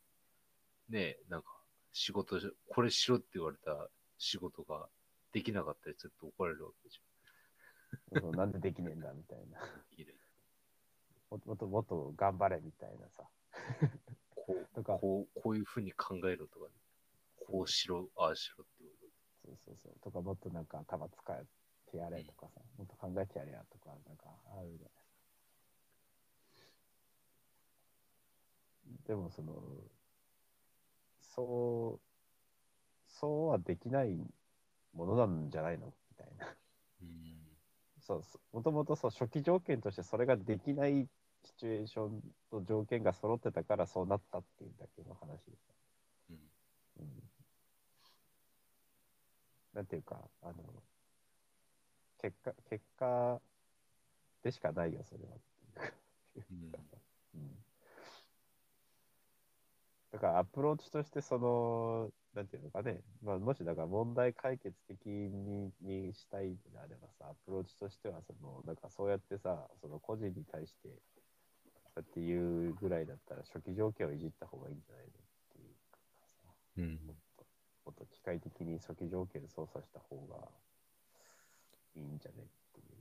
[0.90, 1.48] ねえ、なんか、
[1.92, 3.88] 仕事し、これしろって言われた
[4.18, 4.90] 仕事が
[5.32, 7.07] できなかったりすると怒られるわけでしゃん。
[8.20, 9.58] そうなんでできねえんだみたいな。
[11.30, 13.28] もっともっともっと頑張れみたいなさ。
[14.34, 16.72] こう、 とかこう、こういうふうに考えろとかね。
[17.46, 18.84] こうしろ、ああしろって。
[19.44, 20.00] そうそうそう。
[20.00, 21.44] とか、もっとなんか頭使っ
[21.90, 25.18] てやれとかさ、もっと考えてやれやとか、なんかあるじゃないですか。
[29.06, 29.54] でも、その、
[31.20, 32.08] そう、
[33.06, 34.16] そうはできない
[34.92, 36.56] ものなんじゃないのみたいな。
[37.02, 37.37] うん。
[38.08, 41.08] そうそもともとそう初期条件としてそれができない
[41.44, 45.74] シチュエーションと条件が揃ってたからそうなったっていうだけの話でさ。
[46.30, 46.36] うん。
[47.00, 47.22] うん
[49.74, 50.54] なんていうか、あの、
[52.18, 53.40] 結果、結果
[54.42, 55.40] でしかないよ、それはっ
[56.34, 56.78] ていううんか。
[57.34, 57.64] うん
[60.10, 70.88] だからアプローチとして、その、なんていうのかね、まあ、もしだから問題解決的ににしたいのであればさ、アプローチとしては、その、なんかそうやってさ、その個人に対して、
[71.94, 75.12] そうやって言うぐらいだったら、初期条件をいじった方がいいんじゃないのっ
[75.52, 75.98] ていうか
[76.44, 77.16] さ、うんもっ。
[77.36, 77.46] と、
[77.86, 80.36] もっと機械的に初期条件操作した方が
[81.96, 82.96] いいんじゃねっていう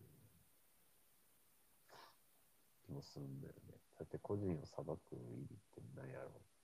[2.86, 3.78] 気もするんだよね。
[4.00, 6.57] だって個人を裁く意味って何やろう。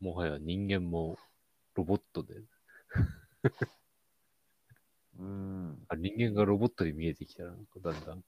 [0.00, 1.18] もはや人間も
[1.74, 2.34] ロボットで、
[5.18, 5.86] うーん。
[5.88, 8.24] あ人間がロボットに見えてきたら、なんかだんだん。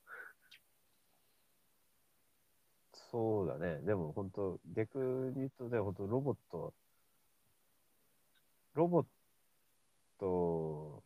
[3.10, 3.80] そうだね。
[3.82, 4.98] でも本当、逆
[5.34, 6.74] に言うとね、本当ロボット、
[8.74, 9.06] ロボッ
[10.18, 11.02] ト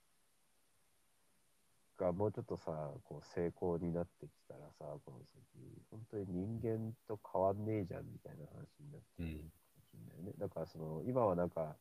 [1.97, 9.65] がもうちょっとさ、こう成功になってきたらさ、この先、本当に人間と変わんねえじゃんみたいな話になってくるかも
[9.97, 10.32] しれないよね。
[10.39, 11.77] だからその、今はなんか、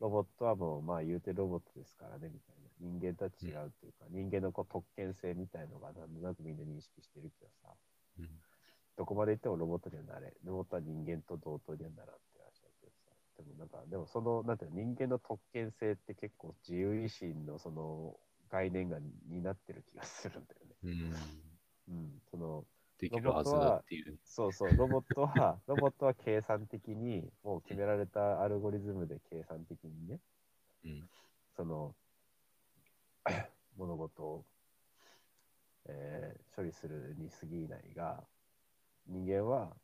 [0.00, 2.70] ロボットはもう、まあ言うてロボットですからね、みたいな。
[2.80, 7.74] 人間とは違うっていうか、人間のこう特権性みたいのがなんとなくみんな認識してるけどさ、
[8.18, 8.28] うん。
[8.96, 10.32] どこまで行ってもロボットにはなれ。
[10.44, 13.10] ロボットは人間と同等にはならんって話だけどさ。
[13.36, 18.16] でもなんか、でもその、なんていうの、人間の特権性って結構自由意志のその
[18.50, 20.76] 概念がになってる気がするんだよね。
[21.88, 21.94] うん。
[21.94, 22.22] うん。
[22.30, 22.64] その、
[23.00, 24.18] できるはずだっていう。
[24.24, 30.20] そうそう、ロボットは、 ロボットは計算的に、もう決められたアルゴリズムで計算的にね、
[30.84, 31.08] うん。
[31.56, 31.94] その、
[33.76, 34.44] 物事を、
[35.86, 38.22] えー処理するに過ぎないが、
[39.06, 39.74] 人間は、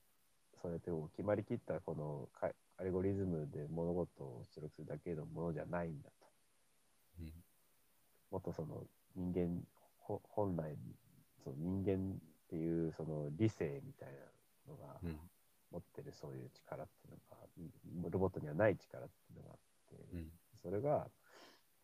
[0.61, 6.27] そうやって決まりきったこのかアルゴリズムで物事を出力するだけのものじゃないんだと。
[7.21, 7.33] うん。
[8.31, 8.85] もっとその
[9.15, 9.63] 人間
[9.99, 10.77] ほ本来
[11.43, 14.09] その人間っていうその理性みたい
[14.67, 15.19] なのがうん。
[15.73, 19.59] 持ってるそういう力っていうのが、うんロボットにはない力っていうのがあっ
[19.91, 20.31] て、うん。
[20.63, 21.09] それが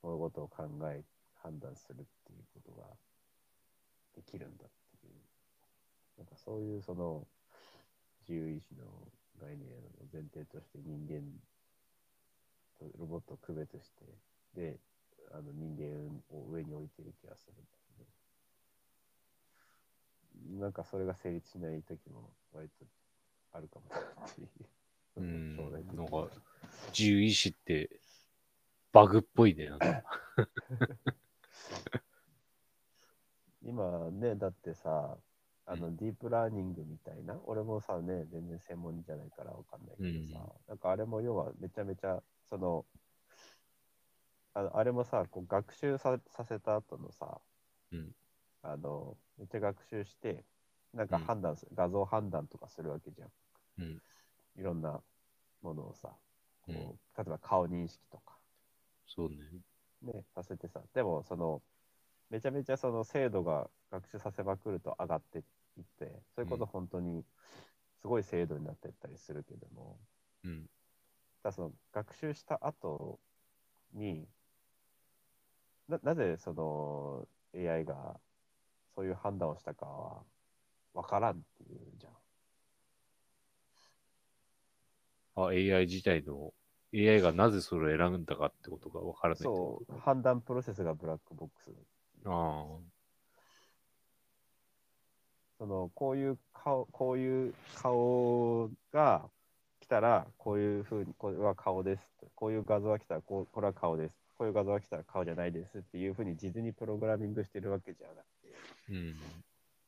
[0.02, 1.02] 物事を考え
[1.42, 2.86] 判断するっていうことが
[4.14, 4.68] できるんだっ
[5.00, 5.14] ていう
[6.18, 7.26] なんかそういうその
[8.20, 8.84] 自由意志の
[9.40, 11.22] 概念の前提として人間
[12.78, 14.04] とロボットを区別して
[14.54, 14.78] で
[15.32, 17.62] あの人間を上に置いてる気がするんだ
[20.58, 22.84] なんかそれが成立しない時も割と
[23.52, 24.48] あるかもなっていう。
[25.16, 25.56] うん。
[25.56, 25.62] な
[26.02, 26.28] んか
[26.96, 27.90] 自由意志って
[28.92, 29.70] バグっぽいね。
[33.64, 35.16] 今ね、だってさ、
[35.66, 42.84] あの、ディープラーニングみたいな、俺もさ、ね、全然専門じゃないからわかんないけどさ、なんかあれも要はめちゃめちゃ、その、
[44.54, 47.40] あのあれもさ、こう学習ささせた後のさ、
[47.92, 48.12] うん。
[48.62, 50.46] あの、めっちゃ学習して、
[50.94, 53.32] なんかうん判断す、画像判断とかするわけじゃん。
[53.78, 54.02] うん。
[54.56, 55.02] いろんな
[55.62, 56.16] ものをさ、
[56.62, 58.38] こううん例えば顔認識とか、
[59.06, 59.36] そうね。
[60.02, 61.62] ね、させてさ、でもその、
[62.30, 67.24] めちゃめちゃその精度が学習させまくると上がっていって、それこそ本当に
[68.02, 69.98] すごい精度になっていったりするけども、
[70.44, 70.68] うん。
[71.42, 73.20] ただその学習した後
[73.94, 74.28] に、
[75.88, 78.20] ななぜその AI が
[78.94, 80.22] そういう判断をしたかは
[80.94, 82.12] 分からんっていうじゃん。
[85.34, 86.52] あ、AI 自体の、
[86.94, 90.00] AI がなぜそれを選んだかってことがわからないってそう、ことか。
[90.02, 91.70] 判断プロセスがブラックボックス。
[92.24, 92.66] あ
[95.58, 99.30] そのこういう顔、こういう顔が
[99.80, 102.02] 来たら、こういうふうに、これは顔です。
[102.34, 104.16] こういう画像が来たらこう、これは顔です。
[104.36, 108.41] こういう画像が来たら顔じゃないですっていうふうに、事前にプログラミングしてるわけじゃなく。
[108.88, 109.16] うん。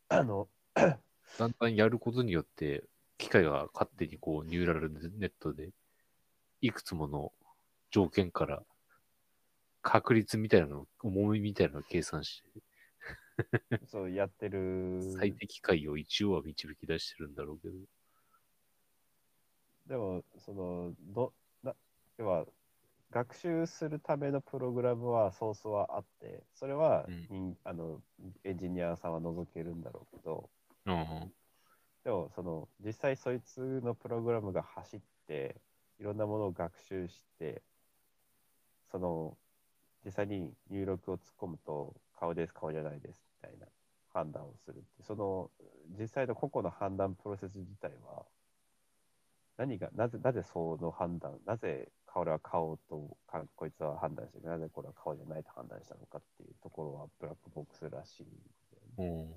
[0.08, 2.84] あの、だんだんやることによって、
[3.18, 5.70] 機械が勝手にこう、ニューラルネットで、
[6.60, 7.32] いくつもの
[7.90, 8.62] 条件から、
[9.82, 12.62] 確率みたいなの、重みみたいなのを計算して、
[13.86, 15.00] そうやってる。
[15.18, 17.74] 最適解を一応は導き出してるんだろうけど。
[19.86, 21.74] でも、その、ど、な、
[22.16, 22.46] 要は、
[23.14, 28.02] 学習するためのプログラムはソースはあって、それは、うん人あの
[28.42, 30.50] エンジニアさんは除けるんだろうけど、
[30.84, 31.32] うん。
[32.02, 35.60] でも、その、実際そいつのプログラムが走って、
[36.00, 37.62] いろんなものを学習して、
[38.90, 39.38] その、
[40.04, 43.66] 実際に入力を突っ込むと、顔です、顔じゃないです、みたいな
[44.12, 45.04] 判断をするって。
[45.04, 45.50] その、
[45.96, 48.26] 実際の個々の判断プロセス自体は、
[49.56, 58.22] 何が、なぜ、なぜその判断、なぜこれは顔とか、こいつは判断して、なぜこれは顔じゃないと判断したのかっていうところはブラックボックスらしい
[59.00, 59.34] ね。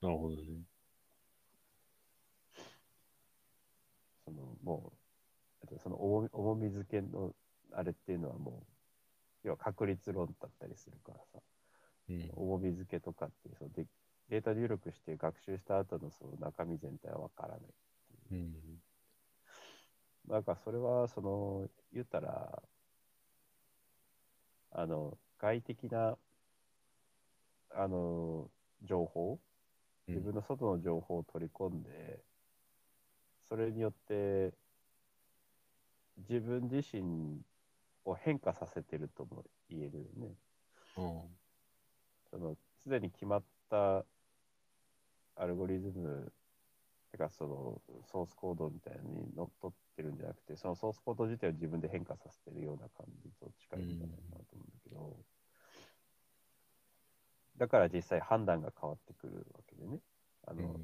[0.00, 0.08] うん。
[0.08, 0.42] なるほどね。
[4.24, 4.94] そのも
[5.62, 7.34] う、とその重み重み付けの
[7.72, 8.64] あれっていうのはも
[9.44, 11.42] う、要は確率論だったりするからさ、
[12.08, 12.30] うん。
[12.34, 13.84] 重み付けとかっていうそのデ
[14.30, 17.60] データ入力して学習した後のその中身全体はわからない。
[18.30, 18.54] うん。
[20.28, 22.62] なんかそれは、その、言ったら、
[24.70, 26.16] あの、外的な、
[27.70, 28.50] あの、
[28.82, 29.38] 情報、
[30.08, 32.22] 自分の外の情報を取り込んで、
[33.48, 34.54] それによって、
[36.28, 37.42] 自分自身
[38.04, 40.34] を変化させてるとも言えるよね。
[40.96, 41.38] うん。
[42.30, 44.04] その、すでに決まった
[45.36, 46.32] アルゴリズム、
[47.12, 47.80] てかその
[48.10, 55.16] ソースコードみたいにのっとってるんじゃなくて、そのソースコード自体を自分で変化させてるような感じと近いんじゃないかなと思うんだけど、
[57.58, 60.00] だから実際判断が変わってくるわけでね。
[60.46, 60.80] あの、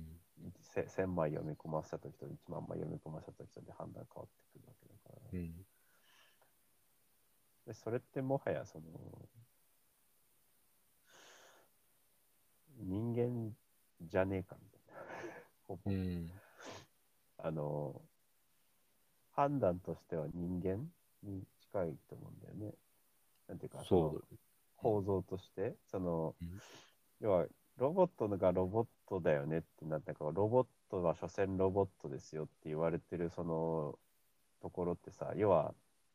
[0.60, 5.38] せ1000枚読み込ませたときと1万枚読み込ませたときとで判断変わってくるわけだから。
[5.38, 5.64] うん。
[7.66, 8.84] でそれってもはやその
[12.80, 13.52] 人間
[14.02, 14.77] じゃねえかみたいな。
[15.68, 16.30] ほぼうん。
[17.40, 18.00] あの
[19.32, 20.78] 判断としては人間
[21.22, 22.74] に近いと思うんだよね。
[23.48, 24.36] なんていうか、そう
[24.76, 26.58] 構造として、そのうん、
[27.20, 27.46] 要は
[27.76, 33.98] ロボットがロボットだよねってなったから、ロボットは所詮ロボットですよって言われてるその
[34.60, 35.74] ところってさ、要は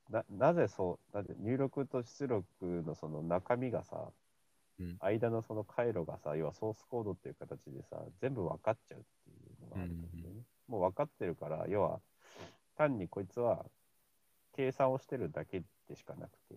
[0.10, 2.46] ななぜそう、なぜ入力と出力
[2.86, 4.23] のその中身がさ、うん
[5.00, 10.42] 間のその回路がさ、要はソースコードっていう形でさ、全部分かっちゃうっていうのがあると思うんだよね。
[10.68, 12.00] もう分かってるから、要は
[12.76, 13.66] 単にこいつは
[14.54, 16.56] 計算をしてるだけでしかなくて、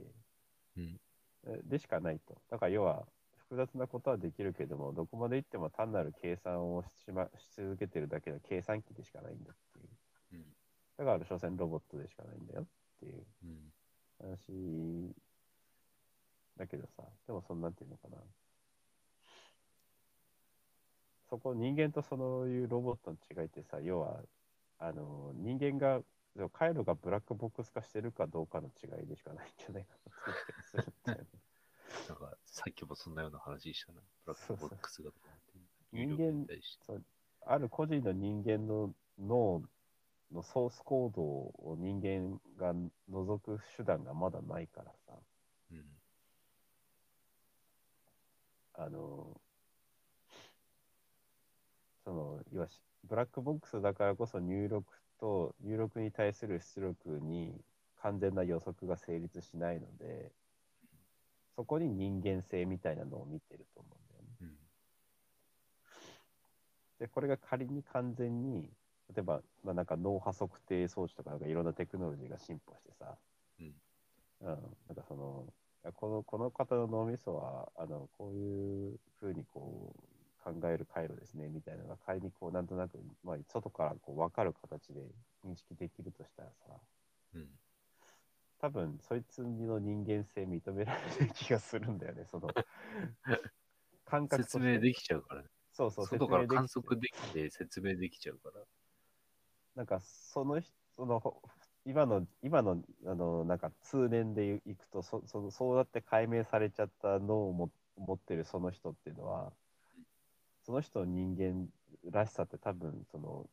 [0.76, 1.00] うん。
[1.46, 2.40] えでしかないと。
[2.50, 3.06] だから要は
[3.48, 9.88] 複雑なことはできるけども、どこまで行っても単なる計算をし,、ま、し続けてるだけの計算機でしかないんだっていう。
[10.32, 10.44] うん。
[10.98, 12.66] だから所詮ロボットでしかないんだよっ
[12.98, 13.72] ていううん。
[14.18, 15.14] 話
[16.56, 18.16] だけどさ、でもそんなんていうのかな。
[21.28, 24.20] そこ人間とそういうロボットの違いってさ、要は、
[24.78, 26.02] あの人間が、
[26.52, 31.28] 回路がブラックボックス化してるかどうかの違いでしかないんじゃないかなと思ったりするんだよね。
[32.08, 34.02] なんか、さっきもそんなような話したな。
[34.24, 35.10] ブラックボックスが。
[35.92, 36.46] 人間
[36.86, 37.04] そう
[37.48, 39.62] ある個人の人間の脳
[40.32, 42.74] のソースコードを人間が
[43.08, 45.14] 除く手段がまだないからさ、
[45.70, 45.84] うん。
[48.78, 49.40] あの、
[52.04, 54.84] その、要はしブラックボックスだからこそ入力
[55.20, 57.54] と入力に対する出力に
[58.02, 60.30] 完全な予測が成立しないので、
[61.54, 64.28] そこに人間性みたいなのを見てると思うんだよね。
[64.42, 64.56] うん。
[67.00, 68.68] で、これが仮に完全に、
[69.14, 73.14] 例えば、まあ、なんか脳波測定装置とかなんかいろんなテクノロジーが進歩してさ、
[73.60, 73.72] うん
[74.42, 74.56] うん、なん
[74.96, 75.46] かその、
[75.92, 85.00] このこの方の脳みそは、あのこういうふうにこう考える回路ですね、みたいなのが仮にこうなんとなく、まあ、外からこう分かる形で
[85.44, 86.74] 認識できるとしたらさ、
[87.34, 87.48] うん。
[88.58, 92.48] 多分そいつの人間性認められる気がするんだよね、その
[94.04, 95.48] 感覚説明できちゃうからね。
[95.72, 98.64] そうそう外から観説明できて測できて説明できちゃうから。
[99.74, 101.42] なんかその人のほ
[101.86, 109.52] 今の今のあのなんか通年でいくとそそのそうやって解明されちゃった脳をも持ってるその人っていうのは
[110.64, 111.68] その人の人間
[112.10, 113.46] らしさって多分その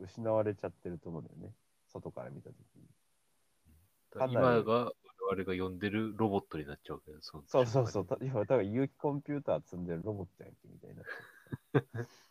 [0.00, 1.52] 失われちゃってると思うんだよね。
[1.92, 2.82] 外から見た時に。
[4.10, 4.92] 単なる今が
[5.28, 8.06] 我々が呼んでるロボットになっちゃうわけど、そうそうそう。
[8.06, 11.02] た今だから有機コンピューター積んでるロボットやんけみたいにな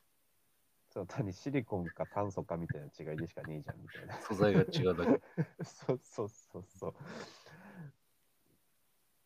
[0.96, 5.22] そう単にシリコンか炭素かみたいな違いでしかねえじゃんみたいな素材が違うだけ。
[5.62, 6.96] そうそうそうそ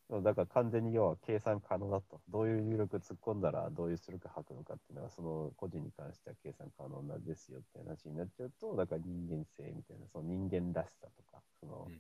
[0.10, 0.24] う。
[0.24, 2.24] だから完全に要は計算可能だと。
[2.28, 12.00] どういう入力突っ込んだらどういう出力吐くのかっていうのは、その個人に関しては計算可能なんですよって話になっちゃうと、だから人間性みたいな、その人間らしさとか、そのうん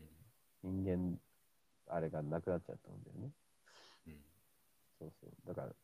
[0.64, 1.20] 人間、
[1.86, 3.32] あれがなくなっちゃうと思うんだよね。
[4.08, 4.24] うん
[4.98, 5.48] そうそう。
[5.48, 5.76] だから、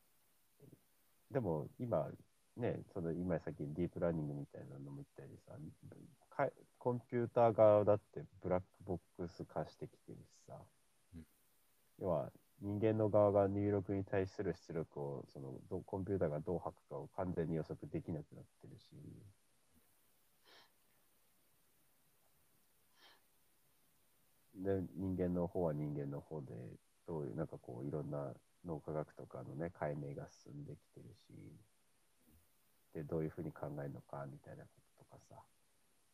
[1.29, 2.09] でも今、
[2.57, 5.53] ね、その今さっきディープラーニングみたいなのも言ったりさ、
[6.29, 10.53] かコンピューター側だってブラックボックス化してきてるしさ、
[11.15, 11.23] うん。
[11.99, 18.85] 要は人間の側が入力に対する出力をそのどうコンピューターがどう吐くかを完全に予測できなくなってるし、
[24.55, 26.53] で人間の方は人間の方で
[27.05, 28.33] どういうなんかこういろんな
[28.65, 31.33] 脳科学とかのね解明が進んできてるし
[32.95, 35.35] でどういうふうに考えるのかみたいなこととかさ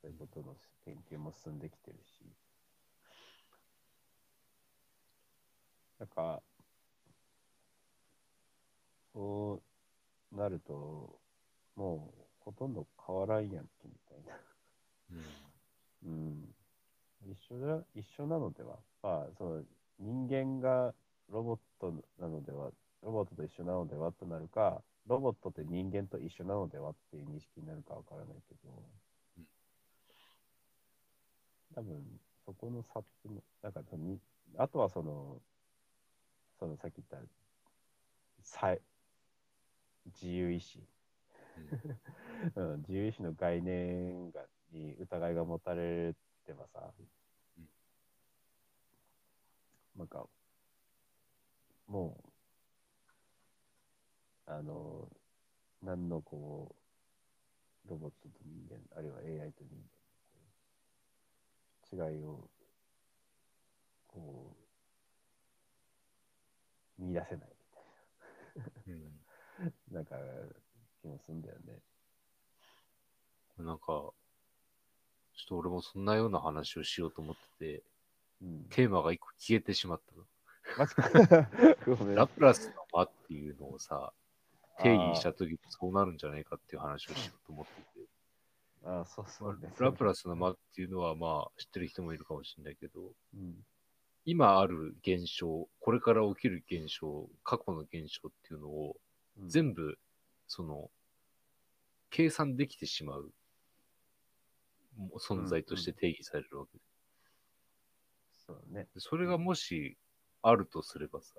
[0.02, 2.26] そういうことの研究も進んできてるし。
[6.00, 6.42] なんか、
[9.14, 9.62] そ
[10.34, 11.20] うなると、
[11.76, 14.34] もうほとんど変わらんやんけ、みたいな。
[16.04, 16.12] うん。
[16.12, 16.56] うん。
[17.32, 18.80] 一緒だ、一緒なのでは。
[19.04, 19.64] まあ、その
[20.00, 20.96] 人間が
[21.30, 22.72] ロボットなのでは、
[23.04, 28.70] ロボットと一緒なのではとなるか、ロボットって人間と一緒なのではっていう認識になるかわからないけど
[29.38, 29.46] うん、
[31.76, 32.04] 多分、
[32.46, 34.20] そこの差っての、なんかそのに、
[34.58, 35.42] あとはその、
[36.60, 37.28] そのさっき言った、
[38.44, 38.82] さい
[40.06, 40.84] 自由意志。
[42.56, 46.16] うん、自由意志の概念がに疑いが持たれ
[46.46, 47.08] てばさ、うん
[49.96, 50.26] なんか、
[51.88, 52.31] もう、
[54.46, 55.08] あの、
[55.84, 56.76] 何のこ
[57.86, 59.78] う、ロボットと人間、あるいは AI と人
[61.98, 62.50] 間の違いを、
[64.08, 64.56] こ
[67.00, 67.66] う、見出せないみ
[68.86, 69.20] たいうん。
[69.92, 70.16] な、なんか、
[71.02, 71.80] 気もすんだよね。
[73.58, 77.84] なんか、ちょっと俺もそんなような話をしようと思ってて、
[78.42, 78.66] うん。
[78.70, 80.26] テーマが一個消えてしまったの。
[82.16, 84.14] ラプラスの間っていうのをさ、
[84.80, 88.08] 定義したときそうなるんじゃないかっていう話をしようと思ってて、
[88.86, 89.70] ああ、そうそう、ね。
[89.80, 93.02] ラプラスの間っていうのはまあ知ってる人もいるかもしれないけど、
[93.36, 93.56] うん。
[94.26, 98.96] 今ある現象、これから起きる現象、過去の現象っていうのを
[99.40, 99.98] うん全部、
[100.48, 100.90] その、
[102.10, 103.32] 計算できてしまう
[105.18, 106.84] 存在として定義されるわけで
[108.46, 108.88] そうね。
[108.94, 109.98] でそれがもし
[110.42, 111.36] あるとすればさ、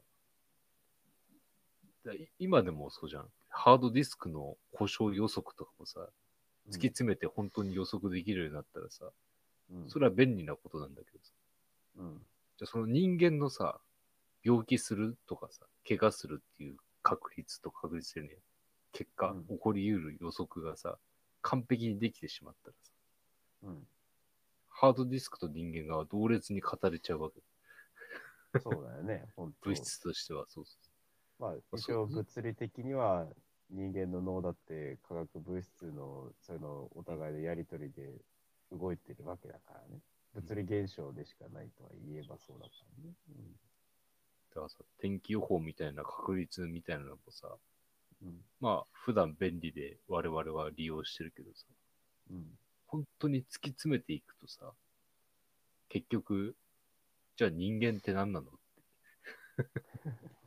[2.39, 3.27] 今でもそうじゃん。
[3.49, 6.01] ハードディスクの故障予測とかもさ、
[6.69, 9.07] 突き詰めて本当に予測できるようになったらさ、
[9.71, 11.33] うん、それは便利なことなんだけどさ、
[11.99, 12.19] うん。
[12.59, 13.81] じゃあその人間のさ、
[14.45, 18.29] 病気するとかさ、怪我するっていう確率と確率でね、
[18.93, 20.99] 結果、うん起こり得る予測がさ、
[21.43, 22.93] 完璧にできてしまったらさ、
[23.65, 23.87] うん。
[24.69, 27.41] ハードディスクと人間が同列に語れちゃうわけ。
[28.61, 29.27] そうだよね。
[29.37, 30.92] 本当物質としては、そうそう
[31.43, 33.27] まあ、一応物理的には
[33.69, 38.13] 人間の脳だって化学物質の、そういうのをお互いでやりとりで
[38.71, 40.01] 動いてるわけだからね。
[40.35, 42.71] 物理現象でしかないとは言えばそうだか
[43.03, 43.15] らね。
[44.51, 47.49] だからさ、天気予報みたいな確率みたいなのもさ、
[48.23, 48.37] うん。
[48.61, 51.67] まあ、普段便利で我々は利用してるけどさ、
[52.31, 52.45] うん。
[52.87, 54.71] 本当に突き詰めていくとさ、
[55.89, 56.55] 結局、
[57.37, 58.47] じゃあ人間って何なの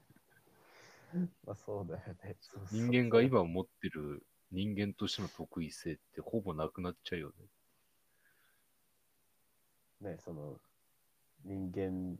[1.45, 2.35] まあそうだよね。
[2.41, 7.31] そうそう人間が今持ってる人間としての得意性ってほぼなくなっちゃうよ
[10.01, 10.11] ね。
[10.11, 10.59] ね、その
[11.43, 12.17] 人間、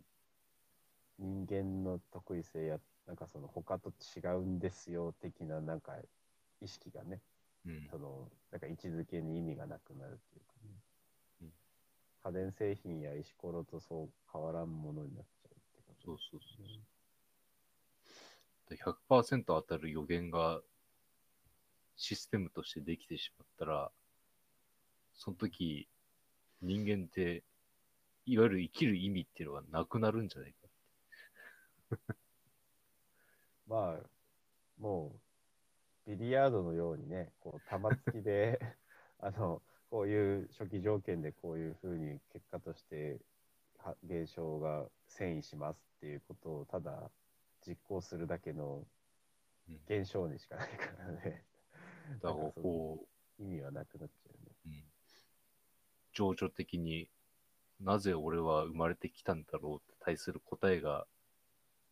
[1.20, 5.94] 人間の得意性や、なんかその他と違うんですよ的ななんか
[6.62, 7.22] 意識がね、
[7.66, 7.88] うん。
[7.92, 10.70] そのなんか位置づけに意味がなくなるっていうかね、
[11.42, 11.50] うん
[12.24, 16.95] 家電製品や石ころとそう変わらんものになっちゃうってことそうそうそう
[18.74, 20.62] 100%当たる予言が
[21.96, 23.92] システムとしてできてしまったら、
[25.14, 25.88] その時
[26.62, 27.44] 人間って、
[28.26, 32.16] いわゆる生きる意味っていうのがなくなるんじゃないかって。
[33.68, 34.10] まあ、
[34.80, 35.16] も
[36.08, 38.60] う、ビリヤードのようにね、こう、玉突きで、
[39.20, 43.22] あの、こういう初期条件でこういうふうに結果として
[44.04, 47.10] 現象が遷移しますっていうことをただ
[47.66, 48.86] 実行するだけの
[49.70, 51.44] うん現象にしかないからね。
[52.22, 53.00] だからこ
[53.40, 54.52] 意味はなくなっちゃうね。
[54.68, 54.84] う、うん、
[56.14, 57.10] 情緒的に
[57.82, 61.08] なぜ俺は生まれてきたんだろうって対する答えが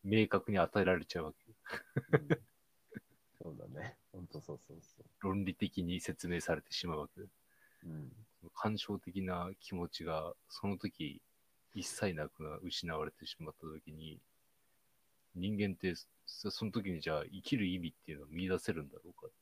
[0.04, 2.18] 明確に与えられちゃうわけ。
[2.18, 2.28] うん
[3.44, 3.98] そうだね。
[4.14, 7.20] 本当そうそうそ論理的に説明されてしまうわけ。
[7.20, 7.30] う。
[7.86, 8.10] うん。
[8.56, 11.22] 感傷的な気持ちがその時
[11.74, 14.20] 一切なくな失われてしまった時に
[15.36, 15.94] 人間って
[16.26, 19.36] そその時にじゃあ生きる意味っていうのを見出せるんだろうかって。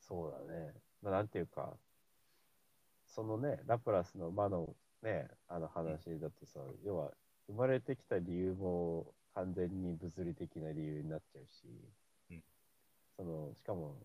[0.00, 0.72] そうだね。
[1.02, 1.76] まあ、なんていうか、
[3.06, 7.12] そのね、ラプラスの魔のね、あの話だとさ、要は
[7.46, 11.66] 生まれてきた理由も完全に物理的な理由になっちゃうし、
[12.30, 12.42] うん
[13.16, 13.96] その、しかも、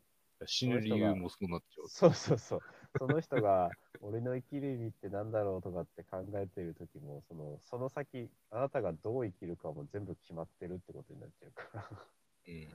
[0.45, 1.87] 死ぬ理由もそうなっちゃう。
[1.87, 2.61] そうそうそう、
[2.97, 3.69] その人が
[4.01, 11.89] 俺の生きる意味ってなんだろうとかって考えてる時も、その、その先、あなたがどう生きるかも全部決まってるってことになっちゃうから。
[12.47, 12.67] うん。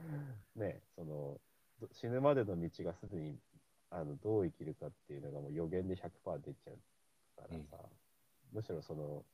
[0.57, 1.40] ね、その
[1.81, 3.39] ど死ぬまでの道がすでに
[3.90, 6.78] あのどう生きるかっていうのがもう予言で100%出ちゃう
[7.36, 7.89] からさ、
[8.53, 9.24] むしろその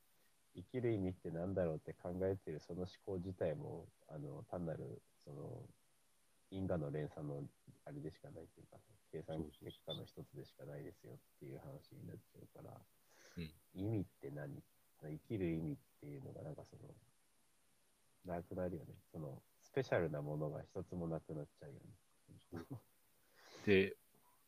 [0.55, 5.67] 生きる意味ってなんだろうって考えてるその思考自体もあの単なるその
[6.55, 7.43] 因果の連鎖の
[7.85, 8.79] あれでしかないっていうか
[9.11, 12.71] 計算結果の一つでしかないですよっていう話になっちゃうから、
[13.37, 13.51] うん。
[13.75, 14.63] 意味って何？
[15.03, 18.95] 生きる意味っていうのがなんかそのなくなるよね。
[19.11, 22.65] そのスペシャルなものが一つもなくなっちゃうよね。
[23.61, 23.95] って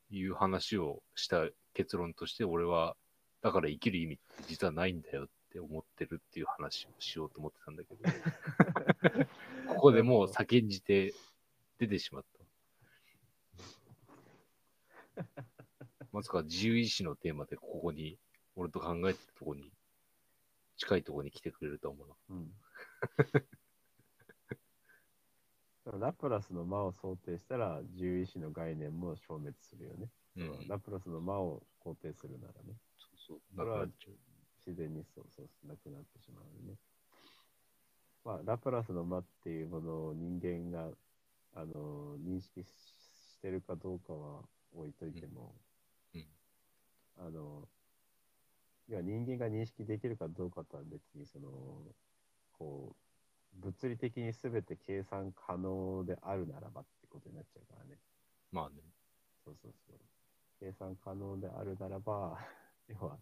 [0.09, 2.95] いう話をした結論として、俺は、
[3.41, 9.25] だから生きる意味って実はないんだよって思ってるっていう話をしようと思ってたんだけど、
[9.73, 11.13] ここでもう先んじて
[11.77, 12.25] 出てしまっ
[15.15, 15.23] た。
[16.11, 18.19] まさか自由意志のテーマでここに、
[18.55, 19.71] 俺と考えてるとこに、
[20.77, 22.15] 近いとこに来てくれると思うな。
[22.29, 22.53] うん
[25.99, 30.09] ラプラスの魔を想定したら獣医師の概念も消滅するよね。
[30.35, 30.67] うん。
[30.67, 32.75] ラプラスの魔を肯定するならね。
[32.97, 33.39] そうそう。
[33.55, 33.87] それは。
[34.65, 36.75] 自然にそうそうなくなってしまうね。
[38.25, 40.89] まあ、ラプラスの魔っていうものを人間が
[41.53, 44.41] あの認識してるかどうかは
[44.75, 45.55] 置いといても、
[46.13, 46.27] うんうん
[47.19, 47.67] あの
[48.89, 51.49] いや人間が認識できるかどうかとは別にその
[52.57, 53.07] こう
[53.59, 57.99] 物理的に全て計算可能であるならばってことになっちゃうからね。
[58.51, 58.75] まあね。
[59.43, 59.99] そうそうそう。
[60.59, 62.37] 計算可能であるならば、
[62.87, 63.17] 要は、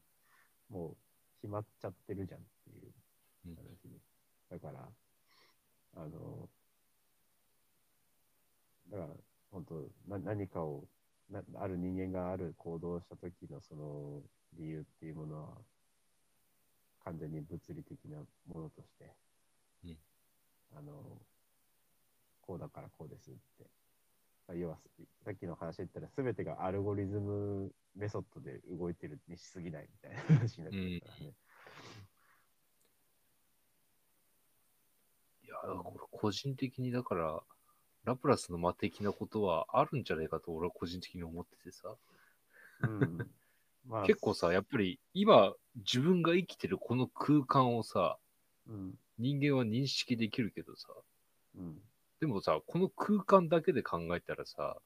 [0.69, 0.97] もう
[1.41, 2.93] 決まっちゃってるじゃんっていう
[3.47, 3.99] うん話ね。
[4.49, 4.89] だから、
[5.95, 6.49] あの、
[8.91, 9.09] だから、
[9.51, 9.75] 本当
[10.07, 10.87] な何かを
[11.29, 14.21] な、ある人間がある行動をした時のその
[14.53, 15.57] 理由っていうものは、
[17.03, 18.17] 完全に物理的な
[18.47, 19.11] ものとして、
[19.85, 19.97] うん。
[20.77, 21.21] あの、
[22.41, 23.65] こうだからこうですって。
[24.53, 24.77] 要は
[25.23, 31.33] さっきの話で言ったら全てがアルゴリズムメソッドで動いてるにしすぎないみたいな話になっちゃうからね。
[35.43, 37.41] いや、これ個人的にだから、
[38.05, 41.95] ラプラスの魔的なことはあるんじゃないかと俺は個人的に思っててさ。
[42.81, 43.29] うん
[43.87, 48.17] まあ結構さ、やっぱり今自分が生きてるこの空間をさ、
[48.67, 48.97] うん。
[49.17, 50.87] 人間は認識できるけどさ、
[51.57, 51.77] うん。
[52.19, 54.77] でもさ、この空間だけで考えたらさ、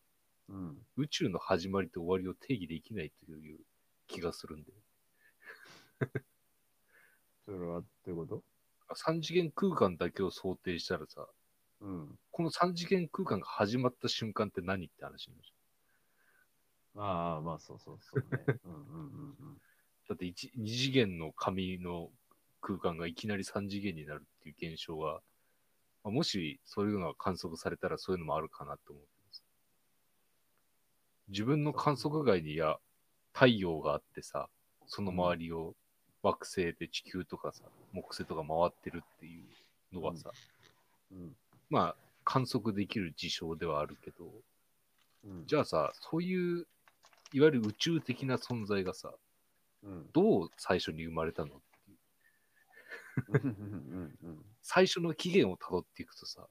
[0.50, 0.78] うん。
[0.98, 3.60] 宇宙の始まりと終わりを定義できないという
[4.08, 6.12] 気がするんだよ。
[7.46, 8.44] それはどういうこと
[8.94, 11.26] ？3次元空間だけを想定したらさ、
[11.81, 12.19] うん。
[12.31, 15.53] この3次元空間が始まった瞬間って何って話になるじ
[16.95, 18.27] ああ、まあそうそうそうね。
[18.65, 19.61] うんうんうん。
[20.07, 22.11] だって1 2次元の紙の
[22.61, 25.22] 空間がいきなり3次元になるっていう現象が、
[26.03, 29.43] まあもしそういうのが観測されたらそういうのもあるかなと思うけどさ
[31.30, 32.80] 自分の観測外にや
[33.34, 34.49] 太陽があってさ、
[34.88, 35.76] その周りを
[36.23, 40.31] 惑星で地球とかさ、木星とか回ってるっていうのはさ、
[41.11, 41.35] うん
[41.70, 44.26] まあ観測できる事象ではあるけど、
[45.26, 46.68] うん、じゃあさ、そういう、
[47.34, 49.14] いわゆる宇宙的な存在がさ、
[49.84, 51.50] うんどう最初に生まれたのっ
[53.32, 54.12] ていう
[54.62, 56.48] 最初の起源をたどっていくとさ、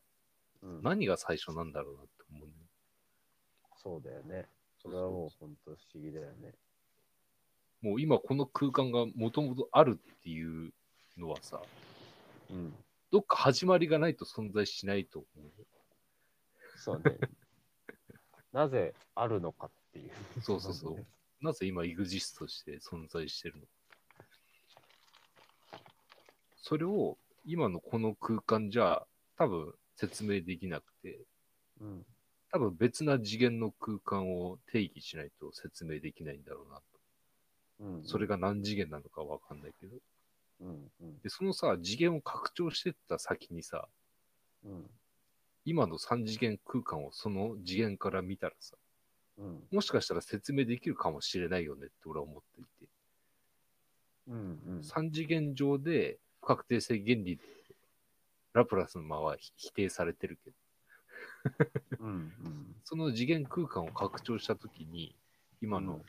[0.63, 2.63] うん何が最初なんだろうなって思うんだよ。
[3.83, 4.47] そうだよね。
[4.83, 6.55] それはもう本当不思議だよね。
[7.81, 10.73] もう今この空間がもともとあるっていう
[11.17, 11.61] のはさ、
[12.51, 12.75] うん。
[13.11, 15.67] どっか始まりがないと存在しないと思うよ。
[16.77, 17.19] そうね。
[18.53, 20.11] なぜあるのかっていう。
[20.43, 21.07] そうそうそう。
[21.41, 23.67] なぜ今 EXIST として存在してるの
[26.57, 29.07] それを今のこの空間じゃ
[29.37, 31.25] 多分説明できなくて、
[31.81, 32.07] うん。
[32.51, 36.83] 多分別な次元の空間を定義しないと説明できないんだろうなと。
[37.81, 38.05] うん。
[38.05, 39.97] それが何次元なのかわかんないけど。
[40.61, 41.19] うんうん。
[41.21, 43.89] で、そのさ、次元を拡張してった先にさ、
[44.65, 44.91] うん。
[45.65, 48.77] 今の3次元空間をその次元から見たらさ、
[49.39, 49.63] うん。
[49.71, 52.91] もしかしたら説明できるかもしれないよねって俺は思っていて。
[54.29, 54.81] うんうん。
[54.81, 57.43] 3次元上で不確定性原理で
[58.53, 60.57] ラプラスの間は否定されてるけど、
[62.01, 62.77] うんうん。
[62.85, 65.15] その次元空間を拡張したときに、
[65.61, 66.05] 今の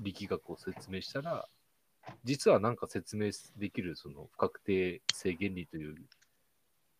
[0.00, 1.48] 力学を説明したら、
[2.24, 5.96] 実はなんか説明できるその不確定性原理という、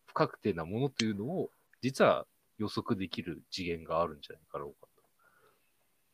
[0.07, 1.49] 不確定なものというのを、
[1.81, 2.25] 実は
[2.57, 4.87] 予測できる次元があるんじゃないかろうか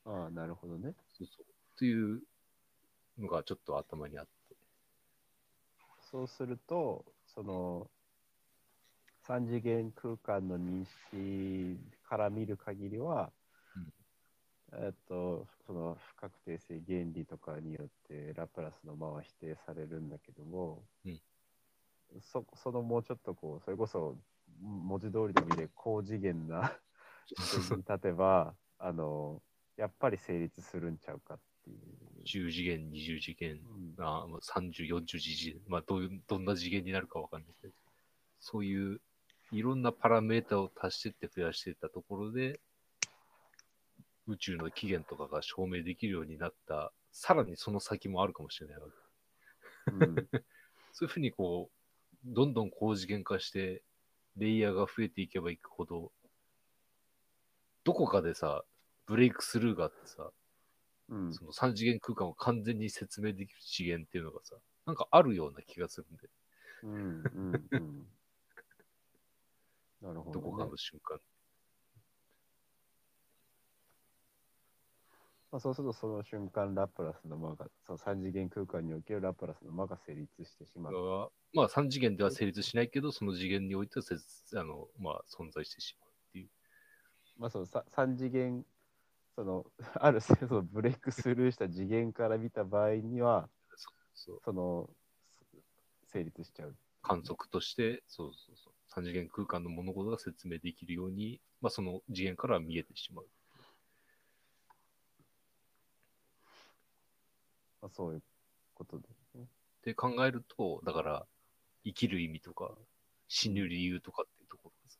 [0.05, 0.11] と。
[0.11, 0.93] ああ、なるほどね。
[1.17, 1.45] そうそう。
[1.77, 2.21] という
[3.17, 4.55] のがちょっと頭にあって。
[6.11, 7.89] そうすると、その、
[9.25, 13.36] 三次元空間の認識から見る限りは、うん
[14.73, 21.21] えっと、その不確定性原理とかによってラプラスの間は否定されるんだけども、うん。
[22.21, 24.17] そそのもうちょっとこう、それこそ
[24.61, 26.71] 文字通りの意味で高次元な
[27.25, 29.41] 視点に立てば、あの、
[29.77, 31.77] やっぱり成立するんちゃうかっていう。
[32.25, 33.59] 10次元、20次元、
[33.97, 34.05] うん。
[34.05, 37.73] あまあ30、40次元、まあどどんな次元になるかわかんないけど、
[38.39, 38.99] そういう
[39.51, 42.59] いろんなパラメータを足してって増やしていったところで、
[44.27, 49.91] 宇宙の起源とかが証明できるようになった、さらにその先もあるかもしれないわけ。
[49.91, 50.15] うん
[50.93, 51.77] そういうふうにこう、
[52.25, 53.83] どんどん高次元化して、
[54.35, 56.11] レイヤーが増えていけばいくほど、
[57.83, 58.65] どこかでさ、
[59.05, 60.31] ブレイクスルーがあってさ、
[61.09, 66.29] うんその3次元空間を完全に説明できる次元っていうのがさ、なんかあるような気がするんで、
[66.83, 66.97] うんう
[67.51, 68.07] んうん
[70.01, 70.31] なるほど、ね。
[70.33, 71.19] どこかの瞬間。
[75.51, 80.93] まあ、そうするとその瞬間ラプラスの間が、その3次元空間におけるラプラスの間が成立してしまう。
[80.93, 84.05] がまあ3次元では成立しないけど、その次元においては
[84.55, 86.49] あの、まあ、存在してしまうっていう。
[87.37, 88.65] まあ、そのさ3次元、
[89.35, 89.65] その、
[89.95, 93.49] ある程度ブレイクスルーした次元から見た場合には、
[94.15, 94.89] そその、
[96.07, 96.75] 成立しちゃう。
[97.01, 103.27] 観測として、そうそうそう、3次元空間の物事が説明できるように、まあ、その次元から見えてしまう。
[107.81, 108.23] まあ、そういう
[108.73, 109.43] ことですね。
[109.43, 109.47] っ
[109.81, 111.25] て考えると、だから、
[111.83, 112.75] 生きる意味とか、
[113.27, 114.99] 死ぬ理由とかっていうところがさ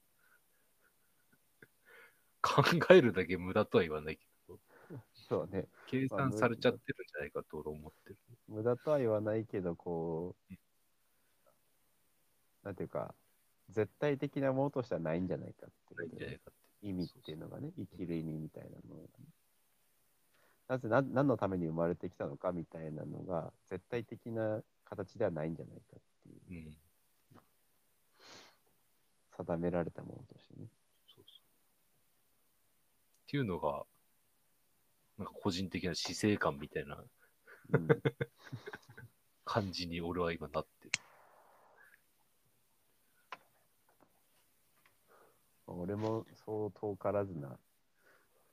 [2.87, 4.59] 考えるだけ無駄とは言わないけど、
[5.13, 5.67] そうね。
[5.87, 8.17] 計算されちゃってるんじゃないかと俺思ってる。
[8.47, 10.53] 無駄とは言わないけど、こう、
[12.63, 13.13] なんていうか、
[13.69, 16.41] 絶対的なものとしてはないんじゃないかってないいう。
[16.81, 19.25] 意味っていうのがね、生きる意味みたいなのがね。
[20.67, 26.77] なぜな何のために生まれてきたのかみたいなのが、絶対的な形ではないんじゃないかっていう、うん。
[29.37, 30.67] 定められたものとしてね。
[31.07, 31.39] そうそう。
[33.27, 33.85] っていうのが、
[35.17, 37.03] なんか個人的な死生観みたいな
[37.73, 37.87] うん、
[39.43, 40.91] 感じに俺は今なってる。
[45.67, 47.57] 俺もそう遠からずな、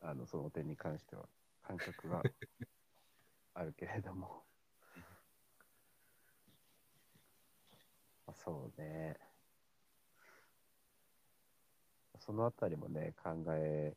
[0.01, 1.29] あの、その点に関しては、
[1.67, 2.23] 感覚が
[3.55, 4.43] あるけれども。
[8.27, 9.17] まあそうね。
[12.21, 13.95] そのあたりもね、考え、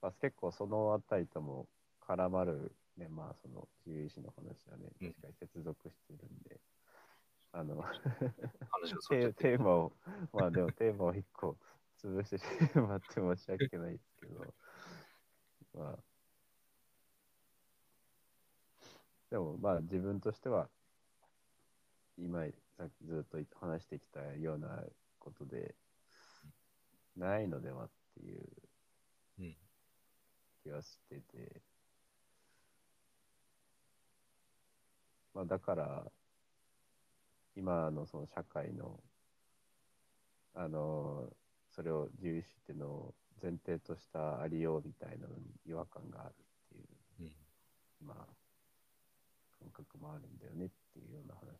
[0.00, 1.66] まあ、結構そのあたりとも
[2.06, 5.08] 絡まる、ね、まあその自由意志の話はね、うん。
[5.08, 6.60] 確かに接続してるんで、
[7.52, 9.92] あの、話がそっちゃテテーマを、
[10.32, 11.56] まあでもテーマを一個
[12.02, 12.44] 潰してし
[12.74, 14.54] まって申し訳ないですけど、
[15.74, 15.98] まあ、
[19.30, 20.68] でもまあ自分としては、
[22.18, 22.44] 今
[22.76, 24.82] さっきずっと話してきたような
[25.18, 25.74] ことで、
[27.16, 28.46] ないのではっていう
[29.38, 29.56] うん。
[30.62, 31.62] 気はしてて、
[35.34, 36.04] まあだから、
[37.54, 39.00] 今のその社会の、
[40.54, 41.28] あの、
[41.74, 46.34] それを自由視っていうのを前提としたありようみたいなのに違和感があるっ
[46.70, 47.24] ていう、
[48.00, 48.06] うん。
[48.06, 48.45] まあ、
[49.60, 51.58] 感覚もあるんだよねっていうような話なんで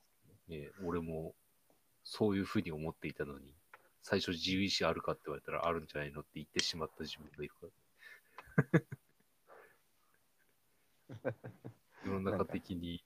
[0.00, 0.12] す
[0.48, 0.56] けど。
[0.56, 1.34] ね俺も
[2.04, 3.54] そういうふうに思っていたのに、
[4.02, 7.66] 最初自由意志あるかって言われたらあるんじゃないのって言ってしまった自分がいるか
[8.74, 8.82] ら。
[12.04, 13.04] 世の中的に、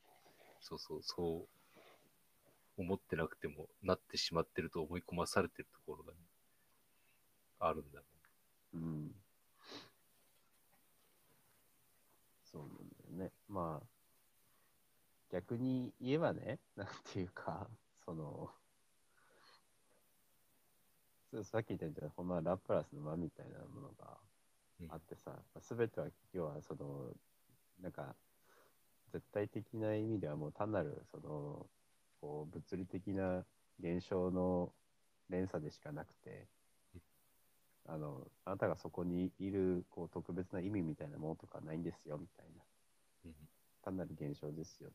[0.61, 1.57] そうそう、そう
[2.79, 6.19] 思ってなくてもなってしまってると思い込まされてるところがね、
[7.59, 8.05] あるんだろ
[8.75, 9.15] うん。
[12.45, 12.71] そうなん
[13.19, 13.33] だよね。
[13.49, 13.96] まあ、
[15.37, 17.69] 逆に言えばね、 なんていうか、
[18.07, 18.51] その、
[21.45, 24.17] さっき言ったように、ほんまラプラスの間みたいなものが
[24.81, 24.93] うん。
[24.93, 27.13] あってさ、すべては要はその、
[27.83, 28.15] なんか、
[29.13, 31.67] 絶対的な意味ではもう単なる、その、
[32.23, 33.45] こう物理的な
[33.79, 34.73] 現象の
[35.29, 36.49] 連鎖でしかなくて、
[37.85, 43.33] あの、あなたがそこにいるこう特別な意味みたいなものとかないんですよみたいな、
[43.83, 44.93] 単なる現象ですよっ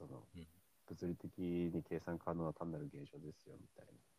[0.00, 0.46] そのうん
[0.88, 4.10] 物理的に計算可能な単なる現象ですよみたいな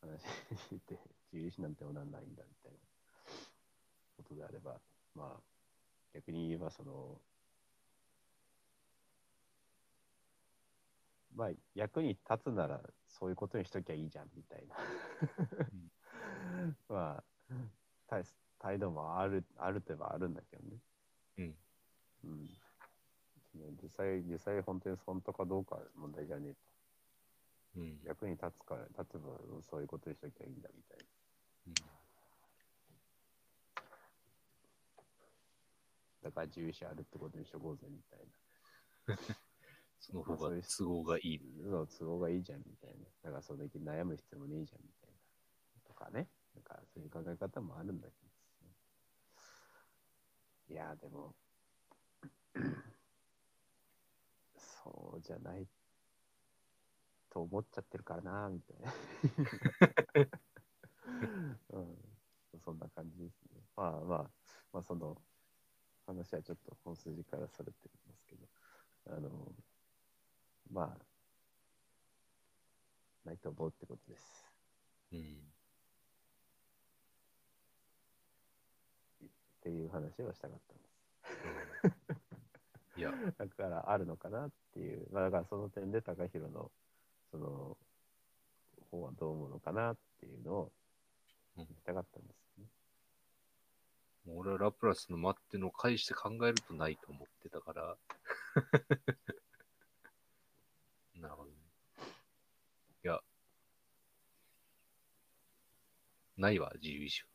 [0.00, 0.98] 話にて、
[1.30, 2.78] 自由意志なんてものはないんだみたいな
[4.16, 4.76] ことであれば、
[5.14, 5.40] まあ、
[6.14, 7.20] 逆に言えばその、
[11.36, 14.76] まあ、役に立つならそういうことにしときゃいいじゃんみたいな。
[16.88, 17.24] まあ、
[18.08, 18.22] 大
[18.58, 20.78] 態度もある、あるといえばあるんだけどね。
[21.36, 21.56] うん。
[22.24, 22.63] うん。
[23.54, 26.58] 実際、実際本当に本当かどうか問題じゃねえと。
[27.76, 28.00] うん。
[28.04, 31.04] 役に立つから、立てばそういうことにしときゃいいんだみたいな。
[36.22, 38.20] だから重視あるってことにしとこうぜみたい
[40.00, 41.40] その方が都合がいい。
[41.62, 41.68] な。
[41.68, 43.04] そう都合がいいじゃんみたいな。
[43.22, 45.16] だからそれだけ悩む必要もねえじゃんみたいな。
[45.84, 46.28] とかね。
[46.54, 48.34] なんかそういう考え方もあるんだけど。
[50.68, 51.34] いや、でも、
[54.84, 55.66] そうじゃない
[57.30, 58.92] と思っちゃってるからな、みたいな。
[61.70, 61.96] うん、
[62.62, 63.62] そんな感じですね。
[63.74, 64.30] まあまあ、
[64.72, 65.20] まあその
[66.06, 68.46] 話はちょっと本筋からそれてますけど、
[69.06, 69.54] あの、
[70.70, 70.98] まあ、
[73.24, 74.44] ないと思うってことです。
[75.12, 75.52] うん。
[79.24, 79.28] っ
[79.62, 80.84] ていう話をしたかったんで
[82.18, 82.23] す。
[82.96, 86.70] いや、だからあるのかなっていう、まあ、だからその点で高弘の
[87.30, 87.76] その
[88.90, 90.72] 方はどう思うのかなっていうのを
[91.56, 92.68] うん聞きたかったんですよね。
[94.26, 97.96] もう俺はラプラスの待ってのを返して考えるとないと思ってたから。
[101.20, 101.56] なるほどね。
[103.04, 103.20] いや、
[106.36, 107.28] ないわ、自由意志は。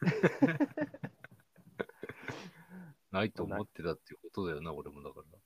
[3.14, 5.38] ないと思ってたっていうことだよな、俺もだから。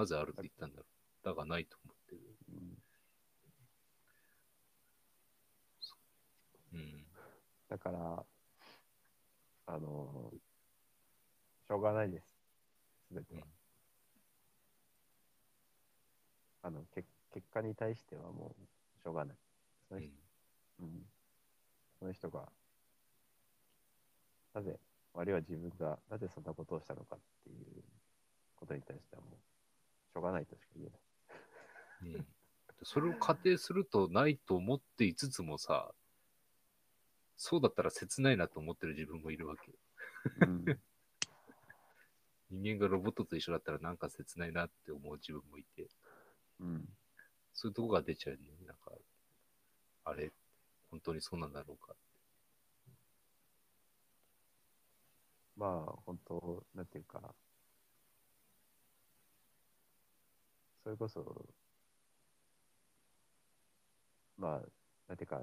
[0.00, 0.86] なぜあるって言ったんだろ
[1.22, 1.26] う。
[1.26, 2.20] だがないと思ってる。
[2.48, 2.78] うん
[6.72, 7.04] うん。
[7.68, 8.24] だから、
[9.66, 10.32] あの、
[11.66, 12.26] しょうがないです。
[13.08, 13.42] すべては。
[16.62, 19.36] あのけ結果に対してはもうしょうがない。
[19.88, 20.10] その人,、
[20.80, 21.06] うん
[21.98, 22.48] その人が、
[24.54, 24.78] なぜ、
[25.20, 27.82] あるいは自分がなぜそんなことをしたのかっていう
[28.54, 29.34] ことに対してはもう、
[30.12, 32.14] しょうがないとしか言えない。
[32.14, 32.26] うん。
[32.84, 35.92] それを仮定するとないと思っていつつもさ、
[37.36, 39.76] そうだったら切ないなと思ってる自分もいるわけよ。
[40.42, 40.64] うん
[42.50, 45.86] 人間がロボットと一緒だったらなんか切ないなって思う自分もいて、
[46.60, 46.88] うん
[47.52, 48.38] そういうとこが出ちゃうね。
[48.64, 48.92] なんか、
[50.04, 50.30] あれ、
[50.92, 51.96] 本当にそうなんだろうか。
[55.58, 57.34] まあ、本当、なんていうか、
[60.84, 61.46] それこそ、
[64.36, 64.68] まあ、
[65.08, 65.42] なんていうか、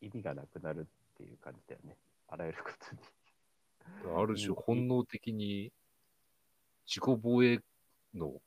[0.00, 0.84] 意味がなくなるっ
[1.16, 1.96] ていう感じだよね。
[2.26, 4.18] あらゆることに。
[4.18, 5.72] ある種本能的に
[6.86, 7.60] 自己防衛
[8.14, 8.42] の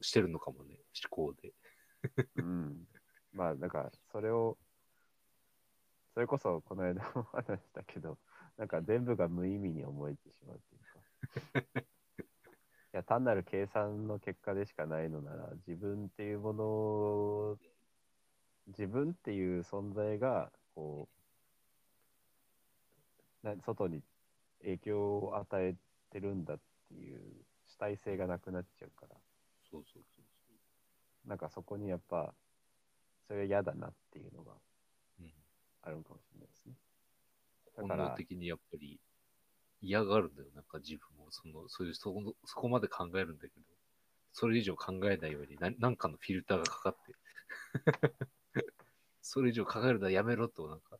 [0.00, 0.78] してるのかもね、
[1.10, 1.52] 思考で。
[2.36, 2.88] うん。
[3.34, 4.56] まあ、なんか、それを、
[6.14, 8.18] それこそ、この間も話したけど、
[8.56, 11.80] なんか全部が無意味に思えてしまうっていうか。
[12.94, 17.58] いや、単なる計算の結果でしかないのなら、自分っていうものを、
[18.66, 21.08] 自分っていう存在が、こ
[23.42, 24.02] う、な外に
[24.60, 25.74] 影響を与え
[26.10, 29.16] てるんだっていう主体性がなくなっちゃうから。
[29.70, 32.34] そうそうそうなんかそこにやっぱ、
[33.26, 35.24] それが嫌だなっていうのがそう。
[35.24, 35.32] うん
[35.84, 36.74] あるのかもしれないですね。
[36.74, 36.91] だ
[37.76, 39.00] 本能的にやっぱり
[39.80, 40.48] 嫌がるんだよ。
[40.54, 43.66] なんか自分もその、そういうそこの、そこまで考えるんだけど、
[44.32, 47.14] それ以上考えないようにな、なんかのフィルターがかかって、
[49.20, 50.98] それ以上考えるのはやめろと、なんか、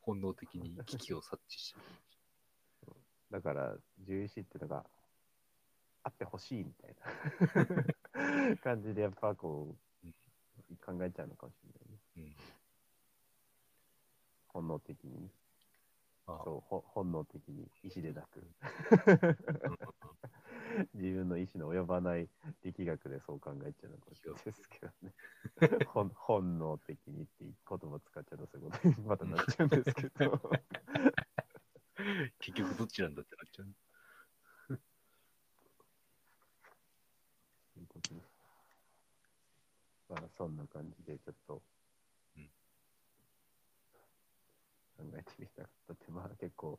[0.00, 1.86] 本能的に危機を察知してる。
[3.30, 4.86] だから、獣医師っていうのが
[6.02, 6.96] あってほしいみたい
[8.14, 11.98] な 感じで、やっぱこう、考えちゃうのかもしれないね。
[12.16, 12.36] うん。
[14.48, 15.30] 本能的に。
[15.30, 15.37] あ
[16.44, 18.40] そう、ほ本能的に意思でなく。
[18.40, 18.42] う
[19.72, 19.78] ん
[20.94, 22.28] 自分の意思の及ばない
[22.62, 24.16] 力学でそう考えちゃうのかで
[24.52, 25.14] すけどね。
[25.88, 30.40] 本本能的にって言葉使っちゃうとそういうことにまたなっちゃうんですけど。
[32.38, 33.74] 結局どっちなんだってなっちゃう。
[40.08, 41.62] まあ、そんな感じでちょっと、
[42.36, 42.50] うん
[44.98, 46.78] 考えてみたかったって、まあ結構、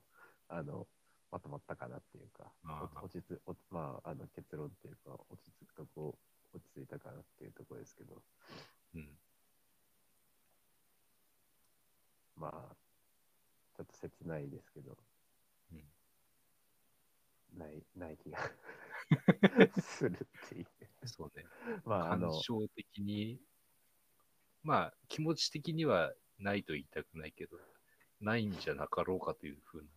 [0.50, 0.86] あの、
[1.32, 2.52] まとまったかなっていうか、
[3.02, 6.18] 落ち着おまあ、あの結論っていうか、落ち着くとこ、
[6.54, 8.22] 落ち着いたかなっていうところですけど、
[8.96, 9.08] うん。
[12.36, 12.76] まあ、
[13.78, 14.98] ちょっと切ないですけど、
[15.72, 15.84] うん
[17.58, 18.38] ない、ない気が
[19.82, 20.68] するっていう。
[21.08, 21.46] そうね。
[21.86, 23.40] まあ、あの感、情的に、
[24.64, 27.58] まあ、気持ち的にはないと言いたくないけど、
[28.22, 29.88] ないんじゃなかろうかというふうな。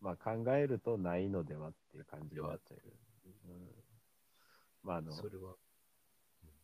[0.00, 2.80] まあ考えるとないのではっていう感じになっちゃう。
[3.48, 3.68] うん、
[4.82, 5.54] まああの、それは、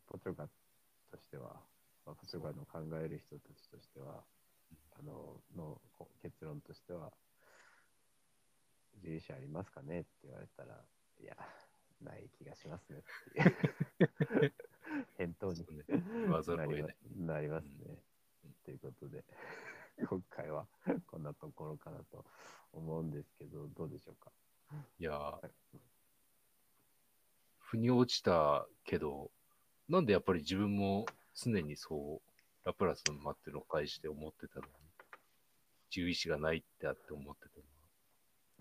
[0.07, 0.49] ポチョガ
[1.11, 1.61] としては、
[2.07, 4.23] まあ、ポチョガの考える人たちとしては、
[4.99, 7.13] あの、のこ結論としては、
[9.03, 10.81] 獣医師ありますかねって言われたら、
[11.21, 11.37] いや、
[12.03, 13.49] ない気がしますねっ
[13.99, 14.55] ていう。
[15.19, 15.85] 返答にね。
[17.17, 18.03] なりますね。
[18.45, 18.53] うん。
[18.65, 19.25] ということで、
[20.09, 20.67] 今回は
[21.07, 22.25] こんなところかなと
[22.73, 24.31] 思うんですけど、どうでしょうか？
[24.99, 25.51] いやー、
[27.59, 29.31] 腑に落ちたけど、
[29.89, 34.73] なんでやっぱり自分も常にそう、ラプラスの待ってるのを返して思ってたのに、
[35.91, 37.65] 獣医師がないってあって思ってたの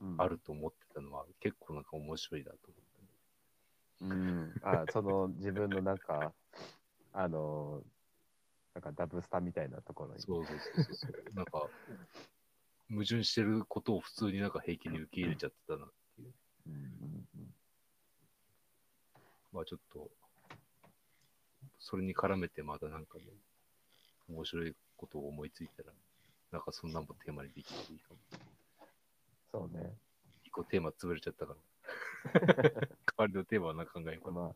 [0.02, 2.84] うんは、あると思ってたのは、結構なんか面白いなと思っ
[3.99, 4.12] たね。
[4.12, 6.34] うん、あその自分のなんか、
[7.12, 7.84] あの、
[8.76, 10.22] なんかダブスタみたいなところに。
[10.22, 11.12] そうそうそうそう。
[11.34, 11.70] なんか、
[12.90, 16.34] 矛盾してることを普通になんか平気に受け入れちゃってたなっていう。
[16.68, 17.56] うんうんうん
[19.54, 20.12] まあちょっと、
[21.80, 23.24] それに絡めてまたなんかね、
[24.28, 25.94] 面白いことを思いついたら、
[26.52, 28.20] なんかそんなんもテーマにできるといいかも。
[29.50, 29.98] そうね。
[30.44, 31.60] 一個テーマ潰れちゃったから。
[32.44, 34.42] 代わりのテーマはなんか考えようかな。
[34.42, 34.56] まあ、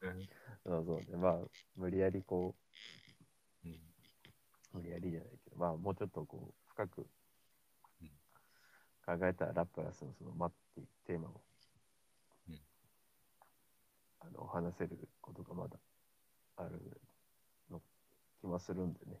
[0.00, 0.28] うん
[0.64, 1.16] そうそうね。
[1.16, 1.38] まあ、
[1.76, 2.54] 無理やりこうんう、
[4.72, 7.06] 無理やりじゃないけど、まあ、もうちょっとこう、深く
[8.00, 8.08] うん
[9.18, 11.40] 考えたら、ラプラスのその、待っていうテーマを、
[12.48, 12.60] うん
[14.20, 15.76] あの、話せることがまだ
[16.56, 17.00] ある
[17.70, 17.80] の
[18.40, 19.20] 気もするんでね。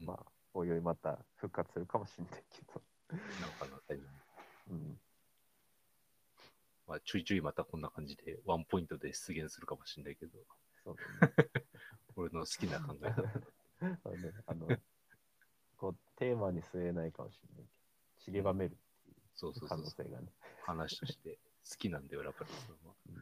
[0.00, 2.82] うんまあ、おいおいまた復活するかもしれないけど。
[3.40, 4.04] なんかな、大丈
[4.68, 4.72] 夫。
[4.72, 4.98] うん。
[6.90, 10.32] まあちょいちょいまたこんな感じでワンポイントで出現するかもしれないけど、
[10.82, 11.34] そうだね。
[12.16, 13.59] 俺の好きな考え方。
[14.46, 14.68] あの、
[15.76, 17.68] こう、テーマに据えないかもしれないけど、
[18.18, 19.16] 散りばめるっていう
[19.68, 19.76] 可。
[19.76, 20.32] 能性がね。
[20.62, 21.38] 話として
[21.68, 22.94] 好きなんだよ、ラプラスは。
[23.08, 23.12] う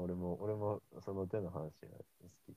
[0.00, 2.04] ん俺も、俺もその手の話が好
[2.44, 2.54] き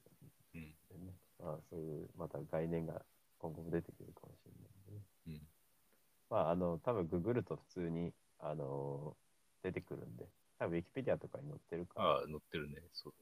[0.53, 0.75] うん。
[0.89, 1.17] でね。
[1.39, 3.05] まあ、そういう、また概念が
[3.37, 4.61] 今後も出てくるかもしれない
[4.99, 5.05] ね。
[5.27, 5.47] うん。
[6.29, 8.13] まあ、あの、多分ググると普通に、
[8.43, 9.15] あの
[9.61, 10.27] 出てくるんで、
[10.57, 12.81] 多分ウィキペディアとかに載ってるから、ああ、載ってるね。
[12.91, 13.13] そう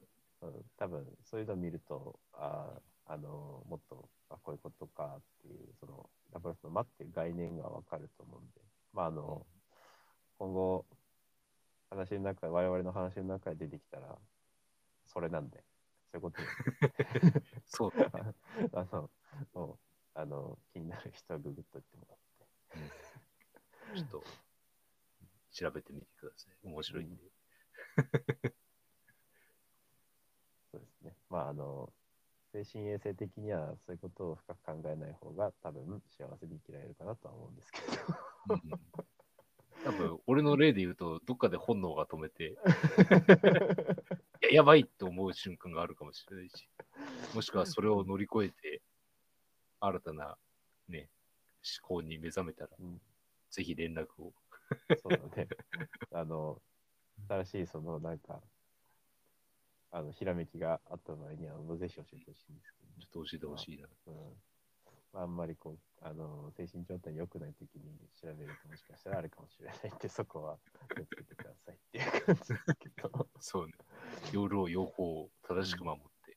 [0.42, 8.60] うん、多分そういうのを見ると、ああのもっとあこういうことかっていう、そのラプラスの待ってる概念がわかると思うんで、
[8.92, 9.46] まああの、
[10.38, 10.86] 今後、
[11.90, 14.16] 話の中、我々の話の中で出てきたら、
[15.06, 15.64] それなんで、
[16.12, 17.92] そういうことで そ う。
[18.72, 19.10] あの、
[19.52, 19.78] もう
[20.14, 22.30] あの気になる人はググっといてもらって。
[23.96, 24.24] ちょっと
[25.52, 26.56] 調べてみてください。
[26.62, 27.30] 面白いんで。
[31.30, 31.90] まあ、あの、
[32.52, 37.86] 精神衛生的にはそういうことを深く考えない方が多分幸せに生きられるかなとは思うんですけど。
[38.50, 38.60] うん
[39.84, 42.54] 多分、俺の例で言うと、どっかで本能が止めて、い
[44.44, 46.68] や、やばいって思う瞬間があるかもしれないし、
[47.34, 48.82] もしくはそれを乗り越えて、
[49.80, 50.36] 新たな
[50.88, 51.08] ね、
[51.80, 53.00] 思考に目覚めたら、うん、
[53.50, 54.34] ぜひ連絡を。
[55.02, 55.48] そうだね。
[56.12, 56.60] あの、
[57.28, 58.42] 新しいそのなんか、
[59.92, 63.88] あの、ひらめきがあった場合には、ぜひ教えてほしいんですけど、ちょっと教えてほしいな。
[64.06, 64.14] うん
[65.12, 70.58] まあ、あんまりこう、あの、精神状態良くないときに調べるともしかしたらあるかもしれないんで、 そこは
[70.94, 73.28] 気をつけてくださいっていう感じですけど。
[73.40, 73.74] そうね。
[74.32, 76.36] 夜を用法を正しく守って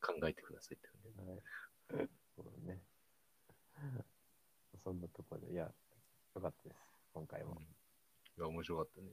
[0.00, 1.30] 考えてくださいって感じ。
[1.96, 2.08] はい。
[2.36, 2.82] そうだね。
[4.76, 5.64] そんなところで、いや、
[6.34, 6.80] よかったです、
[7.12, 7.56] 今回も。
[7.58, 7.78] うん
[8.38, 9.08] いや、面白かったね。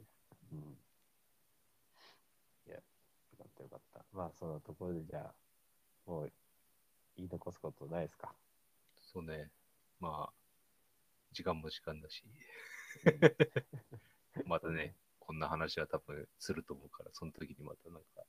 [0.52, 0.85] うん。
[3.38, 4.06] よかったよかった。
[4.14, 5.34] まあ、そのところで、じゃあ、
[6.10, 6.32] もう
[7.18, 8.34] 言い残すことないですか？
[9.14, 9.50] そうね。
[10.00, 10.34] まあ、
[11.32, 12.24] 時間も時間だし、
[14.46, 18.26] またね、こんな話は多分すると思うから、その時にまたなんか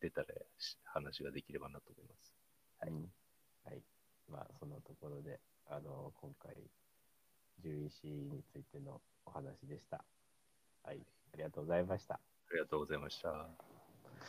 [0.00, 2.34] 出たらし話ができればなと思います。
[2.80, 2.92] はい。
[3.64, 3.82] はい。
[4.28, 6.56] まあ、そのところで、あの、今回、
[7.62, 10.04] 獣医師についてのお話でした。
[10.82, 11.06] はい。
[11.32, 12.14] ありがとうございました。
[12.14, 12.20] あ
[12.52, 13.79] りがとうございました。